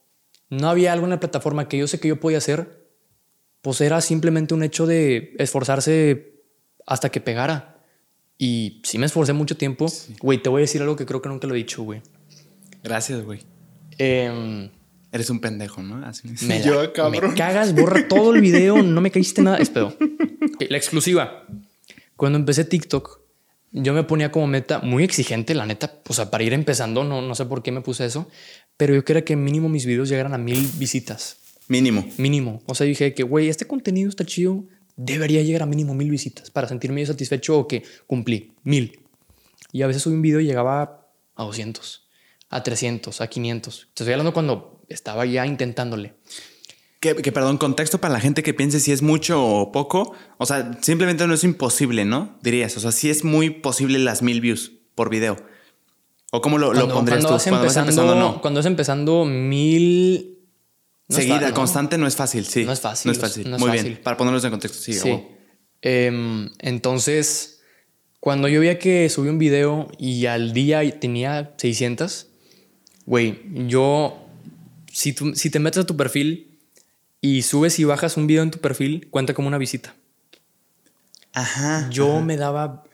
[0.51, 2.91] no había algo en la plataforma que yo sé que yo podía hacer,
[3.63, 6.43] pues era simplemente un hecho de esforzarse
[6.85, 7.85] hasta que pegara.
[8.39, 9.87] Y si me esforcé mucho tiempo.
[10.21, 12.03] Güey, te voy a decir algo que creo que nunca lo he dicho, güey.
[12.83, 13.43] Gracias, güey.
[13.99, 14.71] Em,
[15.13, 16.07] Eres un pendejo, ¿no?
[16.07, 17.31] Así me, yo, cabrón.
[17.31, 19.59] me cagas, borra todo el video, no me caíste nada.
[19.59, 19.97] Es pedo.
[20.69, 21.47] la exclusiva.
[22.17, 23.21] Cuando empecé TikTok,
[23.73, 27.23] yo me ponía como meta muy exigente, la neta, o sea, para ir empezando, no,
[27.23, 28.29] no sé por qué me puse eso,
[28.77, 31.39] pero yo quería que mínimo mis videos llegaran a mil visitas.
[31.67, 32.07] Mínimo.
[32.17, 32.63] Mínimo.
[32.67, 34.65] O sea, dije que, güey, este contenido está chido,
[34.97, 39.01] debería llegar a mínimo mil visitas para sentirme yo satisfecho o que cumplí mil.
[39.73, 42.09] Y a veces subí un video y llegaba a 200,
[42.51, 43.89] a 300, a 500.
[43.95, 46.15] Te estoy hablando cuando estaba ya intentándole.
[46.99, 50.13] Que, perdón, contexto para la gente que piense si es mucho o poco.
[50.37, 52.39] O sea, simplemente no es imposible, ¿no?
[52.43, 52.77] Dirías.
[52.77, 55.39] O sea, sí es muy posible las mil views por video.
[56.31, 57.49] ¿O cómo lo, lo pondrías cuando tú?
[57.49, 58.43] cuando vas empezando, no.
[58.43, 60.41] Cuando es empezando mil.
[61.09, 62.65] Seguida, constante no es fácil, sí.
[62.65, 63.09] No es fácil.
[63.09, 63.49] No es fácil.
[63.59, 64.01] muy bien.
[64.03, 64.93] Para ponerlos en contexto, sí.
[64.93, 65.23] sí.
[65.81, 67.63] Em, entonces,
[68.21, 72.30] cuando yo veía que subí un video y al día tenía 600,
[73.11, 74.25] güey, yo.
[74.93, 76.59] Si, tú, si te metes a tu perfil
[77.21, 79.95] y subes y bajas un video en tu perfil, cuenta como una visita.
[81.33, 81.89] Ajá.
[81.91, 82.85] Yo me daba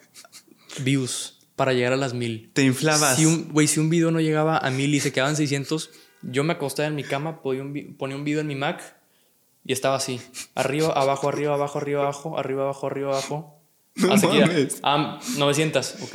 [0.82, 2.50] views para llegar a las mil.
[2.54, 3.16] Te inflabas.
[3.16, 5.90] Si un, güey, si un video no llegaba a mil y se quedaban 600,
[6.22, 7.72] yo me acostaba en mi cama, ponía un,
[8.24, 8.96] video en mi Mac
[9.64, 10.20] y estaba así.
[10.54, 13.60] Arriba, abajo, arriba, abajo, arriba, abajo, arriba, abajo, arriba, abajo.
[13.96, 14.78] No mames.
[14.82, 16.14] Ah, 900, ok.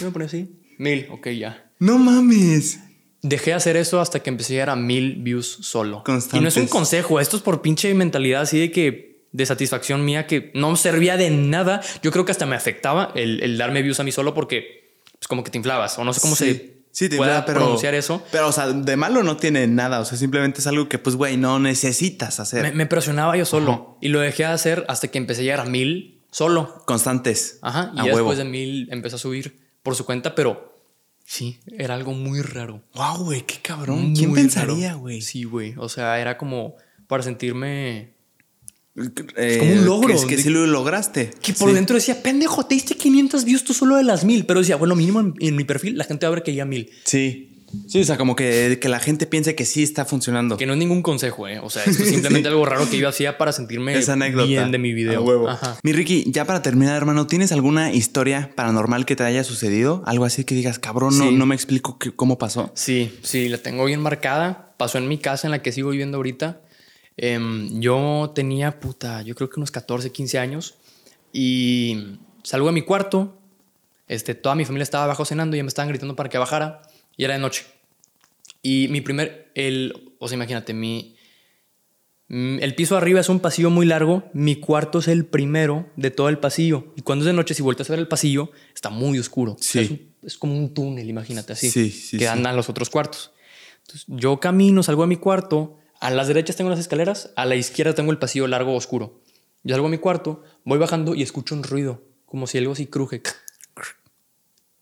[0.00, 0.56] Yo me ponía así.
[0.78, 1.72] Mil, ok, ya.
[1.80, 2.78] No mames.
[3.22, 6.02] Dejé de hacer eso hasta que empecé a llegar a mil views solo.
[6.04, 6.40] Constantes.
[6.40, 10.04] Y no es un consejo, esto es por pinche mentalidad así de que de satisfacción
[10.04, 11.80] mía que no servía de nada.
[12.02, 15.28] Yo creo que hasta me afectaba el, darme views a mí solo porque es pues,
[15.28, 17.94] como que te inflabas o no sé cómo se Sí, te pueda infla, pero- pronunciar
[17.94, 18.20] eso.
[18.32, 20.00] Pero, o sea, de malo no tiene nada.
[20.00, 22.62] O sea, simplemente es algo que, pues, güey, no necesitas hacer.
[22.62, 25.60] Me, me presionaba yo solo y lo dejé de hacer hasta que empecé a llegar
[25.60, 26.82] a mil solo.
[26.86, 27.58] Constantes.
[27.62, 27.92] Ajá.
[27.94, 28.30] Y a ya huevo.
[28.30, 30.79] después de mil empezó a subir por su cuenta, pero
[31.32, 32.82] sí, era algo muy raro.
[32.94, 34.08] Wow, güey, qué cabrón.
[34.10, 35.20] Muy ¿Quién pensaría, güey?
[35.20, 35.74] Sí, güey.
[35.76, 36.74] O sea, era como
[37.06, 38.14] para sentirme.
[39.36, 40.20] Es como un logro.
[40.26, 41.30] Que, que sí lo lograste.
[41.40, 41.74] Que por Sí.
[41.76, 44.44] dentro decía, pendejo, te diste 500 views tú solo de las mil.
[44.46, 46.64] Pero decía, bueno, mínimo en, en mi perfil la gente va a ver que ya
[46.64, 46.90] mil.
[47.04, 47.49] Sí.
[47.86, 50.56] Sí, o sea, como que, que la gente piense que sí está funcionando.
[50.56, 51.58] Que no es ningún consejo, ¿eh?
[51.60, 54.46] O sea, esto es simplemente algo raro que yo hacía para sentirme Esa anécdota.
[54.46, 55.20] bien de mi video.
[55.20, 55.48] A huevo.
[55.48, 55.78] Ajá.
[55.82, 60.02] Mi Ricky, ya para terminar, hermano, ¿tienes alguna historia paranormal que te haya sucedido?
[60.06, 61.34] Algo así que digas, cabrón, no, Sí.
[61.34, 62.70] no me explico qué- cómo pasó.
[62.74, 64.74] Sí, sí, la tengo bien marcada.
[64.76, 66.60] Pasó en mi casa en la que sigo viviendo ahorita.
[67.16, 70.76] Em, yo tenía, puta, yo creo que unos 14, 15 años.
[71.32, 73.36] Y salgo de mi cuarto.
[74.08, 76.82] Este, toda mi familia estaba abajo cenando y ya me estaban gritando para que bajara.
[77.20, 77.66] Y era de noche.
[78.62, 81.16] Y mi primer, el, o sea, imagínate, mi,
[82.28, 84.22] mm, el piso arriba es un pasillo muy largo.
[84.32, 86.94] Mi cuarto es el primero de todo el pasillo.
[86.96, 89.52] Y cuando es de noche, si volteas a ver el pasillo, está muy oscuro.
[89.52, 89.86] O sea, Sí.
[89.86, 91.70] es, un- es como un túnel, imagínate así.
[91.70, 92.24] Sí, sí, que sí.
[92.24, 93.32] dan a los otros cuartos.
[93.82, 95.76] Entonces, yo camino, salgo de mi cuarto.
[96.00, 99.20] A las derechas tengo las escaleras, a la izquierda tengo el pasillo largo oscuro.
[99.62, 102.86] Yo salgo a mi cuarto, voy bajando y escucho un ruido, como si algo así
[102.86, 103.20] cruje.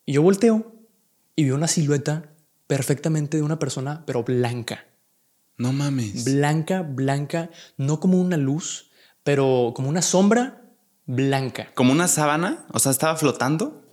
[0.06, 0.72] Y yo volteo
[1.38, 2.30] y veo una silueta
[2.66, 4.86] perfectamente de una persona, pero blanca.
[5.56, 6.24] No mames.
[6.24, 8.90] Blanca, blanca, no como una luz,
[9.22, 10.64] pero como una sombra
[11.06, 11.68] blanca.
[11.74, 12.66] ¿Como una sábana?
[12.72, 13.84] O sea, ¿estaba flotando?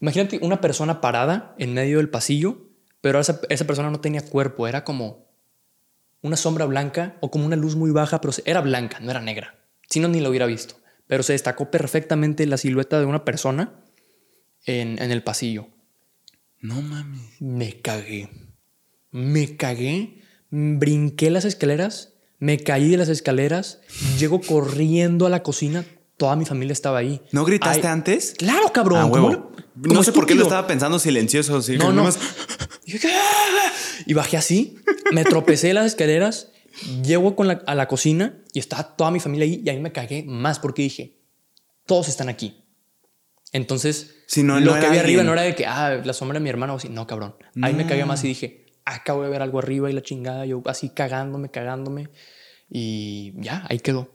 [0.00, 2.66] Imagínate una persona parada en medio del pasillo,
[3.00, 5.28] pero esa, esa persona no tenía cuerpo, era como
[6.20, 9.54] una sombra blanca o como una luz muy baja, pero era blanca, no era negra.
[9.88, 10.74] Si no, ni lo hubiera visto.
[11.06, 13.72] Pero se destacó perfectamente la silueta de una persona
[14.66, 15.68] en, en el pasillo.
[16.62, 17.20] No mames.
[17.40, 18.30] Me cagué.
[19.10, 20.22] Me cagué.
[20.50, 22.14] Brinqué las escaleras.
[22.38, 23.80] Me caí de las escaleras.
[24.18, 25.84] Llego corriendo a la cocina.
[26.16, 27.20] Toda mi familia estaba ahí.
[27.32, 28.34] ¿No gritaste Ay, antes?
[28.38, 28.98] Claro, cabrón.
[29.00, 31.60] Ah, ¿cómo No sé por qué lo estaba pensando silencioso.
[31.62, 32.08] Sí, No, no.
[32.86, 33.72] yo, "Ah".
[34.06, 34.76] Y bajé así,
[35.12, 36.48] me tropecé de las escaleras,
[37.04, 39.92] llego con la- a la cocina y estaba toda mi familia ahí y ahí me
[39.92, 41.18] cagué más porque dije,
[41.86, 42.64] todos están aquí.
[43.52, 46.38] Entonces, Sí, no- lo no que vi arriba no era de que, ah, la sombra
[46.38, 46.88] de mi hermano así.
[46.88, 47.34] No, cabrón.
[47.60, 50.62] Ahí me cagué más y dije, acabo de ver algo arriba y la chingada, yo
[50.66, 52.08] así cagándome, cagándome.
[52.70, 54.10] Y ya, ahí quedó.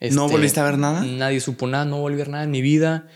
[0.00, 1.02] ¿No Este, volviste a ver nada?
[1.04, 3.08] Nadie supo nada, no volví a ver nada en mi vida.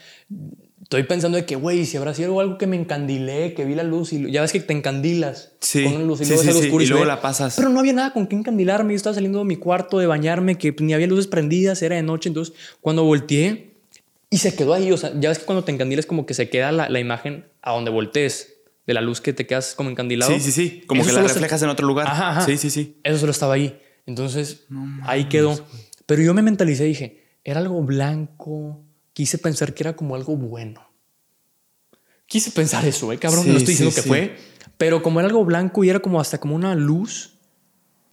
[0.82, 3.84] Estoy pensando de que, güey, si habrá sido algo que me encandilé, que vi la
[3.84, 5.84] luz y ya ves que te encandilas Sí.
[5.84, 7.54] con una luz y Sí, luego sí, oscuro y luego la pasas.
[7.54, 8.92] Pero no había nada con qué encandilarme.
[8.94, 12.02] Yo estaba saliendo de mi cuarto de bañarme, que ni había luces prendidas, era de
[12.02, 12.28] noche.
[12.28, 13.69] Entonces, cuando volteé
[14.30, 16.48] y se quedó ahí, o sea, ya ves que cuando te encandilas, como que se
[16.48, 18.54] queda la, la imagen a donde voltees
[18.86, 20.32] de la luz que te quedas como encandilado.
[20.32, 20.82] Sí, sí, sí.
[20.86, 22.06] Como Eso que la se- reflejas en otro lugar.
[22.06, 22.46] Ajá, ajá.
[22.46, 23.00] Sí, sí, sí.
[23.04, 23.80] Eso solo estaba ahí.
[24.06, 24.64] Entonces,
[25.02, 25.64] ahí quedó.
[26.06, 28.82] Pero yo me mentalicé y dije, era algo blanco.
[29.12, 30.88] Quise pensar que era como algo bueno.
[32.26, 33.44] Quise pensar eso, ¿eh, cabrón?
[33.44, 34.08] Sí, no estoy diciendo sí, que sí.
[34.08, 34.36] fue.
[34.78, 37.34] Pero como era algo blanco y era como hasta como una luz,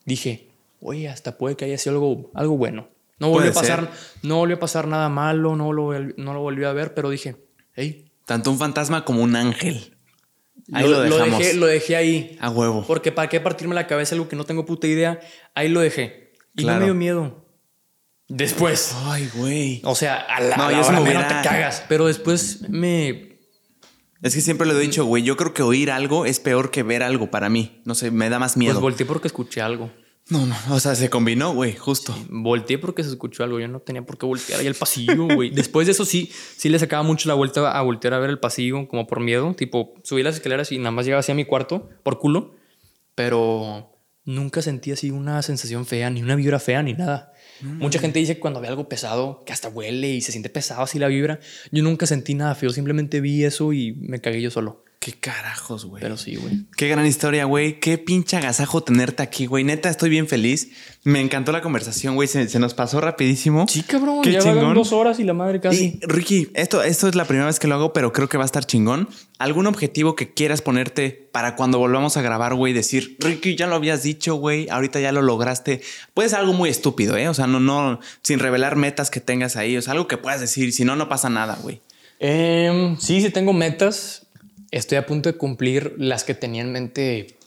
[0.06, 0.50] dije,
[0.82, 2.90] oye, hasta puede que haya sido algo, algo bueno.
[3.20, 3.92] No volvió, a pasar,
[4.22, 7.36] no volvió a pasar nada malo, no lo, no lo volví a ver, pero dije,
[7.74, 9.98] hey, Tanto un fantasma como un ángel.
[10.74, 11.40] Ahí lo, lo, dejamos.
[11.40, 12.38] dejé, lo dejé ahí.
[12.42, 12.84] A huevo.
[12.86, 15.20] Porque para qué partirme la cabeza algo que no tengo puta idea.
[15.56, 16.34] Ahí lo dejé.
[16.56, 16.76] Y Claro.
[16.76, 17.46] no me dio miedo.
[18.28, 18.94] Después.
[19.06, 19.82] Ay, güey.
[19.86, 21.86] O sea, a la, No, a la hora me mera hubiera- te cagas.
[21.88, 23.40] Pero después me...
[24.22, 25.24] Es que siempre lo he dicho, güey.
[25.24, 27.82] Yo creo que oír algo es peor que ver algo para mí.
[27.86, 28.82] No sé, me da más Pues miedo.
[28.82, 29.90] volteé porque escuché algo.
[30.30, 30.56] No, no.
[30.72, 32.14] O sea, se combinó, güey, justo.
[32.30, 33.60] Volteé porque se escuchó algo.
[33.60, 35.50] Yo no tenía por qué voltear ahí el pasillo, güey.
[35.52, 38.40] Después de eso sí, sí le sacaba mucho la vuelta a voltear a ver el
[38.40, 39.54] pasillo, como por miedo.
[39.54, 42.56] Tipo, subí las escaleras y nada más llegaba así a mi cuarto, por culo.
[43.16, 43.94] Pero
[44.26, 47.34] nunca sentí así una sensación fea, ni una vibra fea, ni nada.
[47.62, 50.84] Mucha gente dice que cuando ve algo pesado, que hasta huele y se siente pesado
[50.84, 51.40] así la vibra.
[51.72, 54.84] Yo nunca sentí nada feo, simplemente vi eso y me cagué yo solo.
[55.00, 56.02] Qué carajos, güey.
[56.02, 56.66] Pero sí, güey.
[56.76, 57.80] Qué gran historia, güey.
[57.80, 59.64] Qué pinche agasajo tenerte aquí, güey.
[59.64, 60.70] Neta, estoy bien feliz.
[61.04, 62.28] Me encantó la conversación, güey.
[62.28, 63.68] Se, se nos pasó rapidísimo.
[63.70, 64.22] Sí, cabrón.
[64.24, 64.74] Qué ya chingón.
[64.74, 66.00] dos horas y la madre casi.
[66.02, 68.44] Y, Ricky, esto, esto es la primera vez que lo hago, pero creo que va
[68.44, 69.08] a estar chingón.
[69.38, 72.74] ¿Algún objetivo que quieras ponerte para cuando volvamos a grabar, güey?
[72.74, 75.82] Decir, Ricky, ya lo habías dicho, güey, ahorita ya lo lograste.
[76.16, 77.30] Puede ser algo muy estúpido, ¿eh?
[77.30, 79.78] O sea, no, no, sin revelar metas que tengas ahí.
[79.78, 81.82] O sea, algo que puedas decir, si no, no pasa nada, güey.
[82.20, 84.27] Em, sí, sí tengo metas.
[84.72, 87.38] Estoy a punto de cumplir las que tenía en mente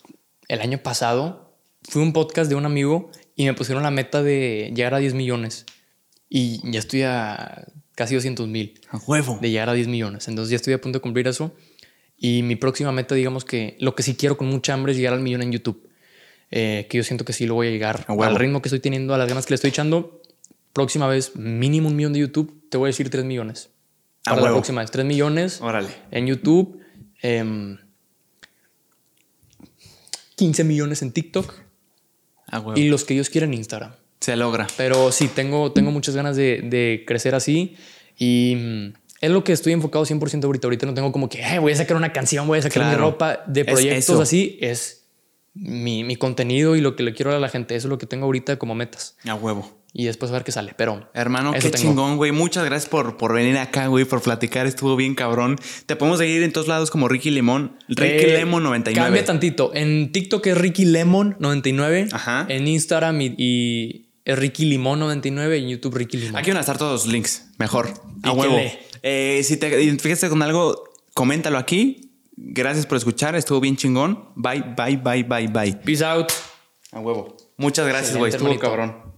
[0.48, 1.54] el año pasado.
[1.88, 4.98] Fui a un podcast de un amigo y me pusieron la meta de llegar a
[4.98, 5.66] 10 millones.
[6.28, 9.38] Y ya estoy a casi 200 mil A huevo.
[9.40, 10.28] de llegar a 10 millones.
[10.28, 11.54] Entonces ya estoy a punto de cumplir eso.
[12.16, 15.14] Y mi próxima meta, digamos que lo que sí quiero con mucha hambre es llegar
[15.14, 15.88] al millón en YouTube.
[16.50, 18.80] Eh, que yo siento que sí lo voy a llegar A al ritmo que estoy
[18.80, 20.20] teniendo, a las ganas que le estoy echando.
[20.72, 22.62] Próxima vez, mínimo un millón de YouTube.
[22.70, 23.70] Te voy a decir 3 millones.
[24.26, 24.56] A Para la huevo.
[24.56, 25.88] próxima vez, 3 millones Órale.
[26.10, 26.78] en YouTube.
[27.22, 27.78] Em,
[30.36, 31.54] 15 millones en TikTok.
[32.46, 32.78] A huevo.
[32.78, 33.92] Y los que ellos quieren en Instagram.
[34.20, 34.66] Se logra.
[34.76, 37.76] Pero sí, tengo, tengo muchas ganas de, de crecer así
[38.18, 40.66] y mm, es lo que estoy enfocado 100% ahorita.
[40.66, 42.94] Ahorita no tengo como que "Eh, voy a sacar una canción, voy a sacar mi
[42.96, 44.58] ropa de proyectos así.
[44.60, 45.04] Es
[45.54, 47.76] mi, mi contenido y lo que le quiero a la gente.
[47.76, 49.16] Eso es lo que tengo ahorita como metas.
[49.26, 49.79] A huevo.
[49.92, 50.72] Y después a ver qué sale.
[50.76, 51.76] Pero Hermano, qué tengo.
[51.76, 52.30] chingón, güey.
[52.30, 54.66] Muchas gracias por, por venir acá, güey, por platicar.
[54.66, 55.56] Estuvo bien cabrón.
[55.86, 57.76] Te podemos seguir en todos lados como Ricky Limón.
[57.88, 59.04] Ricky Eh, Lemon 99.
[59.04, 59.72] Cambia tantito.
[59.74, 62.06] En TikTok es Ricky Lemon 99.
[62.12, 62.46] Ajá.
[62.48, 66.36] En Instagram y, y es Ricky Limón 99 y en YouTube Ricky Limón.
[66.36, 67.48] Aquí van a estar todos los links.
[67.58, 67.92] Mejor.
[68.22, 68.58] A huevo.
[69.02, 70.84] Eh, si te identificaste con algo,
[71.14, 72.12] coméntalo aquí.
[72.36, 73.34] Gracias por escuchar.
[73.34, 74.28] Estuvo bien chingón.
[74.36, 75.72] Bye, bye, bye, bye, bye.
[75.84, 76.30] Peace out.
[76.92, 77.36] A huevo.
[77.56, 78.30] Muchas gracias, güey.
[78.30, 78.66] Estuvo hermanito.
[78.68, 79.10] cabrón.